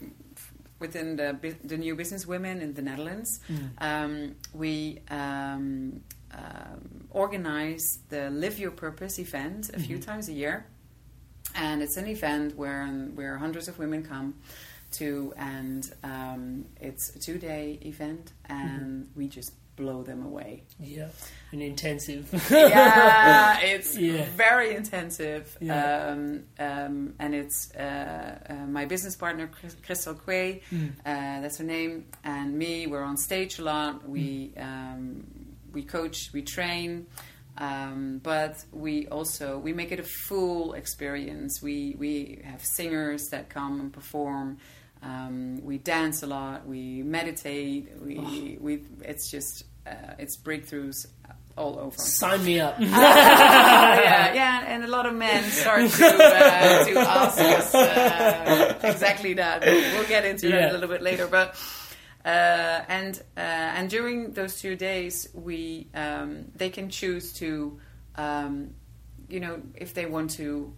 within 0.79 1.15
the 1.15 1.37
the 1.63 1.77
new 1.77 1.95
business 1.95 2.25
women 2.27 2.61
in 2.61 2.73
the 2.73 2.81
Netherlands, 2.81 3.39
um, 3.77 4.35
we 4.53 4.99
um, 5.09 6.01
um, 6.33 7.07
organize 7.11 7.99
the 8.09 8.29
Live 8.29 8.59
Your 8.59 8.71
Purpose 8.71 9.19
event 9.19 9.69
a 9.73 9.79
few 9.79 9.99
times 9.99 10.27
a 10.27 10.33
year, 10.33 10.65
and 11.55 11.81
it's 11.81 11.97
an 11.97 12.07
event 12.07 12.57
where 12.57 12.85
where 13.15 13.37
hundreds 13.37 13.67
of 13.67 13.79
women 13.79 14.03
come 14.03 14.35
to, 14.93 15.33
and 15.37 15.89
um, 16.03 16.65
it's 16.81 17.15
a 17.15 17.19
two 17.19 17.37
day 17.37 17.79
event, 17.83 18.33
and 18.49 19.09
we 19.15 19.27
just 19.27 19.53
blow 19.81 20.03
them 20.03 20.21
away. 20.25 20.63
Yeah, 20.79 21.09
an 21.51 21.61
intensive. 21.61 22.23
yeah, 22.51 23.59
it's 23.73 23.97
Yeah. 23.97 24.25
very 24.37 24.75
intensive. 24.75 25.57
Yeah. 25.59 26.09
Um, 26.11 26.43
um, 26.59 27.13
and 27.19 27.33
it's 27.35 27.73
uh, 27.75 28.37
uh, 28.49 28.53
my 28.67 28.85
business 28.85 29.15
partner, 29.15 29.49
Crystal 29.85 30.13
Quay, 30.25 30.61
Mm. 30.71 30.89
uh, 31.05 31.41
that's 31.41 31.57
her 31.57 31.63
name, 31.77 32.05
and 32.23 32.57
me. 32.57 32.87
We're 32.87 33.03
on 33.11 33.17
stage 33.17 33.59
a 33.59 33.63
lot. 33.63 34.07
We 34.07 34.53
Mm. 34.55 34.63
um, 34.69 35.03
we 35.73 35.83
coach, 35.83 36.17
we 36.33 36.41
train. 36.41 37.07
Um, 37.57 38.19
but 38.23 38.53
we 38.71 39.07
also 39.07 39.57
we 39.65 39.73
make 39.73 39.91
it 39.91 39.99
a 39.99 40.07
full 40.27 40.73
experience. 40.73 41.61
We 41.61 41.95
we 41.99 42.41
have 42.51 42.61
singers 42.63 43.21
that 43.31 43.49
come 43.49 43.79
and 43.81 43.91
perform. 43.91 44.57
Um, 45.03 45.59
we 45.69 45.77
dance 45.79 46.23
a 46.23 46.27
lot. 46.27 46.65
We 46.67 47.03
meditate. 47.03 47.83
We 48.07 48.57
we. 48.65 48.73
It's 49.11 49.29
just 49.31 49.65
uh, 49.87 50.13
it's 50.19 50.37
breakthroughs 50.37 51.07
all 51.57 51.77
over. 51.79 51.97
Sign 51.97 52.43
me 52.45 52.59
up. 52.59 52.79
yeah, 52.79 54.33
yeah, 54.33 54.63
and 54.67 54.83
a 54.83 54.87
lot 54.87 55.05
of 55.05 55.13
men 55.15 55.43
start 55.51 55.89
to 55.91 56.05
uh, 56.05 56.85
to 56.85 56.99
ask 56.99 57.39
us 57.39 57.75
uh, 57.75 58.79
exactly 58.83 59.33
that. 59.33 59.61
We'll 59.65 60.07
get 60.07 60.25
into 60.25 60.49
that 60.49 60.69
a 60.69 60.73
little 60.73 60.89
bit 60.89 61.01
later, 61.01 61.27
but. 61.27 61.55
Uh, 62.23 62.83
and 62.87 63.17
uh, 63.35 63.39
and 63.39 63.89
during 63.89 64.31
those 64.33 64.61
two 64.61 64.75
days, 64.75 65.27
we 65.33 65.87
um, 65.95 66.45
they 66.55 66.69
can 66.69 66.87
choose 66.91 67.33
to, 67.33 67.79
um, 68.15 68.75
you 69.27 69.39
know, 69.39 69.59
if 69.73 69.95
they 69.95 70.05
want 70.05 70.29
to 70.29 70.71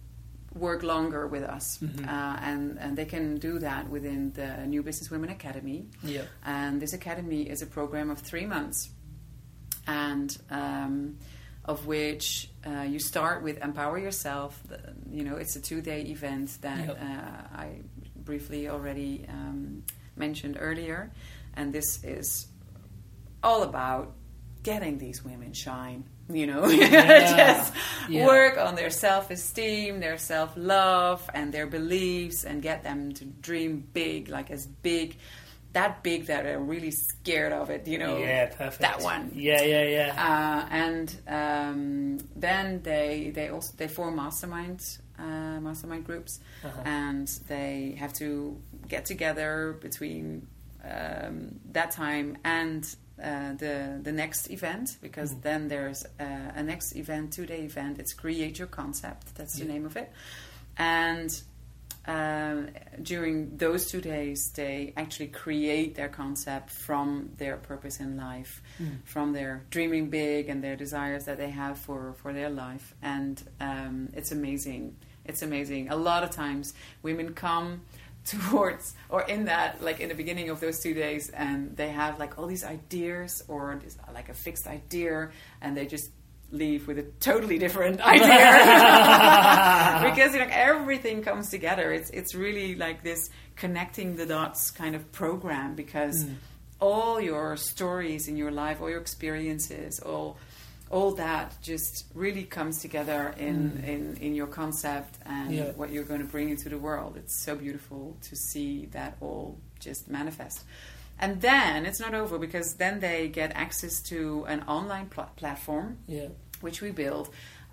work 0.54 0.82
longer 0.82 1.26
with 1.26 1.42
us, 1.42 1.78
Mm-hmm. 1.82 2.08
uh, 2.08 2.36
and 2.40 2.78
and 2.78 2.96
they 2.96 3.04
can 3.04 3.36
do 3.36 3.58
that 3.58 3.90
within 3.90 4.32
the 4.32 4.66
New 4.66 4.82
Business 4.82 5.10
Women 5.10 5.28
Academy. 5.28 5.84
Yeah. 6.02 6.22
And 6.46 6.80
this 6.80 6.94
academy 6.94 7.42
is 7.42 7.60
a 7.60 7.66
program 7.66 8.08
of 8.10 8.20
three 8.20 8.46
months, 8.46 8.88
and 9.86 10.36
um, 10.50 11.18
of 11.64 11.86
which 11.86 12.50
uh, 12.66 12.82
you 12.82 12.98
start 12.98 13.42
with 13.42 13.58
Empower 13.62 13.98
Yourself. 13.98 14.60
You 15.10 15.24
know, 15.24 15.36
it's 15.36 15.56
a 15.56 15.60
two 15.60 15.80
day 15.80 16.02
event 16.02 16.58
that 16.60 16.86
Yep. 16.86 16.98
uh, 17.00 17.56
I 17.56 17.80
briefly 18.16 18.68
already 18.68 19.24
um, 19.28 19.82
mentioned 20.16 20.56
earlier. 20.60 21.10
And 21.54 21.72
this 21.72 22.02
is 22.04 22.48
all 23.42 23.62
about 23.62 24.12
getting 24.62 24.98
these 24.98 25.24
women 25.24 25.52
shine. 25.52 26.04
You 26.28 26.46
know, 26.46 26.70
just 26.74 27.72
Yeah. 28.08 28.24
work 28.26 28.56
on 28.56 28.74
their 28.76 28.88
self 28.90 29.30
esteem, 29.30 30.00
their 30.00 30.16
self 30.18 30.52
love, 30.56 31.28
and 31.34 31.52
their 31.52 31.66
beliefs, 31.66 32.44
and 32.44 32.62
get 32.62 32.82
them 32.82 33.12
to 33.12 33.24
dream 33.26 33.86
big, 33.92 34.28
like 34.30 34.50
as 34.50 34.66
big, 34.66 35.16
that 35.74 36.02
big 36.02 36.26
that 36.26 36.44
they're 36.44 36.58
really 36.58 36.90
scared 36.90 37.52
of 37.52 37.68
it. 37.70 37.86
You 37.86 37.98
know, 37.98 38.16
yeah, 38.18 38.46
perfect. 38.46 38.80
that 38.80 39.02
one. 39.02 39.30
Yeah, 39.34 39.62
yeah, 39.62 39.82
yeah. 39.84 40.14
Uh, 40.16 40.68
and 40.70 41.16
um, 41.28 42.18
then 42.34 42.80
they 42.82 43.30
they 43.34 43.48
also 43.50 43.72
they 43.76 43.88
form 43.88 44.16
mastermind 44.16 44.80
uh, 45.18 45.60
mastermind 45.60 46.04
groups, 46.06 46.40
Uh-huh. 46.64 46.80
and 46.84 47.28
they 47.48 47.94
have 47.98 48.12
to 48.14 48.56
get 48.88 49.04
together 49.04 49.76
between 49.80 50.46
um, 50.84 51.60
that 51.72 51.90
time 51.92 52.36
and 52.44 52.82
uh, 53.22 53.52
the 53.54 54.00
the 54.02 54.12
next 54.12 54.50
event 54.50 54.96
because 55.00 55.30
Mm-hmm. 55.30 55.40
then 55.48 55.68
there's 55.68 56.04
uh, 56.18 56.60
a 56.60 56.62
next 56.62 56.96
event 56.96 57.32
two 57.32 57.46
day 57.46 57.62
event. 57.64 57.98
It's 57.98 58.12
create 58.14 58.58
your 58.58 58.68
concept. 58.68 59.34
That's 59.36 59.58
the 59.58 59.64
name 59.66 59.86
of 59.86 59.96
it, 59.96 60.10
and 60.76 61.30
um, 62.06 62.68
during 63.02 63.56
those 63.56 63.90
two 63.90 64.00
days, 64.00 64.50
they 64.50 64.92
actually 64.96 65.28
create 65.28 65.94
their 65.94 66.08
concept 66.08 66.70
from 66.70 67.30
their 67.38 67.56
purpose 67.56 68.00
in 68.00 68.16
life, 68.16 68.62
from 69.04 69.32
their 69.32 69.64
dreaming 69.70 70.10
big 70.10 70.48
and 70.48 70.62
their 70.62 70.76
desires 70.76 71.24
that 71.24 71.38
they 71.38 71.50
have 71.50 71.78
for, 71.78 72.14
for 72.14 72.32
their 72.32 72.50
life. 72.50 72.94
And 73.02 73.42
um, 73.60 74.10
it's 74.14 74.32
amazing. 74.32 74.96
It's 75.24 75.42
amazing. 75.42 75.88
A 75.88 75.96
lot 75.96 76.22
of 76.22 76.30
times, 76.30 76.74
women 77.02 77.32
come 77.32 77.82
towards 78.24 78.94
or 79.10 79.22
in 79.22 79.44
that 79.44 79.82
like 79.82 80.00
in 80.00 80.08
the 80.08 80.14
beginning 80.14 80.48
of 80.48 80.58
those 80.58 80.80
two 80.80 80.94
days 80.94 81.28
and 81.28 81.76
they 81.76 81.90
have 81.90 82.18
like 82.18 82.38
all 82.38 82.46
these 82.46 82.64
ideas 82.64 83.44
or 83.48 83.78
this, 83.84 83.98
like 84.14 84.30
a 84.30 84.32
fixed 84.34 84.66
idea 84.66 85.30
and 85.60 85.76
they 85.76 85.84
just 85.84 86.10
leave 86.54 86.86
with 86.86 86.98
a 86.98 87.02
totally 87.20 87.58
different 87.58 88.00
idea. 88.14 90.00
Because 90.10 90.34
you 90.34 90.40
know 90.40 90.48
everything 90.50 91.22
comes 91.22 91.50
together. 91.50 91.92
It's 91.92 92.10
it's 92.10 92.34
really 92.34 92.74
like 92.74 93.02
this 93.02 93.30
connecting 93.56 94.16
the 94.16 94.26
dots 94.26 94.70
kind 94.70 94.94
of 94.94 95.10
program 95.12 95.74
because 95.74 96.24
mm. 96.24 96.34
all 96.80 97.20
your 97.20 97.56
stories 97.56 98.28
in 98.28 98.36
your 98.36 98.50
life 98.50 98.80
all 98.80 98.90
your 98.90 99.00
experiences 99.00 100.00
all 100.00 100.36
all 100.90 101.12
that 101.12 101.54
just 101.62 102.04
really 102.14 102.44
comes 102.44 102.80
together 102.80 103.34
in 103.38 103.70
mm. 103.70 103.88
in, 103.88 104.16
in 104.20 104.34
your 104.34 104.46
concept 104.46 105.18
and 105.24 105.52
Yeah. 105.52 105.70
what 105.72 105.90
you're 105.90 106.04
going 106.04 106.20
to 106.20 106.26
bring 106.26 106.50
into 106.50 106.68
the 106.68 106.78
world. 106.78 107.16
It's 107.16 107.42
so 107.44 107.54
beautiful 107.56 108.16
to 108.28 108.36
see 108.36 108.86
that 108.92 109.16
all 109.20 109.58
just 109.80 110.08
manifest. 110.08 110.64
And 111.18 111.40
then 111.40 111.86
it's 111.86 112.00
not 112.00 112.12
over 112.14 112.38
because 112.38 112.74
then 112.78 113.00
they 113.00 113.28
get 113.28 113.52
access 113.54 114.02
to 114.10 114.44
an 114.48 114.62
online 114.64 115.06
pl- 115.06 115.30
platform. 115.36 115.98
Yeah. 116.08 116.28
Which 116.64 116.80
we 116.80 116.90
build, 116.90 117.26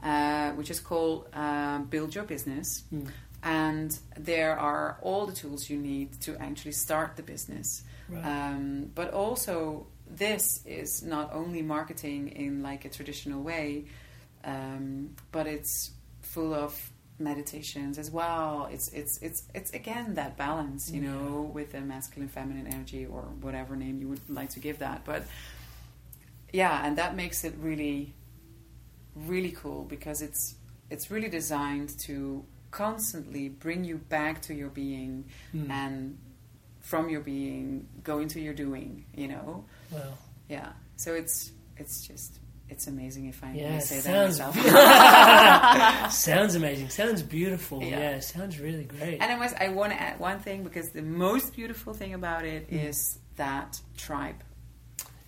uh, 0.03 0.51
which 0.51 0.69
is 0.69 0.79
called 0.79 1.27
uh, 1.33 1.79
Build 1.79 2.13
Your 2.13 2.25
Business. 2.25 2.83
And 3.43 3.97
there 4.17 4.59
are 4.59 4.99
all 5.01 5.25
the 5.25 5.33
tools 5.33 5.69
you 5.69 5.79
need 5.79 6.21
to 6.21 6.37
actually 6.37 6.73
start 6.73 7.15
the 7.15 7.23
business. 7.23 7.83
Right. 8.07 8.23
Um, 8.23 8.91
but 8.93 9.13
also, 9.13 9.87
this 10.07 10.63
is 10.65 11.01
not 11.01 11.33
only 11.33 11.61
marketing 11.61 12.29
in 12.29 12.61
like 12.61 12.85
a 12.85 12.89
traditional 12.89 13.41
way, 13.41 13.85
um, 14.43 15.15
but 15.31 15.47
it's 15.47 15.91
full 16.21 16.53
of 16.53 16.91
meditations 17.17 17.97
as 17.97 18.11
well. 18.11 18.67
It's 18.71 18.89
it's 18.89 19.17
it's 19.21 19.43
it's 19.53 19.71
again 19.71 20.15
that 20.15 20.37
balance, 20.37 20.91
you 20.91 21.01
know, 21.01 21.49
with 21.53 21.71
the 21.71 21.81
masculine, 21.81 22.29
feminine 22.29 22.67
energy, 22.67 23.05
or 23.05 23.21
whatever 23.41 23.75
name 23.75 23.99
you 24.01 24.07
would 24.09 24.29
like 24.29 24.49
to 24.51 24.59
give 24.59 24.79
that. 24.79 25.05
But 25.05 25.23
yeah, 26.51 26.85
and 26.85 26.97
that 26.97 27.15
makes 27.15 27.43
it 27.43 27.53
really 27.59 28.13
really 29.15 29.51
cool 29.51 29.83
because 29.83 30.21
it's 30.21 30.55
it's 30.89 31.09
really 31.11 31.29
designed 31.29 31.97
to 31.99 32.43
constantly 32.71 33.49
bring 33.49 33.83
you 33.83 33.97
back 33.97 34.41
to 34.41 34.53
your 34.53 34.69
being 34.69 35.25
hmm. 35.51 35.69
and 35.69 36.17
from 36.79 37.09
your 37.09 37.21
being 37.21 37.87
go 38.03 38.19
into 38.19 38.39
your 38.39 38.53
doing 38.53 39.05
you 39.15 39.27
know 39.27 39.65
Well, 39.91 40.17
yeah 40.49 40.69
so 40.95 41.13
it's 41.13 41.51
it's 41.77 42.07
just 42.07 42.39
it's 42.69 42.87
amazing 42.87 43.27
if 43.27 43.43
i 43.43 43.51
Yeah, 43.51 43.71
may 43.71 43.79
say 43.81 43.99
that 43.99 44.33
sounds 44.33 44.39
myself 44.39 46.11
sounds 46.13 46.55
amazing. 46.55 46.89
Sounds 46.89 47.21
beautiful. 47.21 47.83
Yeah. 47.83 47.99
Yeah, 47.99 48.19
sounds 48.19 48.59
really 48.59 48.85
great. 48.85 49.21
and 49.21 49.31
i 49.31 49.37
was 49.37 49.53
i 49.59 49.67
want 49.67 49.91
to 49.91 50.01
add 50.01 50.19
one 50.19 50.39
thing 50.39 50.63
because 50.63 50.89
the 50.91 51.01
most 51.01 51.53
beautiful 51.53 51.93
thing 51.93 52.13
about 52.13 52.45
it 52.45 52.67
hmm. 52.69 52.77
is 52.77 53.19
that 53.35 53.79
tribe 53.97 54.41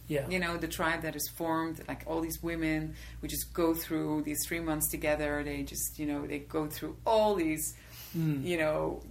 yeah. 0.08 0.28
you 0.30 0.40
know 0.40 0.58
the 0.58 0.68
tribe 0.68 1.02
that 1.04 1.16
is 1.16 1.28
formed 1.30 1.82
like 1.88 2.04
all 2.08 2.22
these 2.22 2.42
women 2.44 2.96
we 3.22 3.28
just 3.28 3.54
go 3.54 3.74
through 3.74 4.22
these 4.24 4.46
three 4.46 4.60
months 4.60 4.90
together. 4.90 5.44
They 5.44 5.64
just 5.64 6.00
you 6.00 6.06
know 6.06 6.26
they 6.26 6.40
go 6.40 6.68
through 6.68 6.98
all 7.06 7.36
these 7.36 7.76
you 8.14 8.58
know 8.58 9.02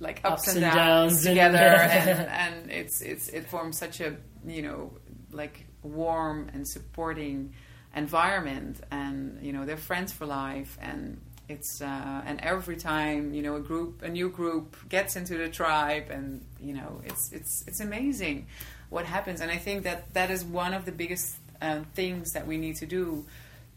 like 0.00 0.20
ups. 0.24 0.48
Ups 0.48 0.56
and, 0.56 0.64
and 0.64 0.74
downs, 0.74 1.12
downs 1.12 1.24
together. 1.24 1.58
And, 1.58 2.20
and 2.20 2.70
it's 2.70 3.00
it's 3.02 3.28
it 3.28 3.48
forms 3.48 3.78
such 3.78 4.00
a 4.00 4.16
you 4.46 4.62
know 4.62 4.92
like 5.32 5.66
warm 5.82 6.50
and 6.52 6.66
supporting 6.66 7.54
environment. 7.94 8.80
And 8.90 9.42
you 9.42 9.52
know 9.52 9.64
they're 9.64 9.76
friends 9.76 10.12
for 10.12 10.26
life. 10.26 10.78
And 10.80 11.20
it's 11.48 11.82
uh, 11.82 12.22
and 12.24 12.40
every 12.40 12.76
time 12.76 13.34
you 13.34 13.42
know 13.42 13.56
a 13.56 13.60
group 13.60 14.02
a 14.02 14.08
new 14.08 14.30
group 14.30 14.76
gets 14.88 15.16
into 15.16 15.36
the 15.36 15.48
tribe 15.48 16.10
and 16.10 16.44
you 16.58 16.72
know 16.72 17.02
it's 17.04 17.32
it's 17.32 17.64
it's 17.66 17.80
amazing 17.80 18.46
what 18.94 19.04
happens. 19.04 19.40
And 19.40 19.50
i 19.50 19.56
think 19.56 19.82
that 19.82 20.14
that 20.14 20.30
is 20.30 20.44
one 20.44 20.72
of 20.72 20.84
the 20.84 20.92
biggest 20.92 21.36
um, 21.60 21.84
things 21.94 22.32
that 22.32 22.46
we 22.46 22.56
need 22.56 22.76
to 22.76 22.86
do 22.86 23.26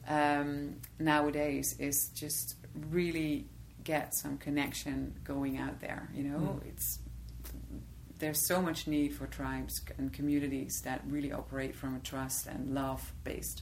um, 0.08 0.76
nowadays 1.00 1.76
is 1.80 2.10
just 2.10 2.56
really 2.92 3.46
get 3.84 4.14
some 4.14 4.38
connection 4.38 5.16
going 5.24 5.58
out 5.58 5.80
there 5.80 6.10
you 6.14 6.24
know? 6.24 6.62
It's 6.68 7.00
there's 8.20 8.46
so 8.46 8.62
much 8.62 8.88
need 8.88 9.14
for 9.14 9.28
tribes 9.28 9.82
and 9.98 10.12
communities 10.12 10.82
that 10.82 11.02
really 11.08 11.32
operate 11.32 11.76
from 11.76 11.96
a 11.96 12.00
trust 12.00 12.48
and 12.48 12.74
love 12.74 13.14
based. 13.24 13.62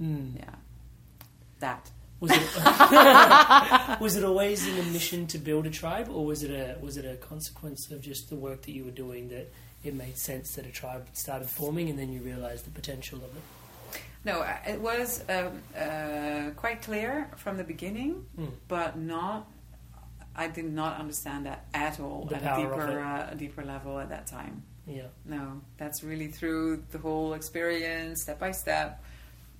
Mm. 0.00 0.36
yeah. 0.36 0.54
That. 1.60 1.90
Was 2.18 2.32
it 2.32 2.40
was 4.00 4.16
it 4.16 4.24
always 4.24 4.66
in 4.66 4.78
a 4.78 4.82
mission 4.90 5.26
to 5.28 5.38
build 5.38 5.66
a 5.66 5.70
tribe, 5.70 6.08
or 6.08 6.24
was 6.24 6.42
it 6.42 6.50
a 6.50 6.76
was 6.80 6.96
it 6.96 7.04
a 7.04 7.16
consequence 7.16 7.90
of 7.90 8.00
just 8.00 8.30
the 8.30 8.36
work 8.36 8.62
that 8.62 8.72
you 8.72 8.84
were 8.84 8.90
doing 8.92 9.28
that 9.28 9.52
it 9.84 9.94
made 9.94 10.16
sense 10.16 10.54
that 10.56 10.66
a 10.66 10.70
tribe 10.70 11.06
started 11.12 11.48
forming, 11.48 11.88
and 11.90 11.98
then 11.98 12.12
you 12.12 12.20
realized 12.20 12.64
the 12.66 12.70
potential 12.70 13.18
of 13.18 13.24
it? 13.36 14.00
No, 14.24 14.40
uh, 14.40 14.56
it 14.66 14.80
was 14.80 15.24
um, 15.28 15.60
uh, 15.76 16.50
quite 16.56 16.82
clear 16.82 17.28
from 17.36 17.56
the 17.56 17.64
beginning, 17.64 18.24
Mm. 18.38 18.50
but 18.68 18.96
not. 18.98 19.48
I 20.34 20.48
did 20.48 20.72
not 20.72 20.98
understand 20.98 21.44
that 21.46 21.66
at 21.74 22.00
all 22.00 22.24
The 22.24 22.36
at 22.36 22.58
a 22.58 22.62
deeper, 22.62 23.00
uh, 23.00 23.28
a 23.32 23.34
deeper 23.34 23.64
level 23.64 23.98
at 23.98 24.08
that 24.08 24.26
time. 24.26 24.62
Yeah, 24.86 25.08
No, 25.26 25.60
that's 25.76 26.02
really 26.02 26.28
through 26.28 26.84
the 26.90 26.98
whole 26.98 27.34
experience, 27.34 28.22
step 28.22 28.38
by 28.40 28.52
step. 28.52 29.02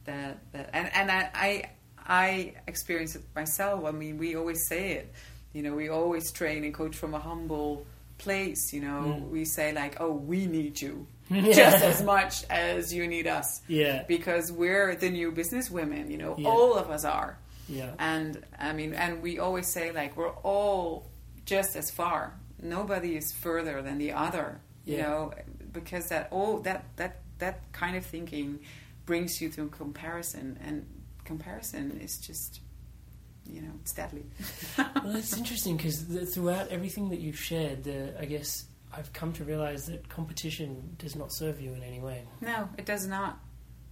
That, 0.04 0.38
that 0.52 0.70
and 0.72 0.90
and 0.94 1.10
I, 1.10 1.30
I 1.34 1.70
I 2.04 2.54
experienced 2.66 3.16
it 3.16 3.22
myself. 3.34 3.84
I 3.84 3.90
mean, 3.92 4.16
we 4.18 4.34
always 4.34 4.66
say 4.66 4.92
it. 4.92 5.12
You 5.52 5.62
know, 5.62 5.74
we 5.74 5.90
always 5.90 6.32
train 6.32 6.64
and 6.64 6.72
coach 6.74 6.96
from 6.96 7.14
a 7.14 7.18
humble 7.20 7.86
place. 8.26 8.72
You 8.74 8.80
know, 8.88 9.00
Mm. 9.06 9.28
we 9.34 9.44
say 9.44 9.72
like, 9.72 9.94
"Oh, 10.00 10.12
we 10.12 10.46
need 10.46 10.80
you 10.80 11.06
just 11.30 11.82
as 11.92 12.02
much 12.02 12.34
as 12.50 12.92
you 12.96 13.04
need 13.14 13.26
us." 13.26 13.60
Yeah. 13.68 14.04
because 14.08 14.50
we're 14.62 14.94
the 14.96 15.10
new 15.10 15.30
business 15.32 15.70
women. 15.70 16.10
You 16.12 16.18
know, 16.22 16.34
Yeah. 16.38 16.48
all 16.52 16.72
of 16.82 16.86
us 16.96 17.04
are. 17.04 17.32
yeah, 17.68 17.92
And 17.98 18.30
I 18.68 18.72
mean, 18.78 18.92
and 18.94 19.22
we 19.22 19.38
always 19.38 19.66
say 19.76 19.92
like 19.92 20.16
we're 20.16 20.36
all 20.52 21.10
just 21.44 21.76
as 21.76 21.90
far. 21.90 22.22
nobody 22.78 23.16
is 23.16 23.32
further 23.32 23.82
than 23.82 23.98
the 23.98 24.12
other. 24.26 24.48
You 24.84 24.98
know, 25.02 25.32
because 25.78 26.04
that 26.12 26.24
all 26.30 26.58
that 26.68 26.80
that 26.96 27.12
that 27.38 27.56
kind 27.72 27.96
of 27.96 28.04
thinking 28.06 28.48
brings 29.06 29.40
you 29.40 29.48
to 29.56 29.68
comparison, 29.68 30.58
and 30.66 30.86
comparison 31.24 31.84
is 32.00 32.18
just, 32.18 32.60
you 33.46 33.60
know, 33.62 33.72
it's 33.80 33.92
deadly. 33.92 34.24
well, 34.78 35.16
it's 35.16 35.36
interesting 35.36 35.76
because 35.76 36.02
throughout 36.34 36.68
everything 36.68 37.10
that 37.10 37.20
you've 37.20 37.38
shared, 37.38 37.84
the, 37.84 38.14
I 38.20 38.24
guess 38.24 38.64
I've 38.92 39.12
come 39.12 39.32
to 39.34 39.44
realize 39.44 39.86
that 39.86 40.08
competition 40.08 40.96
does 40.98 41.16
not 41.16 41.32
serve 41.32 41.60
you 41.60 41.72
in 41.72 41.82
any 41.82 42.00
way. 42.00 42.24
No, 42.40 42.68
it 42.78 42.86
does 42.86 43.06
not. 43.06 43.38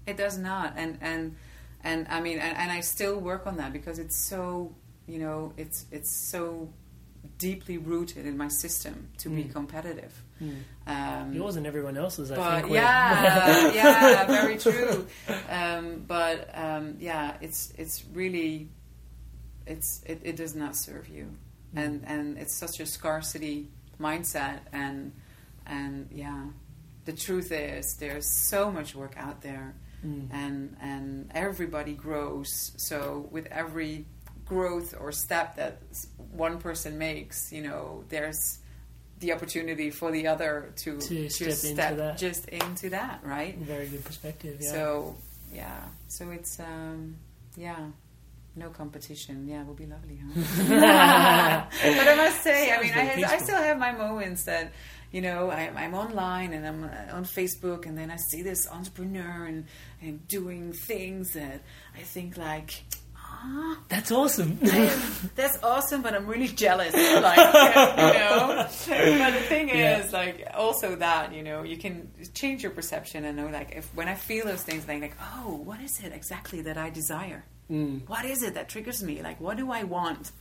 It 0.07 0.17
does 0.17 0.39
not. 0.39 0.75
And 0.77 0.99
and 1.01 1.37
and 1.83 2.07
I 2.09 2.21
mean, 2.21 2.39
and, 2.39 2.57
and 2.57 2.71
I 2.71 2.81
still 2.81 3.19
work 3.19 3.47
on 3.47 3.57
that 3.57 3.73
because 3.73 3.99
it's 3.99 4.17
so 4.17 4.75
you 5.07 5.19
know 5.19 5.53
it's 5.57 5.87
it's 5.91 6.11
so 6.11 6.73
deeply 7.39 7.79
rooted 7.79 8.27
in 8.27 8.37
my 8.37 8.49
system 8.49 9.09
to 9.19 9.29
be 9.29 9.45
competitive. 9.45 10.13
Um, 10.87 11.33
Yours 11.35 11.57
and 11.57 11.67
everyone 11.67 11.99
else's, 11.99 12.31
I 12.33 12.37
but 12.37 12.61
think. 12.63 12.75
yeah, 12.75 13.73
yeah, 13.75 14.27
very 14.27 14.57
true. 14.57 15.07
Um, 15.51 16.05
but 16.07 16.49
um, 16.55 16.97
yeah, 16.99 17.37
it's 17.41 17.73
it's 17.77 18.05
really 18.13 18.71
it's 19.67 20.03
it, 20.07 20.21
it 20.25 20.37
does 20.37 20.55
not 20.55 20.77
serve 20.77 21.09
you, 21.09 21.29
and 21.75 22.03
and 22.07 22.39
it's 22.39 22.55
such 22.55 22.81
a 22.81 22.87
scarcity 22.87 23.69
mindset, 24.01 24.61
and 24.73 25.13
and 25.67 26.09
yeah, 26.13 26.45
the 27.05 27.13
truth 27.13 27.53
is 27.53 27.95
there's 27.99 28.27
so 28.27 28.71
much 28.71 28.95
work 28.95 29.15
out 29.17 29.43
there, 29.43 29.75
and 30.03 30.77
and 30.81 31.31
everybody 31.35 31.93
grows. 31.95 32.73
So 32.77 33.29
with 33.31 33.47
every 33.47 34.07
growth 34.47 34.95
or 34.99 35.13
step 35.13 35.57
that 35.57 35.79
one 36.33 36.59
person 36.59 36.99
makes, 36.99 37.53
you 37.53 37.63
know, 37.63 38.05
there's 38.09 38.59
the 39.21 39.33
opportunity 39.33 39.91
for 39.91 40.11
the 40.11 40.27
other 40.27 40.73
to, 40.77 40.99
To 40.99 41.29
just 41.29 41.63
step 41.63 41.91
into 41.93 42.03
that. 42.03 42.19
just 42.19 42.49
into 42.49 42.89
that, 42.91 43.21
right? 43.23 43.57
Very 43.59 43.87
good 43.87 44.03
perspective. 44.05 44.57
Yeah. 44.61 44.71
So 44.73 45.17
yeah, 45.53 45.81
so 46.09 46.31
it's 46.31 46.59
um, 46.59 47.17
yeah, 47.57 47.77
no 48.57 48.71
competition. 48.71 49.47
Yeah, 49.49 49.63
it 49.63 49.67
will 49.67 49.75
be 49.75 49.87
lovely, 49.87 50.19
huh? 50.23 50.41
but 51.83 52.09
I 52.09 52.15
must 52.17 52.43
say, 52.43 52.71
I 52.73 52.77
Sounds 52.77 53.17
mean, 53.17 53.25
I, 53.25 53.33
I 53.35 53.39
still 53.39 53.57
have 53.57 53.79
my 53.79 53.93
moments 53.93 54.45
that. 54.45 54.73
You 55.13 55.23
know, 55.23 55.51
I, 55.51 55.73
I'm 55.75 55.95
online 55.95 56.53
and 56.53 56.65
I'm 56.65 56.85
uh, 56.85 57.17
on 57.17 57.25
Facebook, 57.25 57.85
and 57.85 57.99
then 57.99 58.13
I 58.13 58.17
see 58.17 58.43
this 58.43 58.69
entrepreneur 58.71 59.45
and, 59.47 59.67
and 60.01 60.25
doing 60.29 60.73
things 60.73 61.33
that 61.33 61.63
I 61.99 62.03
think 62.03 62.37
like, 62.37 62.85
ah, 63.17 63.77
That's 63.89 64.13
awesome. 64.13 64.57
that's 65.35 65.59
awesome, 65.65 66.03
but 66.03 66.15
I'm 66.15 66.29
really 66.29 66.47
jealous. 66.47 66.95
Like, 66.95 67.39
you 68.15 68.21
know. 68.21 68.69
But 68.87 69.33
the 69.33 69.45
thing 69.49 69.71
Yeah. 69.71 69.99
is, 69.99 70.13
like, 70.13 70.47
also 70.55 70.95
that 70.95 71.33
you 71.35 71.43
know, 71.43 71.65
you 71.65 71.77
can 71.77 72.09
change 72.35 72.63
your 72.63 72.71
perception 72.71 73.25
and 73.25 73.37
know, 73.37 73.49
like, 73.49 73.73
if 73.75 73.93
when 73.97 74.07
I 74.07 74.15
feel 74.15 74.45
those 74.47 74.63
things, 74.63 74.87
like, 74.87 75.01
like, 75.03 75.17
oh, 75.39 75.57
what 75.65 75.81
is 75.81 75.99
it 76.05 76.13
exactly 76.13 76.63
that 76.63 76.79
I 76.79 76.91
desire? 76.91 77.45
Mm. 77.71 78.09
What 78.09 78.25
is 78.25 78.43
it 78.43 78.55
that 78.55 78.69
triggers 78.69 79.03
me? 79.03 79.23
Like, 79.23 79.41
what 79.41 79.57
do 79.57 79.71
I 79.71 79.85
want? 79.85 80.33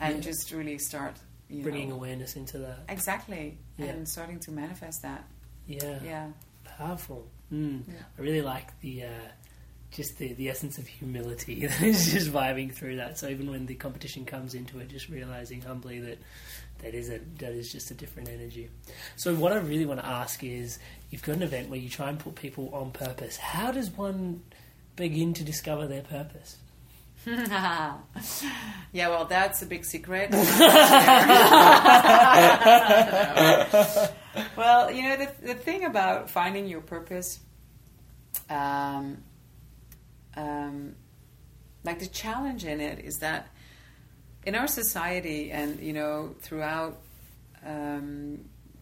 And 0.00 0.22
just 0.22 0.52
really 0.52 0.78
start, 0.78 1.16
you 1.48 1.62
Bringing 1.62 1.88
know, 1.88 1.96
awareness 1.96 2.36
into 2.36 2.58
that. 2.58 2.80
exactly, 2.88 3.58
Yeah. 3.78 3.86
and 3.86 4.08
starting 4.08 4.38
to 4.40 4.52
manifest 4.52 5.02
that. 5.02 5.24
Yeah. 5.66 5.98
Yeah. 6.04 6.26
Powerful. 6.64 7.26
Mm. 7.52 7.82
I 8.18 8.20
really 8.20 8.42
like 8.42 8.78
the 8.80 9.04
uh, 9.04 9.08
just 9.90 10.18
the, 10.18 10.34
the 10.34 10.50
essence 10.50 10.76
of 10.78 10.86
humility 10.86 11.66
that 11.66 11.80
is 11.82 12.12
just 12.12 12.30
vibing 12.30 12.72
through 12.72 12.96
that. 12.96 13.18
So 13.18 13.28
even 13.28 13.50
when 13.50 13.66
the 13.66 13.74
competition 13.74 14.24
comes 14.24 14.54
into 14.54 14.78
it, 14.78 14.88
just 14.88 15.08
realizing 15.08 15.62
humbly 15.62 15.98
that 16.00 16.18
that 16.80 16.94
is 16.94 17.08
a 17.10 17.18
that 17.38 17.52
is 17.52 17.72
just 17.72 17.90
a 17.90 17.94
different 17.94 18.28
energy. 18.28 18.68
So 19.16 19.34
what 19.34 19.52
I 19.52 19.56
really 19.56 19.86
want 19.86 19.98
to 20.00 20.06
ask 20.06 20.44
is, 20.44 20.78
you've 21.10 21.22
got 21.22 21.36
an 21.36 21.42
event 21.42 21.70
where 21.70 21.80
you 21.80 21.88
try 21.88 22.08
and 22.10 22.18
put 22.20 22.34
people 22.36 22.70
on 22.72 22.92
purpose. 22.92 23.36
How 23.36 23.72
does 23.72 23.90
one 23.90 24.42
begin 24.98 25.32
to 25.34 25.44
discover 25.44 25.86
their 25.86 26.02
purpose? 26.02 26.58
yeah, 27.26 27.98
well, 28.94 29.24
that's 29.24 29.62
a 29.62 29.66
big 29.66 29.84
secret. 29.84 30.30
well, 34.56 34.90
you 34.90 35.02
know, 35.02 35.16
the, 35.16 35.30
the 35.42 35.54
thing 35.54 35.84
about 35.84 36.30
finding 36.30 36.66
your 36.66 36.80
purpose, 36.80 37.40
um, 38.48 39.18
um, 40.36 40.94
like 41.84 41.98
the 41.98 42.06
challenge 42.06 42.64
in 42.64 42.80
it 42.80 43.04
is 43.04 43.16
that 43.16 43.48
in 44.44 44.54
our 44.54 44.66
society 44.66 45.50
and, 45.50 45.80
you 45.80 45.92
know, 45.92 46.34
throughout 46.40 46.98
um, 47.66 48.38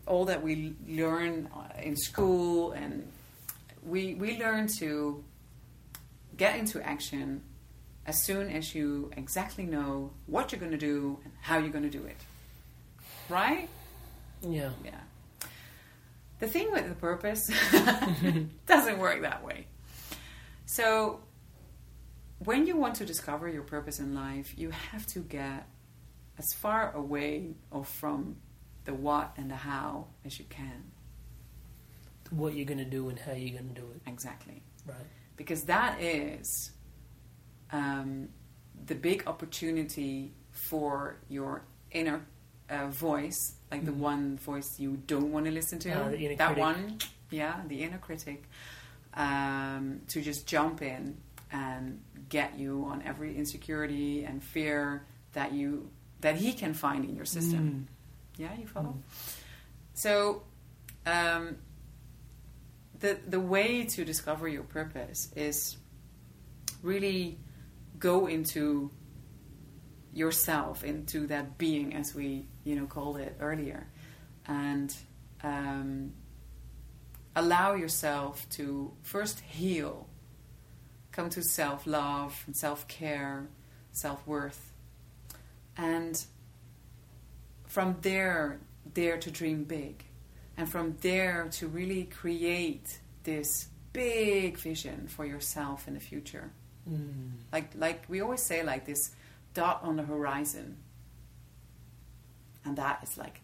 all 0.06 0.24
that 0.26 0.42
we 0.42 0.74
learn 0.86 1.48
in 1.82 1.96
school 1.96 2.72
and 2.72 3.10
we, 3.84 4.14
we 4.14 4.38
learn 4.38 4.68
to 4.78 5.24
get 6.36 6.58
into 6.58 6.80
action 6.86 7.42
as 8.06 8.22
soon 8.22 8.50
as 8.50 8.74
you 8.74 9.10
exactly 9.16 9.64
know 9.64 10.12
what 10.26 10.52
you're 10.52 10.60
going 10.60 10.72
to 10.72 10.78
do 10.78 11.18
and 11.24 11.32
how 11.40 11.58
you're 11.58 11.70
going 11.70 11.90
to 11.90 11.98
do 11.98 12.04
it. 12.04 12.16
Right? 13.28 13.68
Yeah. 14.42 14.70
Yeah. 14.84 15.00
The 16.38 16.46
thing 16.46 16.70
with 16.70 16.88
the 16.88 16.94
purpose 16.94 17.50
doesn't 18.66 18.98
work 18.98 19.22
that 19.22 19.42
way. 19.44 19.66
So, 20.66 21.20
when 22.44 22.66
you 22.66 22.76
want 22.76 22.96
to 22.96 23.06
discover 23.06 23.48
your 23.48 23.62
purpose 23.62 23.98
in 23.98 24.14
life, 24.14 24.52
you 24.56 24.70
have 24.70 25.06
to 25.08 25.20
get 25.20 25.66
as 26.38 26.52
far 26.52 26.92
away 26.92 27.54
or 27.70 27.84
from 27.84 28.36
the 28.84 28.92
what 28.92 29.32
and 29.38 29.50
the 29.50 29.56
how 29.56 30.08
as 30.24 30.38
you 30.38 30.44
can. 30.48 30.92
What 32.30 32.54
you're 32.54 32.66
going 32.66 32.78
to 32.78 32.84
do 32.84 33.08
and 33.08 33.18
how 33.18 33.32
you're 33.32 33.58
going 33.58 33.72
to 33.74 33.80
do 33.80 33.86
it. 33.94 34.02
Exactly. 34.06 34.62
Right. 34.86 34.96
Because 35.36 35.62
that 35.64 36.00
is 36.00 36.70
um, 37.72 38.28
the 38.86 38.94
big 38.94 39.24
opportunity 39.26 40.32
for 40.50 41.16
your 41.28 41.62
inner 41.90 42.22
uh, 42.68 42.88
voice, 42.88 43.54
like 43.70 43.84
the 43.84 43.92
one 43.92 44.38
voice 44.38 44.78
you 44.78 44.98
don't 45.06 45.32
want 45.32 45.46
to 45.46 45.52
listen 45.52 45.78
to. 45.80 45.88
The 45.88 46.16
inner 46.18 46.36
that 46.36 46.54
critic. 46.54 46.62
one, 46.62 46.98
yeah, 47.30 47.60
the 47.68 47.82
inner 47.82 47.98
critic, 47.98 48.44
um, 49.14 50.00
to 50.08 50.20
just 50.20 50.46
jump 50.46 50.82
in 50.82 51.16
and 51.52 52.00
get 52.28 52.58
you 52.58 52.86
on 52.88 53.02
every 53.02 53.36
insecurity 53.36 54.24
and 54.24 54.42
fear 54.42 55.04
that 55.32 55.52
you 55.52 55.90
that 56.20 56.36
he 56.36 56.52
can 56.52 56.74
find 56.74 57.04
in 57.04 57.14
your 57.14 57.24
system. 57.24 57.86
Yeah, 58.36 58.48
you 58.58 58.66
follow. 58.66 58.96
So, 59.94 60.42
um, 61.06 61.56
the 63.00 63.18
the 63.26 63.40
way 63.40 63.84
to 63.84 64.04
discover 64.04 64.48
your 64.48 64.62
purpose 64.62 65.30
is 65.36 65.76
really 66.82 67.38
go 67.98 68.26
into 68.26 68.90
yourself, 70.12 70.82
into 70.84 71.26
that 71.26 71.58
being, 71.58 71.94
as 71.94 72.14
we 72.14 72.46
you 72.64 72.74
know 72.76 72.86
called 72.86 73.18
it 73.18 73.36
earlier, 73.40 73.86
and 74.46 74.94
um, 75.42 76.12
allow 77.34 77.74
yourself 77.74 78.48
to 78.50 78.92
first 79.02 79.40
heal, 79.40 80.08
come 81.12 81.28
to 81.30 81.42
self 81.42 81.86
love 81.86 82.42
and 82.46 82.56
self 82.56 82.88
care, 82.88 83.48
self 83.92 84.26
worth, 84.26 84.72
and 85.76 86.24
from 87.66 87.96
there, 88.00 88.60
dare 88.94 89.18
to 89.18 89.30
dream 89.30 89.64
big. 89.64 90.04
And 90.56 90.68
from 90.68 90.96
there 91.00 91.48
to 91.52 91.68
really 91.68 92.04
create 92.04 92.98
this 93.24 93.68
big 93.92 94.58
vision 94.58 95.08
for 95.08 95.24
yourself 95.24 95.88
in 95.88 95.94
the 95.94 96.00
future. 96.00 96.50
Mm. 96.90 97.32
Like, 97.52 97.72
like 97.74 98.04
we 98.08 98.20
always 98.20 98.42
say, 98.42 98.62
like 98.62 98.86
this 98.86 99.10
dot 99.54 99.80
on 99.82 99.96
the 99.96 100.02
horizon. 100.02 100.76
And 102.64 102.76
that 102.76 103.00
is 103.02 103.16
like 103.16 103.40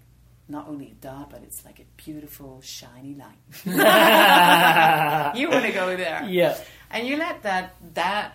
not 0.48 0.68
only 0.68 0.90
a 0.90 0.94
dot, 0.94 1.30
but 1.30 1.42
it's 1.42 1.64
like 1.64 1.80
a 1.80 1.84
beautiful, 1.96 2.60
shiny 2.60 3.14
light. 3.14 3.36
you 5.36 5.48
want 5.48 5.64
to 5.64 5.72
go 5.72 5.96
there. 5.96 6.26
Yeah. 6.28 6.58
And 6.90 7.06
you 7.06 7.16
let 7.16 7.42
that, 7.44 7.74
that 7.94 8.34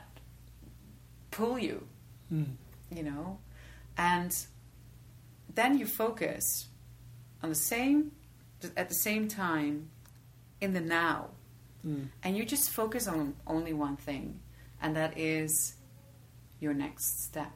pull 1.32 1.60
you, 1.60 1.88
mm. 2.34 2.56
you 2.92 3.04
know? 3.04 3.40
And 3.98 4.36
then 5.54 5.78
you 5.78 5.86
focus 5.86 6.68
on 7.44 7.50
the 7.50 7.56
same 7.56 8.12
at 8.76 8.90
the 8.90 8.96
same 8.96 9.28
time 9.28 9.90
in 10.62 10.74
the 10.74 10.82
now. 10.82 11.30
And 12.24 12.38
you 12.38 12.46
just 12.46 12.70
focus 12.72 13.08
on 13.08 13.36
only 13.46 13.74
one 13.74 13.98
thing 13.98 14.40
and 14.82 14.96
that 14.96 15.18
is 15.18 15.76
your 16.60 16.74
next 16.74 17.24
step. 17.24 17.52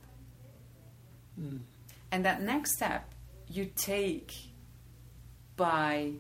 And 2.12 2.26
that 2.26 2.42
next 2.42 2.76
step 2.76 3.14
you 3.48 3.70
take 3.76 4.34
by 5.56 6.14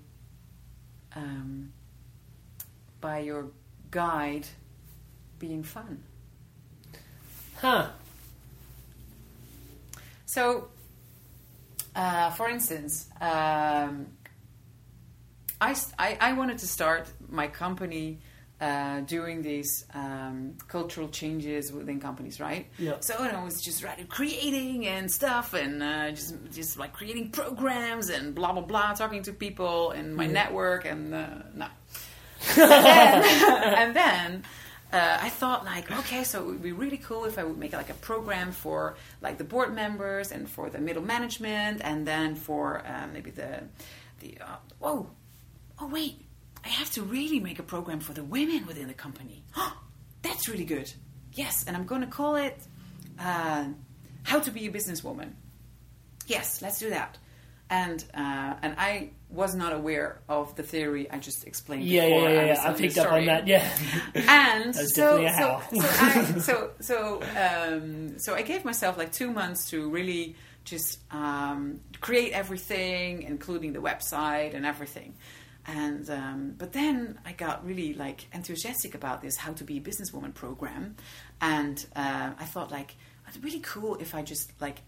um, 1.16 1.74
by 3.00 3.20
your 3.20 3.48
guide 3.90 4.48
being 5.40 5.64
fun. 5.64 6.04
Huh. 7.58 7.90
So, 10.26 10.70
uh, 11.96 12.32
for 12.32 12.50
instance, 12.50 13.10
um, 13.20 14.08
I, 15.62 15.76
I- 16.00 16.18
I 16.20 16.34
wanted 16.34 16.58
to 16.60 16.68
start 16.68 17.08
my 17.30 17.48
company 17.48 18.20
uh, 18.60 19.00
doing 19.02 19.42
these 19.42 19.86
um, 19.96 20.56
cultural 20.68 21.08
changes 21.10 21.72
within 21.74 22.00
companies, 22.00 22.40
right? 22.40 22.68
Yeah. 22.78 22.98
So 23.00 23.16
I 23.16 23.44
was 23.44 23.60
just 23.62 23.84
right, 23.84 24.08
creating 24.08 24.86
and 24.86 25.10
stuff, 25.12 25.54
and 25.56 25.82
uh, 25.82 26.12
just 26.12 26.36
just 26.54 26.78
like 26.78 26.94
creating 26.94 27.32
programs 27.32 28.10
and 28.10 28.36
blah 28.36 28.52
blah 28.54 28.62
blah, 28.62 28.94
talking 28.94 29.24
to 29.24 29.34
people 29.34 29.92
in 29.92 30.14
my 30.14 30.28
network, 30.28 30.86
and 30.86 31.14
uh, 31.14 31.28
no. 31.56 31.68
and 32.58 32.72
then, 32.72 33.74
and 33.82 33.96
then 33.96 34.44
uh, 34.94 35.18
I 35.22 35.30
thought 35.30 35.66
like, 35.66 35.90
okay, 35.92 36.24
so 36.24 36.42
it 36.42 36.46
would 36.46 36.62
be 36.62 36.72
really 36.72 36.98
cool 36.98 37.26
if 37.26 37.40
I 37.40 37.44
would 37.44 37.58
make 37.58 37.74
like 37.74 37.90
a 37.90 37.96
program 37.96 38.52
for 38.52 38.96
like 39.22 39.40
the 39.40 39.44
board 39.44 39.74
members 39.74 40.32
and 40.32 40.48
for 40.48 40.70
the 40.70 40.78
middle 40.80 41.04
management, 41.04 41.82
and 41.84 42.06
then 42.06 42.36
for 42.36 42.84
um, 42.86 43.14
maybe 43.14 43.32
the 43.32 43.64
the 44.20 44.38
uh, 44.40 44.58
whoa, 44.80 45.10
oh 45.82 45.88
wait, 45.88 46.22
I 46.64 46.70
have 46.70 46.92
to 46.92 47.02
really 47.02 47.40
make 47.40 47.60
a 47.60 47.64
program 47.64 48.00
for 48.00 48.14
the 48.14 48.24
women 48.24 48.66
within 48.68 48.88
the 48.88 48.94
company. 48.94 49.44
That's 50.22 50.48
really 50.48 50.66
good. 50.66 50.92
Yes, 51.34 51.66
and 51.68 51.76
I'm 51.76 51.86
going 51.86 52.02
to 52.02 52.08
call 52.08 52.36
it 52.36 52.58
uh, 53.20 53.66
"How 54.24 54.40
to 54.40 54.52
Be 54.52 54.68
a 54.68 54.72
Businesswoman." 54.72 55.32
Yes, 56.28 56.62
let's 56.62 56.80
do 56.80 56.90
that. 56.92 57.18
And 57.70 58.04
uh, 58.14 58.56
and 58.62 58.76
I 58.78 59.12
was 59.30 59.56
not 59.56 59.74
aware 59.74 60.20
of 60.28 60.56
the 60.56 60.64
theory 60.64 61.10
I 61.10 61.18
just 61.18 61.48
explained. 61.48 61.86
Yeah, 61.86 62.06
before. 62.06 62.30
yeah, 62.30 62.46
yeah. 62.46 62.64
I 62.64 62.74
the 62.74 62.78
picked 62.80 62.98
up 62.98 63.12
on 63.12 63.26
that. 63.26 63.48
Yeah. 63.48 63.68
And 64.14 64.76
so, 64.76 64.84
so, 64.84 65.28
so, 65.28 65.62
I, 65.74 66.24
so, 66.40 66.72
so, 66.82 67.22
um, 67.38 68.20
so 68.20 68.36
I 68.36 68.42
gave 68.42 68.66
myself 68.66 68.98
like 68.98 69.12
two 69.14 69.32
months 69.32 69.70
to 69.70 69.90
really 69.90 70.36
just 70.66 71.00
um, 71.12 71.80
create 72.02 72.34
everything, 72.34 73.24
including 73.24 73.74
the 73.74 73.80
website 73.80 74.54
and 74.54 74.66
everything. 74.66 75.16
And 75.66 76.10
um, 76.10 76.56
but 76.58 76.74
then 76.74 77.20
I 77.26 77.34
got 77.34 77.66
really 77.66 77.94
like 77.94 78.28
enthusiastic 78.34 78.96
about 78.96 79.22
this 79.22 79.38
how 79.38 79.54
to 79.54 79.64
be 79.64 79.78
a 79.78 79.82
businesswoman 79.82 80.34
program, 80.34 80.96
and 81.40 81.86
uh, 81.96 82.32
I 82.38 82.46
thought 82.46 82.72
like 82.72 82.96
it's 83.28 83.38
really 83.38 83.60
cool 83.60 83.96
if 83.96 84.16
I 84.16 84.24
just 84.24 84.52
like 84.60 84.82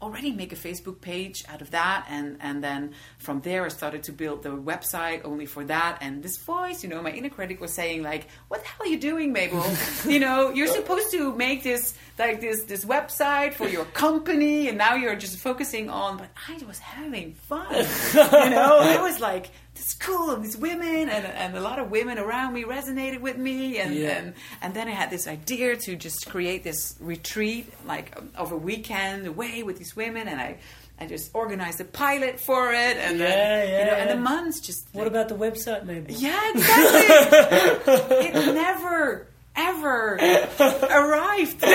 already 0.00 0.32
make 0.32 0.52
a 0.52 0.56
Facebook 0.56 1.00
page 1.00 1.44
out 1.48 1.60
of 1.62 1.70
that, 1.70 2.06
and 2.08 2.36
and 2.40 2.62
then 2.62 2.92
from 3.18 3.40
there 3.40 3.64
I 3.64 3.68
started 3.68 4.02
to 4.04 4.12
build 4.12 4.42
the 4.42 4.50
website 4.50 5.22
only 5.24 5.46
for 5.46 5.64
that. 5.64 5.98
And 6.00 6.22
this 6.22 6.36
voice, 6.38 6.82
you 6.82 6.88
know, 6.88 7.00
my 7.02 7.10
inner 7.10 7.30
critic 7.30 7.60
was 7.60 7.72
saying 7.72 8.02
like, 8.02 8.26
"What 8.48 8.62
the 8.62 8.68
hell 8.68 8.86
are 8.86 8.90
you 8.90 8.98
doing, 8.98 9.32
Mabel? 9.32 9.64
you 10.06 10.18
know, 10.18 10.50
you're 10.50 10.66
supposed 10.66 11.10
to 11.12 11.34
make 11.36 11.62
this 11.62 11.94
like 12.18 12.40
this 12.40 12.64
this 12.64 12.84
website 12.84 13.54
for 13.54 13.68
your 13.68 13.84
company, 13.86 14.68
and 14.68 14.78
now 14.78 14.94
you're 14.94 15.16
just 15.16 15.38
focusing 15.38 15.88
on." 15.90 16.18
But 16.18 16.28
I 16.48 16.62
was 16.66 16.78
having 16.78 17.34
fun, 17.34 17.66
you 17.74 18.50
know. 18.50 18.78
I 18.80 18.98
was 19.02 19.20
like. 19.20 19.50
This 19.74 19.86
is 19.86 19.94
cool, 19.94 20.32
and 20.32 20.44
these 20.44 20.54
women, 20.58 21.08
and, 21.08 21.24
and 21.24 21.56
a 21.56 21.60
lot 21.62 21.78
of 21.78 21.90
women 21.90 22.18
around 22.18 22.52
me 22.52 22.62
resonated 22.64 23.22
with 23.22 23.38
me, 23.38 23.78
and, 23.78 23.94
Yeah. 23.94 24.10
and 24.18 24.34
and 24.60 24.74
then 24.74 24.86
I 24.86 24.90
had 24.90 25.08
this 25.08 25.26
idea 25.26 25.76
to 25.76 25.96
just 25.96 26.28
create 26.28 26.62
this 26.62 26.94
retreat, 27.00 27.72
like 27.86 28.14
of 28.34 28.52
a 28.52 28.56
weekend 28.56 29.26
away 29.26 29.62
with 29.62 29.78
these 29.78 29.96
women, 29.96 30.28
and 30.28 30.38
I, 30.38 30.58
I 31.00 31.06
just 31.06 31.30
organized 31.32 31.80
a 31.80 31.86
pilot 31.86 32.38
for 32.38 32.70
it, 32.70 32.98
and 32.98 33.18
Yeah, 33.18 33.26
then, 33.26 33.68
you 33.68 33.74
yeah, 33.92 33.94
and 34.02 34.10
the 34.10 34.22
months 34.22 34.60
just 34.60 34.86
What 34.92 35.06
about 35.06 35.28
the 35.30 35.36
website, 35.36 35.86
maybe? 35.86 36.12
yeah, 36.12 36.50
exactly. 36.54 38.26
it 38.26 38.34
never 38.54 39.26
ever 39.56 40.14
arrived 40.16 41.62
on 41.64 41.70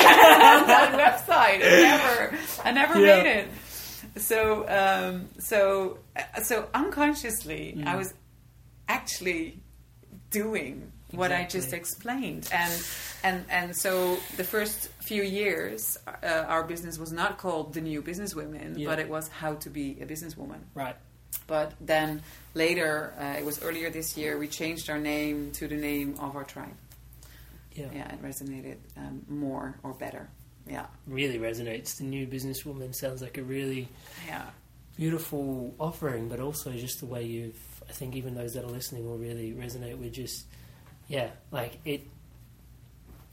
that 0.67 0.93
website. 1.27 1.59
Never, 1.59 2.37
I 2.63 2.71
never 2.71 2.99
Yeah. 2.99 3.23
made 3.23 3.27
it. 3.37 3.47
So, 4.21 4.65
um, 4.67 5.29
so, 5.39 5.99
so 6.43 6.67
unconsciously, 6.73 7.75
Mm. 7.77 7.87
I 7.87 7.95
was 7.95 8.13
actually 8.87 9.59
doing 10.31 10.91
what 11.11 11.31
I 11.31 11.45
just 11.45 11.71
explained, 11.73 12.49
and 12.51 12.73
and 13.23 13.45
and 13.49 13.75
so 13.75 14.17
the 14.35 14.43
first 14.43 14.89
few 14.99 15.23
years, 15.23 15.97
uh, 16.07 16.27
our 16.47 16.63
business 16.63 16.97
was 16.97 17.11
not 17.13 17.37
called 17.37 17.73
the 17.73 17.81
New 17.81 18.01
Business 18.01 18.35
Women, 18.35 18.77
Yeah. 18.77 18.89
but 18.89 18.99
it 18.99 19.07
was 19.07 19.27
how 19.29 19.53
to 19.55 19.69
be 19.69 19.97
a 20.01 20.05
businesswoman. 20.05 20.59
Right. 20.73 20.95
But 21.45 21.73
then 21.79 22.21
later, 22.55 23.13
uh, 23.19 23.39
it 23.39 23.45
was 23.45 23.61
earlier 23.63 23.89
this 23.89 24.17
year, 24.17 24.37
we 24.37 24.47
changed 24.47 24.89
our 24.89 24.99
name 24.99 25.51
to 25.53 25.67
the 25.67 25.77
name 25.77 26.15
of 26.19 26.35
our 26.35 26.43
tribe. 26.43 26.75
Yeah. 27.77 27.85
Yeah, 27.93 28.11
it 28.11 28.21
resonated 28.23 28.77
um, 28.97 29.21
more 29.29 29.79
or 29.83 29.93
better. 29.93 30.27
Yeah, 30.69 30.87
Really 31.05 31.39
resonates. 31.39 31.97
The 31.97 32.03
new 32.03 32.27
businesswoman 32.27 32.93
sounds 32.93 33.21
like 33.21 33.37
a 33.37 33.43
really 33.43 33.87
yeah, 34.27 34.43
beautiful 34.97 35.73
offering, 35.79 36.27
but 36.27 36.39
also 36.39 36.71
just 36.73 36.99
the 36.99 37.05
way 37.05 37.23
you've. 37.23 37.55
I 37.87 37.93
think 37.93 38.17
even 38.17 38.35
those 38.35 38.53
that 38.55 38.65
are 38.65 38.69
listening 38.69 39.05
will 39.05 39.17
really 39.17 39.53
resonate 39.53 39.97
with 39.97 40.11
just, 40.11 40.45
yeah, 41.07 41.29
like 41.51 41.77
it. 41.85 42.01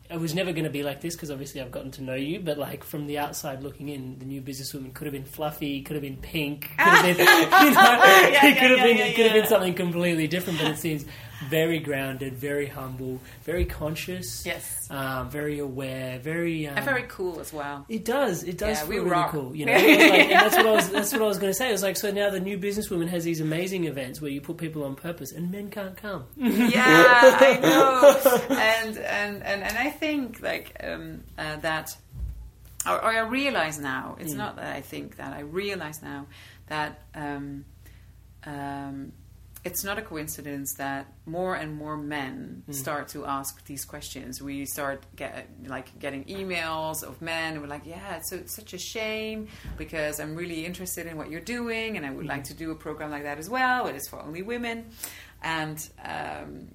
I 0.09 0.17
was 0.19 0.35
never 0.35 0.53
going 0.53 0.65
to 0.65 0.71
be 0.71 0.83
like 0.85 1.01
this 1.01 1.17
because 1.17 1.31
obviously 1.31 1.61
I've 1.61 1.73
gotten 1.73 1.91
to 1.93 2.03
know 2.03 2.15
you, 2.15 2.39
but 2.39 2.57
like 2.57 2.85
from 2.85 3.07
the 3.07 3.19
outside 3.19 3.65
looking 3.65 3.89
in, 3.89 4.19
the 4.19 4.27
new 4.27 4.43
businesswoman 4.43 4.93
could 4.95 5.07
have 5.07 5.15
been 5.15 5.25
fluffy, 5.25 5.81
could 5.83 5.97
have 5.97 6.03
been 6.03 6.19
pink, 6.19 6.71
could 6.77 6.87
have 6.87 7.17
been, 7.17 7.19
you 7.19 7.25
know, 7.25 7.41
it 7.49 8.59
could 8.59 8.71
have 8.71 8.79
yeah, 8.79 8.85
been, 8.85 8.97
yeah, 8.99 9.05
it 9.07 9.17
could 9.17 9.25
have 9.25 9.35
been 9.35 9.47
something 9.47 9.75
completely 9.75 10.29
different. 10.29 10.61
But 10.61 10.73
it 10.73 10.79
seems 10.79 11.07
very 11.49 11.79
grounded, 11.79 12.35
very 12.35 12.67
humble, 12.67 13.21
very 13.45 13.65
conscious, 13.65 14.45
Yes. 14.47 14.89
um, 14.91 15.31
very 15.31 15.59
aware, 15.59 16.19
very, 16.19 16.67
um, 16.67 16.77
and 16.77 16.85
very 16.85 17.05
cool 17.09 17.41
as 17.41 17.53
well. 17.53 17.85
it 17.89 18.05
does. 18.05 18.43
It 18.43 18.59
does 18.59 18.79
Yeah, 18.79 18.81
feel 18.83 18.89
we 18.89 18.97
really 18.99 19.11
rock. 19.11 19.31
cool. 19.31 19.55
You 19.55 19.67
know, 19.67 19.73
like- 19.73 19.83
and 19.83 20.31
that's 20.33 20.57
what 20.57 20.67
I 20.67 20.73
was. 20.73 20.91
That's 20.91 21.13
what 21.13 21.23
I 21.23 21.27
was 21.27 21.39
going 21.39 21.51
to 21.51 21.55
say. 21.57 21.69
It 21.69 21.73
was 21.73 21.83
like 21.83 21.97
so 21.97 22.11
now 22.11 22.31
the 22.31 22.41
new 22.41 22.59
businesswoman 22.59 23.09
has 23.09 23.25
these 23.25 23.41
amazing 23.41 23.85
events 23.85 24.21
where 24.21 24.31
you 24.31 24.41
put 24.41 24.57
people 24.57 24.85
on 24.85 24.95
purpose 24.95 25.33
and 25.33 25.51
men 25.51 25.71
can't 25.71 25.97
come. 25.97 26.25
yeah, 26.37 27.39
I 27.41 27.59
know. 27.63 28.57
And 28.57 28.99
and 28.99 29.43
and 29.43 29.63
and 29.63 29.79
I 29.79 29.91
think 29.91 30.41
like 30.41 30.77
um, 30.83 31.23
uh, 31.39 31.57
that, 31.57 31.97
or, 32.87 32.93
or 32.97 33.05
I 33.13 33.21
realize 33.21 33.79
now. 33.79 34.17
It's 34.21 34.33
not 34.35 34.57
that 34.57 34.75
I 34.77 34.81
think 34.81 35.17
that 35.17 35.33
I 35.33 35.41
realize 35.41 36.03
now 36.03 36.27
that 36.69 37.03
um, 37.15 37.65
um, 38.47 39.13
it's 39.65 39.83
not 39.83 39.99
a 39.99 40.03
coincidence 40.03 40.75
that 40.75 41.07
more 41.25 41.55
and 41.55 41.75
more 41.75 41.97
men 41.97 42.63
mm. 42.69 42.75
start 42.75 43.09
to 43.09 43.25
ask 43.25 43.65
these 43.65 43.85
questions. 43.87 44.43
We 44.43 44.67
start 44.67 45.05
get 45.17 45.49
like 45.67 45.99
getting 45.99 46.25
emails 46.25 47.03
of 47.03 47.23
men 47.23 47.57
who 47.57 47.65
are 47.65 47.67
like, 47.67 47.87
"Yeah, 47.87 48.17
it's, 48.17 48.31
so, 48.31 48.37
it's 48.37 48.55
such 48.55 48.75
a 48.75 48.79
shame 48.79 49.49
because 49.79 50.21
I'm 50.21 50.37
really 50.37 50.67
interested 50.67 51.07
in 51.07 51.17
what 51.17 51.31
you're 51.31 51.41
doing, 51.41 51.97
and 51.97 52.05
I 52.05 52.11
would 52.11 52.27
like 52.27 52.43
mm. 52.43 52.49
to 52.49 52.55
do 52.55 52.71
a 52.73 52.75
program 52.75 53.11
like 53.11 53.23
that 53.23 53.39
as 53.39 53.49
well, 53.49 53.87
it's 53.87 54.09
for 54.09 54.21
only 54.21 54.43
women." 54.43 54.87
And 55.43 55.89
um, 56.05 56.69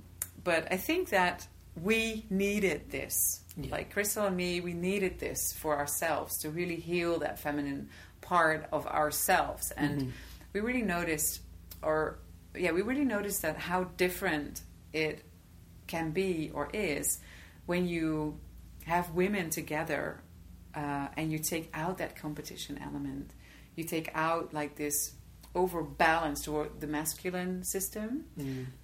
but 0.44 0.68
I 0.72 0.78
think 0.78 1.10
that 1.10 1.48
we 1.80 2.26
needed 2.32 2.90
this, 2.90 3.44
like 3.70 3.94
Crystal 3.94 4.26
and 4.26 4.36
me, 4.36 4.62
we 4.62 4.74
needed 4.74 5.20
this 5.20 5.54
for 5.54 5.78
ourselves 5.78 6.40
to 6.40 6.50
really 6.50 6.78
heal 6.78 7.20
that 7.20 7.38
feminine 7.38 7.90
part 8.22 8.68
of 8.72 8.88
ourselves, 8.88 9.70
and 9.78 10.02
mm-hmm. 10.02 10.10
we 10.54 10.60
really 10.62 10.82
noticed, 10.82 11.42
or 11.84 12.18
yeah, 12.60 12.72
we 12.72 12.82
really 12.82 13.05
noticed 13.05 13.41
that 13.41 13.57
how 13.57 13.86
different 13.97 14.62
it 14.93 15.24
can 15.88 16.12
be 16.12 16.51
or 16.53 16.70
is 16.74 17.20
when 17.66 17.88
you 17.88 18.38
have 18.86 19.12
women 19.12 19.49
together 19.49 20.22
uh, 20.76 21.07
and 21.18 21.32
you 21.32 21.39
take 21.39 21.70
out 21.74 21.97
that 21.97 22.16
competition 22.16 22.80
element. 22.82 23.32
You 23.76 23.84
take 23.86 24.10
out 24.14 24.53
like 24.53 24.76
this 24.76 25.14
overbalance 25.55 26.43
toward 26.43 26.80
the 26.80 26.88
masculine 26.88 27.64
system. 27.64 28.26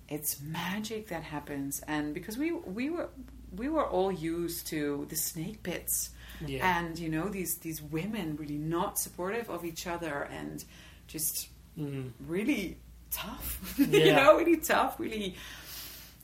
It's 0.09 0.39
magic 0.41 1.07
that 1.09 1.23
happens, 1.23 1.81
and 1.87 2.13
because 2.13 2.37
we 2.37 2.51
we 2.51 2.89
were 2.89 3.09
we 3.55 3.69
were 3.69 3.85
all 3.85 4.11
used 4.11 4.67
to 4.67 5.05
the 5.09 5.15
snake 5.15 5.63
pits, 5.63 6.11
Yeah. 6.45 6.77
and 6.79 6.97
you 6.99 7.09
know 7.09 7.27
these 7.29 7.57
these 7.57 7.81
women 7.81 8.35
really 8.35 8.57
not 8.57 8.97
supportive 8.99 9.49
of 9.49 9.63
each 9.65 9.85
other 9.87 10.23
and 10.31 10.63
just 11.07 11.49
really 12.27 12.77
tough. 13.15 13.75
you 13.77 14.13
know, 14.13 14.37
really 14.37 14.57
tough, 14.57 14.99
really 14.99 15.35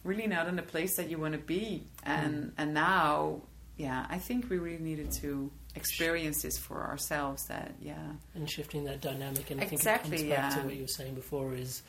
really 0.04 0.28
not 0.28 0.48
in 0.48 0.56
the 0.56 0.62
place 0.62 0.96
that 0.96 1.10
you 1.10 1.18
want 1.18 1.34
to 1.34 1.40
be. 1.40 1.84
And 2.04 2.36
mm. 2.36 2.52
and 2.58 2.74
now, 2.74 3.42
yeah, 3.78 4.06
I 4.10 4.18
think 4.18 4.50
we 4.50 4.58
really 4.58 4.84
needed 4.84 5.12
to 5.14 5.52
experience 5.76 6.42
this 6.42 6.58
for 6.58 6.84
ourselves. 6.84 7.46
That 7.46 7.74
yeah, 7.82 7.96
and 8.36 8.50
shifting 8.50 8.86
that 8.86 9.02
dynamic. 9.02 9.52
And 9.52 9.62
I 9.62 9.66
think 9.66 9.74
Exactly, 9.74 10.16
it 10.16 10.20
comes 10.20 10.30
back 10.30 10.52
yeah. 10.52 10.62
to 10.62 10.66
what 10.66 10.76
you 10.76 10.82
were 10.82 10.88
saying 10.88 11.16
before 11.16 11.54
is 11.54 11.82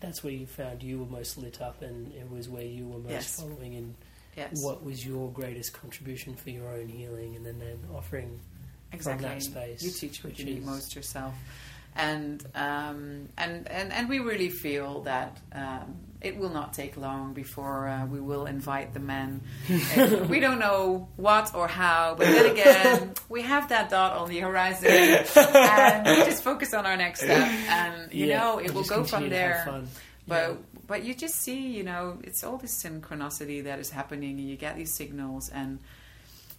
that's 0.00 0.24
where 0.24 0.32
you 0.32 0.46
found 0.46 0.82
you 0.82 1.00
were 1.00 1.06
most 1.06 1.36
lit 1.36 1.60
up, 1.60 1.82
and 1.82 2.12
it 2.14 2.30
was 2.30 2.48
where 2.48 2.64
you 2.64 2.86
were 2.86 2.98
most 2.98 3.10
Yes. 3.10 3.40
following, 3.40 3.74
and 3.74 3.94
yes, 4.36 4.62
what 4.62 4.84
was 4.84 5.04
your 5.04 5.30
greatest 5.30 5.72
contribution 5.72 6.36
for 6.36 6.50
your 6.50 6.68
own 6.68 6.88
healing, 6.88 7.36
and 7.36 7.44
then 7.44 7.58
then 7.58 7.78
offering 7.94 8.40
exactly. 8.92 9.26
from 9.26 9.34
that 9.34 9.42
space. 9.42 9.82
You 9.82 9.90
teach 9.90 10.24
what 10.24 10.38
you 10.38 10.44
need 10.44 10.64
most 10.64 10.94
yourself. 10.94 11.34
And 11.96 12.44
um, 12.54 13.28
and 13.36 13.68
and 13.68 13.92
and 13.92 14.08
we 14.08 14.20
really 14.20 14.48
feel 14.48 15.02
that 15.02 15.38
um, 15.52 15.96
it 16.20 16.36
will 16.36 16.50
not 16.50 16.72
take 16.72 16.96
long 16.96 17.32
before 17.34 17.88
uh, 17.88 18.06
we 18.06 18.20
will 18.20 18.46
invite 18.46 18.94
the 18.94 19.00
men. 19.00 19.40
We 20.28 20.38
don't 20.40 20.58
know 20.60 21.08
what 21.16 21.54
or 21.54 21.66
how, 21.66 22.14
but 22.16 22.26
then 22.28 22.46
again, 22.52 23.12
we 23.28 23.42
have 23.42 23.68
that 23.70 23.90
dot 23.90 24.16
on 24.16 24.28
the 24.28 24.38
horizon, 24.40 24.88
and 24.90 26.06
we 26.06 26.24
just 26.24 26.42
focus 26.44 26.72
on 26.74 26.86
our 26.86 26.96
next 26.96 27.20
step, 27.22 27.48
and 27.68 28.12
you 28.12 28.26
Yeah, 28.26 28.38
know 28.38 28.58
it 28.58 28.72
will 28.74 28.84
go 28.84 29.02
from 29.04 29.28
there. 29.28 29.64
But 30.28 30.50
Yeah. 30.50 30.54
but 30.86 31.04
you 31.04 31.14
just 31.14 31.36
see, 31.36 31.68
you 31.76 31.82
know, 31.82 32.18
it's 32.22 32.44
all 32.44 32.56
this 32.56 32.74
synchronicity 32.82 33.64
that 33.64 33.78
is 33.80 33.90
happening, 33.90 34.38
and 34.38 34.48
you 34.48 34.56
get 34.56 34.76
these 34.76 34.92
signals, 34.92 35.48
and 35.50 35.78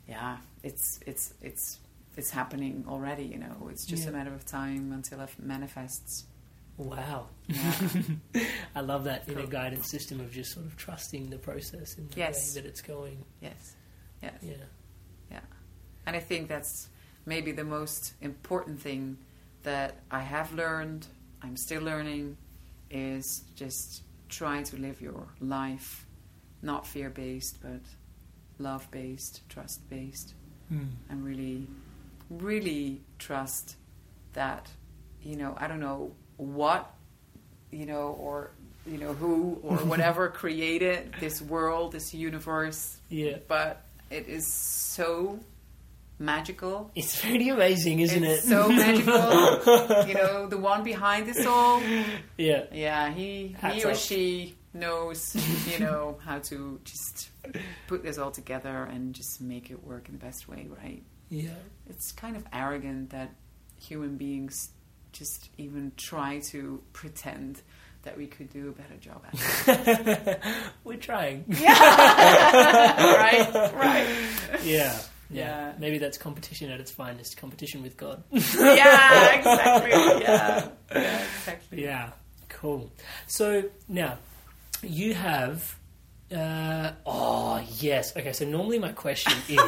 yeah, 0.09 0.37
it's 0.63 0.99
it's 1.05 1.33
it's 1.41 1.79
it's 2.17 2.29
happening 2.31 2.85
already. 2.87 3.23
You 3.23 3.37
know, 3.39 3.69
it's 3.71 3.85
just 3.85 4.03
Yeah. 4.03 4.09
a 4.09 4.13
matter 4.13 4.33
of 4.33 4.45
time 4.45 4.91
until 4.91 5.21
it 5.21 5.29
manifests. 5.39 6.25
Wow. 6.77 7.27
Yeah. 7.47 7.73
I 8.75 8.81
love 8.81 9.03
that 9.03 9.27
inner 9.29 9.45
guidance 9.45 9.89
system 9.89 10.19
of 10.19 10.31
just 10.31 10.53
sort 10.53 10.65
of 10.65 10.75
trusting 10.77 11.29
the 11.29 11.37
process 11.37 11.97
and 11.97 12.09
the 12.09 12.17
Yes. 12.17 12.55
way 12.55 12.61
that 12.61 12.67
it's 12.67 12.81
going. 12.81 13.23
yes, 13.41 13.75
yes, 14.21 14.33
Yeah. 14.41 14.53
yeah. 15.29 15.41
And 16.05 16.15
I 16.15 16.19
think 16.19 16.47
that's 16.47 16.89
maybe 17.25 17.51
the 17.51 17.63
most 17.63 18.13
important 18.21 18.81
thing 18.81 19.17
that 19.63 19.95
I 20.09 20.21
have 20.21 20.53
learned. 20.53 21.07
I'm 21.43 21.55
still 21.57 21.83
learning 21.83 22.37
is 22.89 23.43
just 23.55 24.03
trying 24.29 24.63
to 24.63 24.77
live 24.77 25.01
your 25.01 25.27
life 25.39 26.07
not 26.63 26.85
fear 26.87 27.09
based, 27.09 27.59
but 27.61 27.81
love 28.59 28.89
based, 28.91 29.41
trust 29.49 29.87
based. 29.89 30.33
Mm. 30.71 30.87
and 31.09 31.25
really, 31.25 31.67
really 32.39 33.01
trust 33.19 33.75
that, 34.33 34.69
you 35.21 35.35
know, 35.35 35.55
I 35.59 35.67
don't 35.67 35.79
know 35.79 36.13
what, 36.37 36.91
you 37.71 37.85
know, 37.85 38.15
or, 38.19 38.51
you 38.87 38.97
know, 38.97 39.13
who 39.13 39.59
or 39.63 39.77
whatever 39.91 40.29
created 40.29 41.13
this 41.19 41.41
world, 41.41 41.91
this 41.91 42.13
universe, 42.13 42.97
Yeah. 43.09 43.37
but 43.47 43.85
it 44.09 44.27
is 44.27 44.51
so 44.53 45.39
magical. 46.19 46.91
It's 46.95 47.19
pretty 47.21 47.49
amazing, 47.49 47.99
isn't 47.99 48.23
it's 48.23 48.45
it? 48.45 48.49
so 48.49 48.69
magical. 48.69 50.05
you 50.07 50.13
know, 50.13 50.47
the 50.47 50.57
one 50.57 50.83
behind 50.83 51.27
this 51.27 51.45
all, 51.45 51.81
yeah. 52.37 52.63
yeah, 52.71 53.11
he, 53.11 53.55
Hats 53.59 53.75
he 53.75 53.83
or 53.85 53.91
off. 53.91 53.97
she 53.97 54.55
knows, 54.73 55.35
you 55.69 55.79
know, 55.79 56.17
how 56.23 56.39
to 56.39 56.79
just 56.85 57.29
put 57.87 58.03
this 58.03 58.17
all 58.17 58.31
together 58.31 58.83
and 58.83 59.13
just 59.13 59.41
make 59.41 59.69
it 59.69 59.83
work 59.83 60.07
in 60.07 60.13
the 60.17 60.23
best 60.25 60.47
way, 60.47 60.67
right? 60.81 61.03
Yeah. 61.31 61.49
it's 61.89 62.11
kind 62.11 62.35
of 62.35 62.45
arrogant 62.53 63.09
that 63.11 63.31
human 63.79 64.17
beings 64.17 64.69
just 65.13 65.49
even 65.57 65.91
try 65.97 66.39
to 66.51 66.81
pretend 66.93 67.61
that 68.03 68.17
we 68.17 68.27
could 68.27 68.49
do 68.51 68.69
a 68.69 68.71
better 68.71 68.95
job 68.99 69.23
at 69.27 70.27
it. 70.27 70.41
We're 70.83 70.97
trying. 70.97 71.45
Yeah. 71.47 71.69
right? 73.15 73.53
Right. 73.73 74.07
Yeah. 74.63 74.93
Yeah. 74.93 74.99
Yeah. 75.29 75.73
Maybe 75.79 75.97
that's 75.99 76.17
competition 76.17 76.69
at 76.71 76.79
its 76.79 76.91
finest, 76.91 77.37
competition 77.37 77.81
with 77.83 77.95
God. 77.97 78.23
Yeah, 78.31 78.39
exactly. 79.35 79.91
Yeah. 79.91 80.67
Yeah, 80.91 81.23
exactly. 81.23 81.83
yeah. 81.83 82.11
Cool. 82.49 82.91
So 83.27 83.63
now 83.87 84.17
you 84.83 85.13
have 85.13 85.75
uh, 86.33 86.93
oh 87.05 87.61
yes. 87.79 88.15
Okay, 88.15 88.33
so 88.33 88.45
normally 88.45 88.79
my 88.79 88.91
question 88.91 89.33
is 89.49 89.59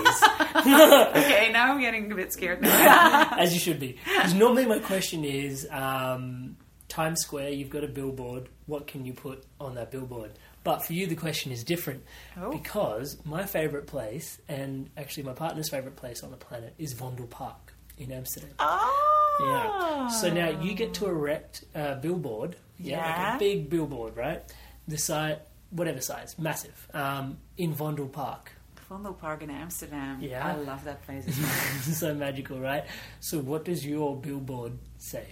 Okay, 0.55 1.49
now 1.51 1.72
I'm 1.74 1.80
getting 1.82 2.11
a 2.11 2.16
bit 2.16 2.32
scared 2.34 2.61
now. 2.61 3.30
as 3.38 3.53
you 3.53 3.59
should 3.59 3.80
be. 3.80 3.97
Because 4.05 4.34
normally 4.34 4.66
my 4.66 4.80
question 4.80 5.24
is 5.26 5.68
um, 5.72 6.57
Times 6.88 7.22
Square, 7.22 7.49
you've 7.49 7.70
got 7.70 7.84
a 7.84 7.88
billboard. 7.88 8.49
What 8.66 8.88
can 8.88 9.05
you 9.05 9.14
put 9.14 9.43
on 9.59 9.76
that 9.76 9.91
billboard? 9.91 10.32
But 10.64 10.86
for 10.86 10.93
you, 10.93 11.07
the 11.07 11.16
question 11.16 11.51
is 11.51 11.64
different 11.66 12.03
Oh. 12.38 12.49
because 12.51 13.18
my 13.26 13.45
favourite 13.45 13.86
place, 13.88 14.39
and 14.47 14.89
actually 14.95 15.24
my 15.24 15.34
partner's 15.34 15.68
favourite 15.70 15.97
place 15.97 16.24
on 16.24 16.32
the 16.32 16.38
planet, 16.38 16.74
is 16.78 16.93
Vondel 16.93 17.30
Park 17.30 17.74
in 17.97 18.11
Amsterdam. 18.11 18.51
oh. 18.59 19.09
Yeah. 19.41 20.07
So 20.09 20.32
now 20.32 20.61
you 20.61 20.76
get 20.76 20.93
to 20.95 21.07
erect 21.07 21.66
a 21.74 21.95
billboard. 21.95 22.55
Yeah. 22.78 22.99
Like 22.99 23.36
a 23.36 23.39
big 23.39 23.70
billboard, 23.70 24.16
right? 24.16 24.43
The 24.88 24.97
size, 24.97 25.38
whatever 25.74 26.01
size, 26.01 26.38
massive, 26.38 26.88
um, 26.93 27.38
in 27.57 27.74
Vondel 27.74 28.11
Park. 28.11 28.51
Vondel 28.89 29.17
Park 29.17 29.41
in 29.41 29.49
Amsterdam. 29.49 30.19
Yeah. 30.21 30.45
I 30.47 30.55
love 30.55 30.84
that 30.86 31.01
place 31.03 31.28
as 31.30 31.39
well. 31.39 31.49
so 31.95 32.13
magical, 32.13 32.59
right? 32.59 32.86
So 33.19 33.39
what 33.39 33.65
does 33.65 33.86
your 33.86 34.15
billboard 34.15 34.78
say? 34.97 35.26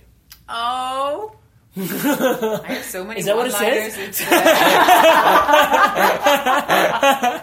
Oh. 0.49 1.35
I 1.77 1.79
have 1.79 2.83
so 2.83 3.05
many 3.05 3.21
Is 3.21 3.27
that 3.27 3.37
what 3.37 3.47
it 3.47 3.53
says? 3.53 3.97
Uh, 3.97 4.25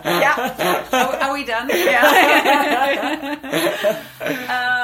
yeah. 0.05 0.85
Are, 0.93 1.17
are 1.17 1.33
we 1.33 1.45
done? 1.47 1.71
Yeah. 1.73 2.03
God. 4.21 4.78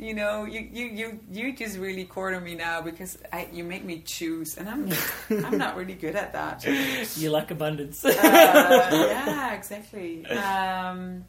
You 0.00 0.14
know, 0.14 0.46
you, 0.46 0.66
you, 0.72 0.86
you, 0.86 1.20
you 1.30 1.52
just 1.54 1.76
really 1.76 2.06
corner 2.06 2.40
me 2.40 2.54
now 2.54 2.80
because 2.80 3.18
I, 3.30 3.48
you 3.52 3.64
make 3.64 3.84
me 3.84 4.00
choose, 4.00 4.56
and 4.56 4.66
I'm 4.66 4.90
I'm 5.44 5.58
not 5.58 5.76
really 5.76 5.92
good 5.92 6.16
at 6.16 6.32
that. 6.32 6.64
You 7.18 7.28
like 7.28 7.50
abundance. 7.50 8.02
Uh, 8.02 8.10
yeah, 8.10 9.52
exactly. 9.52 10.24
Um, 10.26 11.26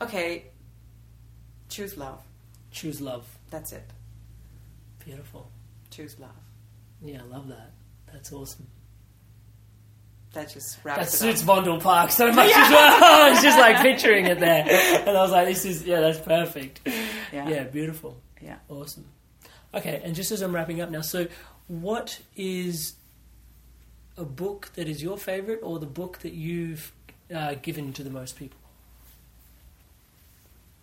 okay, 0.00 0.46
choose 1.68 1.96
love. 1.96 2.24
Choose 2.72 3.00
love. 3.00 3.24
That's 3.50 3.70
it. 3.70 3.88
Beautiful. 5.04 5.48
Choose 5.90 6.18
love. 6.18 6.30
Yeah, 7.00 7.20
I 7.22 7.26
love 7.32 7.46
that. 7.48 7.70
That's 8.12 8.32
awesome. 8.32 8.66
That 10.32 10.50
just 10.50 10.76
That 10.82 10.96
wraps 10.98 11.14
it 11.14 11.18
suits. 11.18 11.42
Vondel 11.42 11.80
Park 11.80 12.10
so 12.10 12.32
much 12.32 12.50
as 12.56 12.70
well. 12.70 13.04
I 13.26 13.30
was 13.30 13.42
just 13.42 13.58
like 13.58 13.76
picturing 13.82 14.26
it 14.26 14.40
there. 14.40 14.64
And 15.06 15.10
I 15.16 15.20
was 15.22 15.30
like, 15.30 15.46
this 15.46 15.64
is, 15.64 15.84
yeah, 15.84 16.00
that's 16.00 16.18
perfect. 16.20 16.80
Yeah. 17.32 17.48
yeah 17.48 17.64
beautiful. 17.64 18.16
Yeah. 18.40 18.56
Awesome. 18.68 19.04
Okay, 19.74 20.00
and 20.04 20.14
just 20.14 20.30
as 20.32 20.42
I'm 20.42 20.54
wrapping 20.54 20.80
up 20.80 20.90
now, 20.90 21.00
so 21.02 21.26
what 21.68 22.20
is 22.36 22.94
a 24.16 24.24
book 24.24 24.70
that 24.74 24.88
is 24.88 25.02
your 25.02 25.16
favorite 25.16 25.60
or 25.62 25.78
the 25.78 25.86
book 25.86 26.18
that 26.18 26.32
you've 26.34 26.92
uh, 27.34 27.54
given 27.62 27.92
to 27.94 28.02
the 28.02 28.10
most 28.10 28.36
people? 28.36 28.58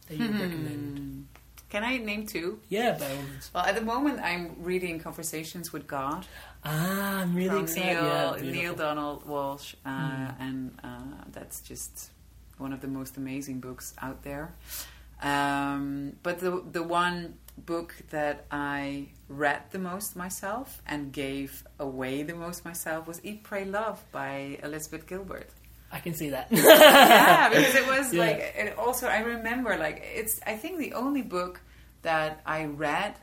That 0.07 0.17
you 0.17 0.25
would 0.27 0.35
Hmm. 0.35 0.41
recommend? 0.41 1.27
Can 1.69 1.83
I 1.83 1.97
name 1.97 2.25
two? 2.25 2.59
Yeah, 2.67 2.97
by 2.97 3.05
all 3.11 3.21
means. 3.21 3.51
Well, 3.53 3.63
at 3.63 3.75
the 3.75 3.81
moment, 3.81 4.19
I'm 4.21 4.55
reading 4.59 4.99
Conversations 4.99 5.71
with 5.71 5.85
God 5.87 6.25
Ah, 6.63 7.21
I'm 7.21 7.35
really 7.35 7.61
excited. 7.61 8.01
Neale, 8.01 8.37
yeah, 8.43 8.51
Neale. 8.51 8.75
Donald 8.75 9.25
Walsch, 9.25 9.75
uh, 9.85 10.31
and 10.39 10.77
uh, 10.83 11.23
that's 11.31 11.61
just 11.61 12.11
one 12.57 12.73
of 12.73 12.81
the 12.81 12.87
most 12.87 13.15
amazing 13.17 13.59
books 13.61 13.93
out 14.01 14.23
there. 14.23 14.53
Um, 15.21 16.15
but 16.23 16.39
the 16.39 16.63
the 16.71 16.83
one 16.83 17.35
book 17.57 17.95
that 18.09 18.45
I 18.51 19.09
read 19.27 19.63
the 19.71 19.79
most 19.79 20.15
myself 20.15 20.81
and 20.85 21.11
gave 21.11 21.63
away 21.79 22.23
the 22.23 22.35
most 22.35 22.63
myself 22.65 23.07
was 23.07 23.19
Eat, 23.23 23.43
Pray, 23.43 23.65
Love 23.65 24.03
by 24.11 24.59
Elizabeth 24.63 25.07
Gilbert. 25.07 25.49
I 25.91 25.99
can 25.99 26.13
see 26.13 26.29
that. 26.29 26.47
yeah, 26.51 27.49
because 27.49 27.75
it 27.75 27.87
was 27.87 28.13
Yeah. 28.13 28.21
like 28.21 28.37
it 28.57 28.77
also 28.77 29.07
I 29.07 29.19
remember 29.21 29.75
like 29.77 30.03
it's 30.15 30.39
I 30.45 30.55
think 30.55 30.77
the 30.77 30.93
only 30.93 31.21
book 31.21 31.61
that 32.03 32.41
I 32.45 32.65
read 32.65 33.15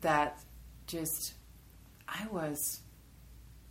that 0.00 0.40
just 0.86 1.34
I 2.08 2.26
was 2.30 2.80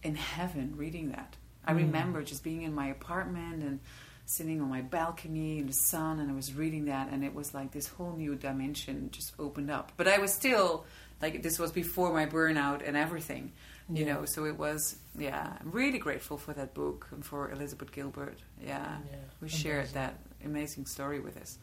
in 0.04 0.16
heaven 0.16 0.74
reading 0.76 1.12
that. 1.12 1.36
I 1.66 1.74
mm. 1.74 1.78
remember 1.78 2.24
just 2.24 2.44
being 2.44 2.62
in 2.62 2.74
my 2.74 2.88
apartment 2.88 3.64
and 3.64 3.80
sitting 4.28 4.62
on 4.62 4.70
my 4.70 4.82
balcony 4.82 5.58
in 5.60 5.68
the 5.68 5.74
sun 5.74 6.20
and 6.20 6.30
I 6.30 6.34
was 6.34 6.54
reading 6.54 6.86
that 6.86 7.10
and 7.12 7.24
it 7.24 7.34
was 7.34 7.54
like 7.54 7.72
this 7.72 7.88
whole 7.88 8.14
new 8.18 8.36
dimension 8.36 9.10
just 9.12 9.34
opened 9.40 9.72
up. 9.72 9.94
But 9.96 10.08
I 10.10 10.18
was 10.20 10.34
still 10.34 10.86
like 11.22 11.42
this 11.42 11.58
was 11.58 11.72
before 11.72 12.12
my 12.14 12.26
burnout 12.26 12.86
and 12.88 12.96
everything. 12.98 13.54
You 13.90 14.06
Yeah. 14.06 14.14
know, 14.16 14.26
so 14.26 14.44
it 14.46 14.58
was 14.58 14.98
yeah, 15.18 15.54
I'm 15.62 15.72
really 15.72 15.98
grateful 15.98 16.38
for 16.38 16.54
that 16.54 16.74
book 16.74 17.08
and 17.12 17.26
for 17.26 17.50
Elizabeth 17.52 17.92
Gilbert. 17.94 18.38
Yeah. 18.62 18.98
Yeah, 19.10 19.16
Who 19.40 19.48
shared 19.48 19.88
that 19.94 20.20
amazing 20.44 20.88
story 20.88 21.20
with 21.22 21.38
us. 21.38 21.58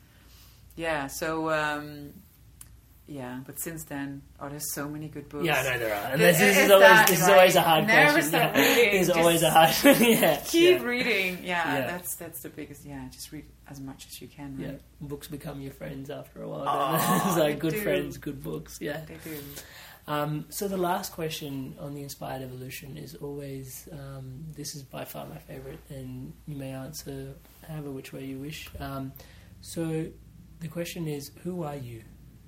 Yeah, 0.75 1.07
so 1.09 1.51
um 1.51 2.15
yeah, 3.07 3.41
but 3.45 3.61
since 3.61 3.85
then, 3.85 4.23
oh, 4.41 4.49
there's 4.49 4.73
so 4.73 4.89
many 4.89 5.09
good 5.09 5.29
books. 5.29 5.45
Yeah, 5.45 5.61
I 5.61 5.63
know 5.63 5.79
there 5.79 5.95
are. 5.95 6.13
And 6.13 6.21
this, 6.21 6.39
this 6.39 6.57
is 6.57 6.63
it's 6.65 6.73
always 6.73 6.89
that, 6.89 7.07
this 7.09 7.19
is 7.21 7.27
right? 7.27 7.33
always 7.37 7.57
a 7.57 7.61
hard 7.61 7.87
Never 7.87 8.13
question. 8.13 8.29
stop 8.31 8.57
yeah. 8.57 8.63
reading. 8.63 9.01
It's 9.01 9.11
always 9.19 9.43
a 9.43 9.51
hard. 9.51 10.01
yeah. 10.01 10.37
Keep 10.47 10.79
yeah. 10.81 10.85
reading. 10.87 11.39
Yeah, 11.43 11.75
Yeah. 11.75 11.87
that's 11.87 12.17
that's 12.17 12.41
the 12.43 12.49
biggest. 12.49 12.85
Yeah, 12.87 13.07
just 13.11 13.31
read 13.31 13.45
as 13.69 13.81
much 13.81 14.07
as 14.07 14.23
you 14.23 14.29
can. 14.29 14.57
Yeah, 14.59 14.73
books 15.01 15.29
become 15.29 15.61
your 15.61 15.73
friends 15.73 16.09
after 16.09 16.43
a 16.43 16.49
while. 16.49 16.65
Oh, 16.67 17.23
it's 17.29 17.39
like 17.39 17.59
good 17.59 17.75
do. 17.75 17.81
friends, 17.83 18.17
good 18.17 18.43
books. 18.43 18.79
Yeah. 18.81 19.01
They 19.07 19.17
do. 19.23 19.39
Um, 20.07 20.47
so 20.51 20.69
the 20.69 20.77
last 20.77 21.13
question 21.13 21.77
on 21.81 21.95
the 21.95 22.03
inspired 22.03 22.43
evolution 22.43 22.97
is 22.99 23.15
always 23.15 23.89
um, 23.93 24.45
this 24.55 24.75
is 24.75 24.83
by 24.83 25.05
far 25.05 25.27
my 25.27 25.39
favorite, 25.39 25.81
and 25.91 26.33
you 26.47 26.57
may 26.57 26.73
answer 26.73 27.35
however 27.69 27.91
which 27.91 28.13
way 28.13 28.25
you 28.25 28.39
wish. 28.39 28.69
Um, 28.81 29.13
so 29.61 30.07
the 30.61 30.69
question 30.69 31.07
is, 31.09 31.31
who 31.43 31.63
are 31.63 31.77
you 31.77 32.03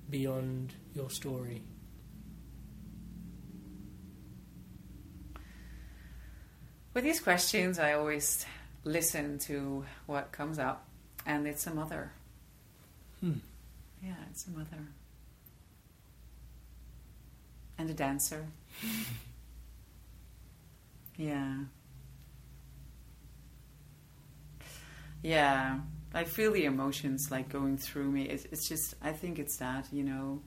beyond 0.09 0.73
your 0.95 1.09
story? 1.09 1.63
with 6.97 7.03
these 7.03 7.19
questions, 7.19 7.77
I 7.77 7.93
always 7.93 8.43
listen 8.83 9.37
to 9.41 9.85
what 10.07 10.31
comes 10.31 10.57
up, 10.57 10.87
and 11.27 11.45
it's 11.45 11.67
a 11.67 11.71
mother. 11.71 12.11
Hmm. 13.19 13.33
Yeah, 14.03 14.15
it's 14.31 14.47
a 14.47 14.49
mother. 14.49 14.79
And 17.77 17.91
a 17.91 17.93
dancer. 17.93 18.47
yeah. 21.17 21.57
Yeah, 25.21 25.77
I 26.17 26.23
feel 26.23 26.51
the 26.51 26.65
emotions 26.65 27.29
like 27.29 27.47
going 27.47 27.77
through 27.77 28.09
me. 28.09 28.23
It's, 28.23 28.45
it's 28.45 28.67
just, 28.67 28.95
I 29.03 29.11
think 29.11 29.37
it's 29.37 29.57
that, 29.57 29.85
you 29.91 30.03
know. 30.03 30.41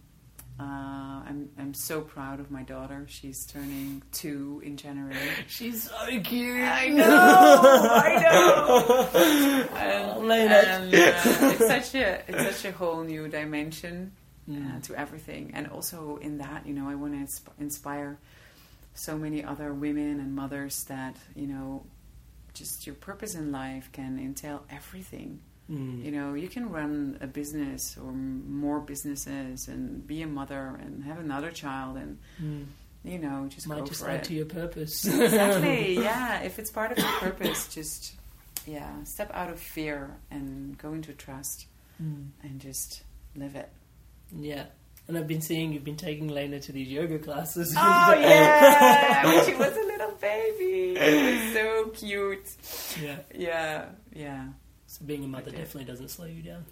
Uh, 0.58 1.22
I'm 1.26 1.48
I'm 1.58 1.72
so 1.72 2.02
proud 2.02 2.38
of 2.38 2.50
my 2.50 2.62
daughter. 2.62 3.06
She's 3.08 3.46
turning 3.46 4.02
two 4.12 4.60
in 4.62 4.76
January. 4.76 5.16
She's 5.48 5.84
so 5.84 6.20
cute. 6.20 6.60
I 6.60 6.88
know, 6.98 7.60
I 8.04 8.12
know. 8.22 9.08
And, 10.30 10.30
and, 10.30 10.94
uh, 10.94 11.54
it's 11.54 11.66
such 11.66 11.94
a 11.94 12.22
it's 12.28 12.56
such 12.56 12.74
a 12.74 12.76
whole 12.76 13.02
new 13.04 13.26
dimension 13.28 14.12
uh, 14.52 14.80
to 14.82 14.94
everything, 14.96 15.52
and 15.54 15.66
also 15.68 16.18
in 16.20 16.38
that, 16.38 16.66
you 16.66 16.74
know, 16.74 16.90
I 16.90 16.94
want 16.94 17.14
to 17.14 17.20
insp- 17.20 17.54
inspire 17.58 18.18
so 18.92 19.16
many 19.16 19.42
other 19.42 19.72
women 19.72 20.20
and 20.20 20.34
mothers 20.34 20.84
that 20.84 21.16
you 21.34 21.46
know, 21.46 21.86
just 22.52 22.86
your 22.86 22.96
purpose 22.96 23.34
in 23.34 23.50
life 23.50 23.90
can 23.92 24.18
entail 24.18 24.62
everything. 24.68 25.40
Mm. 25.70 26.04
You 26.04 26.10
know, 26.10 26.34
you 26.34 26.48
can 26.48 26.68
run 26.70 27.18
a 27.20 27.26
business 27.26 27.96
or 27.96 28.10
more 28.12 28.80
businesses 28.80 29.68
and 29.68 30.04
be 30.06 30.22
a 30.22 30.26
mother 30.26 30.78
and 30.82 31.04
have 31.04 31.18
another 31.18 31.50
child 31.50 31.96
and 31.96 32.18
you 33.04 33.18
know 33.18 33.46
just 33.48 33.66
Might 33.68 33.78
go 33.80 33.86
just 33.86 34.02
for 34.02 34.10
add 34.10 34.16
it. 34.20 34.24
to 34.24 34.34
your 34.34 34.46
purpose. 34.46 35.04
exactly. 35.06 35.94
Yeah, 36.02 36.40
if 36.42 36.58
it's 36.58 36.70
part 36.70 36.92
of 36.92 36.98
your 36.98 37.12
purpose, 37.20 37.72
just 37.72 38.14
yeah, 38.66 39.02
step 39.04 39.30
out 39.32 39.48
of 39.50 39.58
fear 39.60 40.16
and 40.30 40.76
go 40.78 40.92
into 40.92 41.12
trust 41.12 41.66
Mm. 42.02 42.28
and 42.42 42.58
just 42.60 43.02
live 43.36 43.54
it. 43.56 43.68
Yeah. 44.34 44.64
And 45.06 45.18
I've 45.18 45.26
been 45.26 45.42
seeing 45.42 45.72
you've 45.72 45.84
been 45.84 45.96
taking 45.98 46.28
Lena 46.28 46.58
to 46.60 46.72
these 46.72 46.88
yoga 46.88 47.18
classes. 47.18 47.74
Oh 47.76 48.14
yeah, 48.20 49.26
when 49.26 49.44
she 49.44 49.54
was 49.54 49.72
a 49.76 49.80
little 49.86 50.12
baby, 50.20 50.96
it 50.98 51.44
was 51.44 51.52
so 51.52 51.88
cute. 51.90 52.48
yeah. 53.02 53.16
Yeah, 53.34 53.84
yeah. 54.14 54.44
So 54.90 55.04
being 55.04 55.22
a 55.22 55.28
mother 55.28 55.52
definitely 55.52 55.84
doesn't 55.84 56.08
slow 56.08 56.26
you 56.26 56.42
down. 56.42 56.64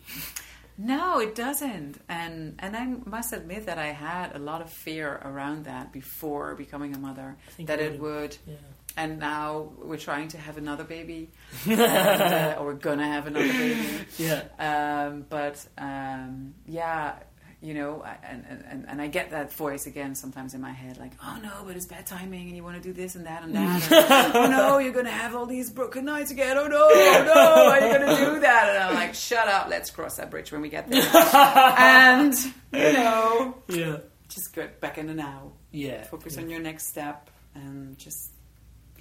No, 0.76 1.20
it 1.20 1.36
doesn't. 1.36 2.00
And 2.08 2.56
and 2.58 2.76
I 2.76 2.86
must 3.08 3.32
admit 3.32 3.66
that 3.66 3.78
I 3.78 3.92
had 3.92 4.34
a 4.34 4.40
lot 4.40 4.60
of 4.60 4.70
fear 4.70 5.20
around 5.24 5.66
that 5.66 5.92
before 5.92 6.56
becoming 6.56 6.96
a 6.96 6.98
mother. 6.98 7.36
That 7.60 7.78
it 7.78 8.00
would. 8.00 8.36
Yeah. 8.44 8.56
And 8.96 9.20
now 9.20 9.70
we're 9.78 9.98
trying 9.98 10.26
to 10.28 10.38
have 10.38 10.56
another 10.58 10.82
baby, 10.82 11.30
and, 11.64 11.80
uh, 11.80 12.56
or 12.58 12.66
we're 12.66 12.72
gonna 12.74 13.06
have 13.06 13.28
another 13.28 13.52
baby. 13.52 13.86
Yeah. 14.18 14.42
Um, 14.58 15.24
but 15.28 15.64
um, 15.78 16.54
yeah, 16.66 17.14
you 17.60 17.74
know, 17.74 18.04
and, 18.22 18.44
and 18.70 18.84
and 18.88 19.02
I 19.02 19.08
get 19.08 19.30
that 19.32 19.52
voice 19.52 19.86
again 19.86 20.14
sometimes 20.14 20.54
in 20.54 20.60
my 20.60 20.70
head, 20.70 20.96
like, 20.96 21.12
oh 21.24 21.38
no, 21.42 21.50
but 21.66 21.74
it's 21.74 21.86
bad 21.86 22.06
timing, 22.06 22.46
and 22.46 22.56
you 22.56 22.62
want 22.62 22.76
to 22.76 22.82
do 22.82 22.92
this 22.92 23.16
and 23.16 23.26
that 23.26 23.42
and 23.42 23.52
that. 23.54 24.32
Or, 24.32 24.38
oh 24.38 24.46
no, 24.48 24.78
you're 24.82 24.92
gonna 24.92 25.10
have 25.10 25.34
all 25.34 25.44
these 25.46 25.68
broken 25.70 26.04
nights 26.04 26.30
again. 26.30 26.56
Oh 26.56 26.68
no, 26.68 26.88
oh 26.88 27.22
no, 27.26 27.70
are 27.70 27.80
you 27.84 27.98
gonna 27.98 28.16
do 28.34 28.40
that? 28.40 28.68
And 28.68 28.78
I'm 28.84 28.94
like, 28.94 29.14
shut 29.14 29.48
up, 29.48 29.68
let's 29.68 29.90
cross 29.90 30.16
that 30.18 30.30
bridge 30.30 30.52
when 30.52 30.60
we 30.60 30.68
get 30.68 30.88
there. 30.88 31.02
and 31.34 32.34
you 32.72 32.92
know, 32.92 33.56
Yeah. 33.68 33.96
just 34.28 34.54
get 34.54 34.80
back 34.80 34.98
in 34.98 35.08
the 35.08 35.14
now. 35.14 35.52
Yeah. 35.72 36.04
Focus 36.04 36.36
yeah. 36.36 36.42
on 36.42 36.50
your 36.50 36.60
next 36.60 36.86
step 36.86 37.28
and 37.56 37.98
just 37.98 38.30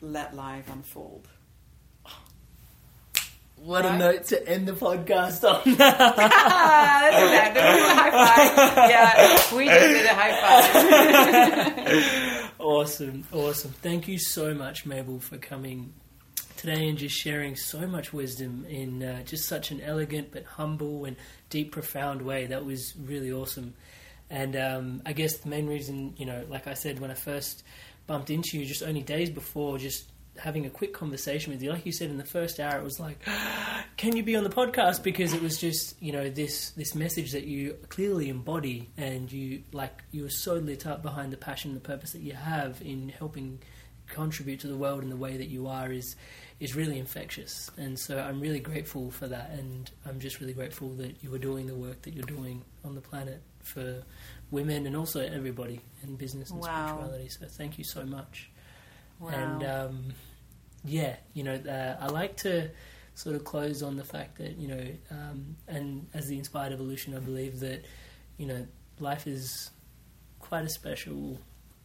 let 0.01 0.36
life 0.36 0.68
unfold. 0.72 1.28
What 3.58 3.86
a 3.86 3.97
note 3.97 4.26
to 4.26 4.47
end 4.47 4.68
the 4.68 4.74
podcast 4.74 5.43
on. 5.43 5.62
That's 5.78 7.58
a 7.58 7.95
high 7.95 8.12
five. 8.12 8.89
Yeah, 8.89 9.58
we 9.58 9.66
just 9.66 9.80
did 9.80 10.05
a 10.05 10.14
high 10.14 10.36
five. 12.45 12.51
awesome, 12.60 13.26
awesome. 13.34 13.72
Thank 13.72 14.08
you 14.08 14.20
so 14.20 14.53
much, 14.53 14.86
Mabel, 14.86 15.20
for 15.20 15.38
coming 15.38 15.93
today 16.55 16.88
and 16.88 16.99
just 16.99 17.16
sharing 17.16 17.55
so 17.55 17.88
much 17.88 18.14
wisdom 18.14 18.64
in 18.70 19.01
uh, 19.01 19.24
just 19.24 19.47
such 19.47 19.72
an 19.72 19.82
elegant 19.82 20.32
but 20.32 20.43
humble 20.45 21.05
and 21.05 21.18
deep, 21.49 21.72
profound 21.72 22.22
way. 22.22 22.45
That 22.45 22.64
was 22.64 22.93
really 22.95 23.32
awesome. 23.32 23.74
And 24.30 24.55
um, 24.55 25.01
I 25.05 25.14
guess 25.14 25.38
the 25.38 25.49
main 25.49 25.66
reason, 25.68 26.14
you 26.18 26.28
know, 26.28 26.45
like 26.47 26.68
I 26.68 26.76
said, 26.76 26.99
when 26.99 27.10
I 27.10 27.16
first 27.16 27.64
bumped 28.05 28.30
into 28.30 28.60
you, 28.60 28.66
just 28.66 28.84
only 28.84 29.01
days 29.01 29.32
before, 29.32 29.80
just 29.80 30.05
having 30.40 30.66
a 30.66 30.70
quick 30.70 30.94
conversation 30.94 31.52
with 31.54 31.62
you, 31.62 31.72
like 31.72 31.86
you 31.86 31.92
said 31.92 32.10
in 32.10 32.18
the 32.18 32.24
first 32.26 32.60
hour, 32.60 32.78
it 32.78 32.84
was 32.84 33.00
like, 33.00 33.20
"Can 33.98 34.16
you 34.16 34.24
be 34.24 34.36
on 34.36 34.44
the 34.44 34.50
podcast?" 34.50 35.04
Because 35.04 35.34
it 35.34 35.42
was 35.42 35.60
just, 35.60 36.02
you 36.02 36.12
know, 36.12 36.30
this 36.30 36.72
this 36.72 36.96
message 36.96 37.32
that 37.32 37.46
you 37.46 37.76
clearly 37.90 38.30
embody, 38.30 38.90
and 38.98 39.32
you 39.32 39.64
like 39.72 40.04
you 40.12 40.24
were 40.24 40.30
so 40.30 40.56
lit 40.56 40.86
up 40.86 41.02
behind 41.04 41.32
the 41.34 41.38
passion, 41.38 41.72
and 41.72 41.80
the 41.80 41.88
purpose 41.88 42.12
that 42.12 42.22
you 42.22 42.34
have 42.34 42.82
in 42.82 43.10
helping 43.10 43.60
contribute 44.08 44.62
to 44.62 44.68
the 44.68 44.78
world 44.78 45.04
in 45.04 45.10
the 45.10 45.18
way 45.18 45.36
that 45.38 45.48
you 45.50 45.68
are 45.68 45.92
is 45.92 46.16
is 46.60 46.76
really 46.76 46.98
infectious. 46.98 47.70
And 47.78 48.00
so 48.00 48.20
I'm 48.20 48.40
really 48.40 48.60
grateful 48.60 49.12
for 49.12 49.28
that, 49.28 49.52
and 49.52 49.90
I'm 50.06 50.20
just 50.20 50.40
really 50.40 50.54
grateful 50.54 50.90
that 50.96 51.24
you 51.24 51.34
are 51.36 51.40
doing 51.40 51.68
the 51.68 51.76
work 51.76 52.02
that 52.04 52.14
you're 52.14 52.24
doing 52.26 52.64
on 52.84 52.96
the 52.96 53.02
planet 53.02 53.42
for 53.62 54.02
women 54.50 54.88
and 54.88 54.96
also 54.96 55.20
everybody 55.20 55.82
in 56.04 56.16
business 56.16 56.50
and 56.52 56.62
Wow. 56.62 56.88
spirituality. 56.88 57.28
So 57.30 57.46
thank 57.48 57.78
you 57.78 57.84
so 57.84 58.06
much. 58.06 58.50
Wow. 59.20 59.30
And 59.30 59.64
um, 59.64 60.04
yeah, 60.86 61.16
you 61.34 61.44
know, 61.44 61.56
uh, 61.56 61.98
I 62.00 62.08
like 62.08 62.38
to 62.38 62.70
sort 63.16 63.36
of 63.36 63.44
close 63.44 63.82
on 63.82 63.98
the 63.98 64.04
fact 64.04 64.38
that 64.38 64.58
you 64.58 64.68
know, 64.68 64.86
um, 65.12 65.56
and 65.68 66.08
as 66.14 66.28
the 66.28 66.38
inspired 66.38 66.74
evolution, 66.74 67.16
I 67.16 67.20
believe 67.20 67.60
that 67.62 67.84
you 68.38 68.46
know, 68.46 68.66
life 69.00 69.26
is 69.28 69.72
quite 70.40 70.64
a 70.66 70.70
special 70.70 71.40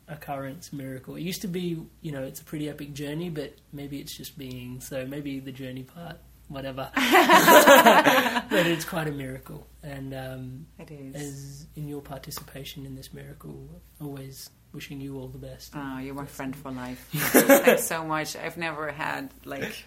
occurrence, 0.08 0.72
miracle. 0.72 1.16
It 1.16 1.22
used 1.22 1.40
to 1.42 1.48
be, 1.48 1.80
you 2.02 2.12
know, 2.12 2.22
it's 2.22 2.40
a 2.40 2.44
pretty 2.44 2.68
epic 2.68 2.92
journey, 2.92 3.30
but 3.30 3.54
maybe 3.72 3.98
it's 3.98 4.14
just 4.16 4.36
being. 4.36 4.80
So 4.80 5.06
maybe 5.06 5.40
the 5.40 5.52
journey 5.52 5.84
part, 5.84 6.16
whatever. 6.48 6.90
but 6.94 8.66
it's 8.66 8.84
quite 8.84 9.08
a 9.08 9.12
miracle, 9.12 9.66
and 9.82 10.12
um, 10.14 10.66
It 10.78 10.90
is. 10.90 11.14
as 11.14 11.66
in 11.76 11.88
your 11.88 12.02
participation 12.02 12.84
in 12.84 12.94
this 12.94 13.12
miracle, 13.14 13.80
always 14.00 14.50
wishing 14.72 15.00
you 15.00 15.18
all 15.18 15.28
the 15.28 15.38
best. 15.38 15.72
Oh, 15.74 15.98
you're 15.98 16.14
my 16.14 16.26
friend 16.26 16.54
for 16.54 16.70
life. 16.70 17.08
Thanks 17.12 17.86
so 17.86 18.04
much. 18.04 18.36
I've 18.36 18.56
never 18.56 18.90
had 18.90 19.30
like 19.44 19.84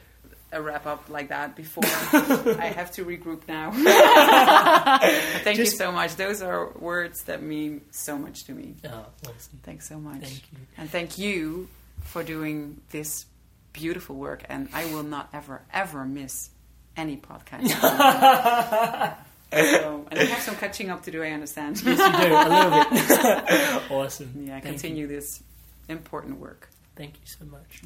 a 0.52 0.62
wrap 0.62 0.86
up 0.86 1.10
like 1.10 1.30
that 1.30 1.56
before. 1.56 1.84
I 1.86 2.72
have 2.76 2.92
to 2.92 3.06
regroup 3.06 3.48
now. 3.48 3.72
Thank 5.44 5.58
you 5.58 5.66
so 5.66 5.92
much. 5.92 6.16
Those 6.16 6.42
are 6.42 6.72
words 6.80 7.24
that 7.24 7.44
mean 7.44 7.82
so 7.92 8.18
much 8.18 8.46
to 8.46 8.54
me. 8.54 8.76
Oh, 8.86 9.06
awesome. 9.28 9.60
Thanks 9.64 9.88
so 9.88 10.00
much. 10.00 10.22
Thank 10.22 10.52
you. 10.52 10.58
And 10.78 10.90
thank 10.90 11.18
you 11.18 11.68
for 12.02 12.24
doing 12.24 12.82
this 12.92 13.26
beautiful 13.74 14.16
work. 14.16 14.44
And 14.48 14.70
I 14.74 14.86
will 14.86 15.04
not 15.04 15.30
ever, 15.34 15.62
ever 15.74 16.06
miss 16.06 16.50
any 16.96 17.18
podcast. 17.18 19.16
So, 19.52 20.06
and 20.12 20.20
I 20.20 20.24
have 20.26 20.42
some 20.42 20.56
catching 20.56 20.90
up 20.90 21.04
to 21.04 21.12
do, 21.12 21.22
I 21.24 21.30
understand. 21.32 21.82
Yes, 21.84 22.00
you 22.00 22.28
do 22.28 22.36
a 22.36 22.50
little 22.50 22.72
bit. 22.90 23.92
awesome. 23.92 24.34
Yeah, 24.46 24.60
Thank 24.60 24.66
continue 24.66 25.08
You. 25.08 25.16
this 25.16 25.42
important 25.88 26.40
work. 26.40 26.70
Thank 26.96 27.14
you 27.16 27.26
so 27.26 27.46
much. 27.46 27.82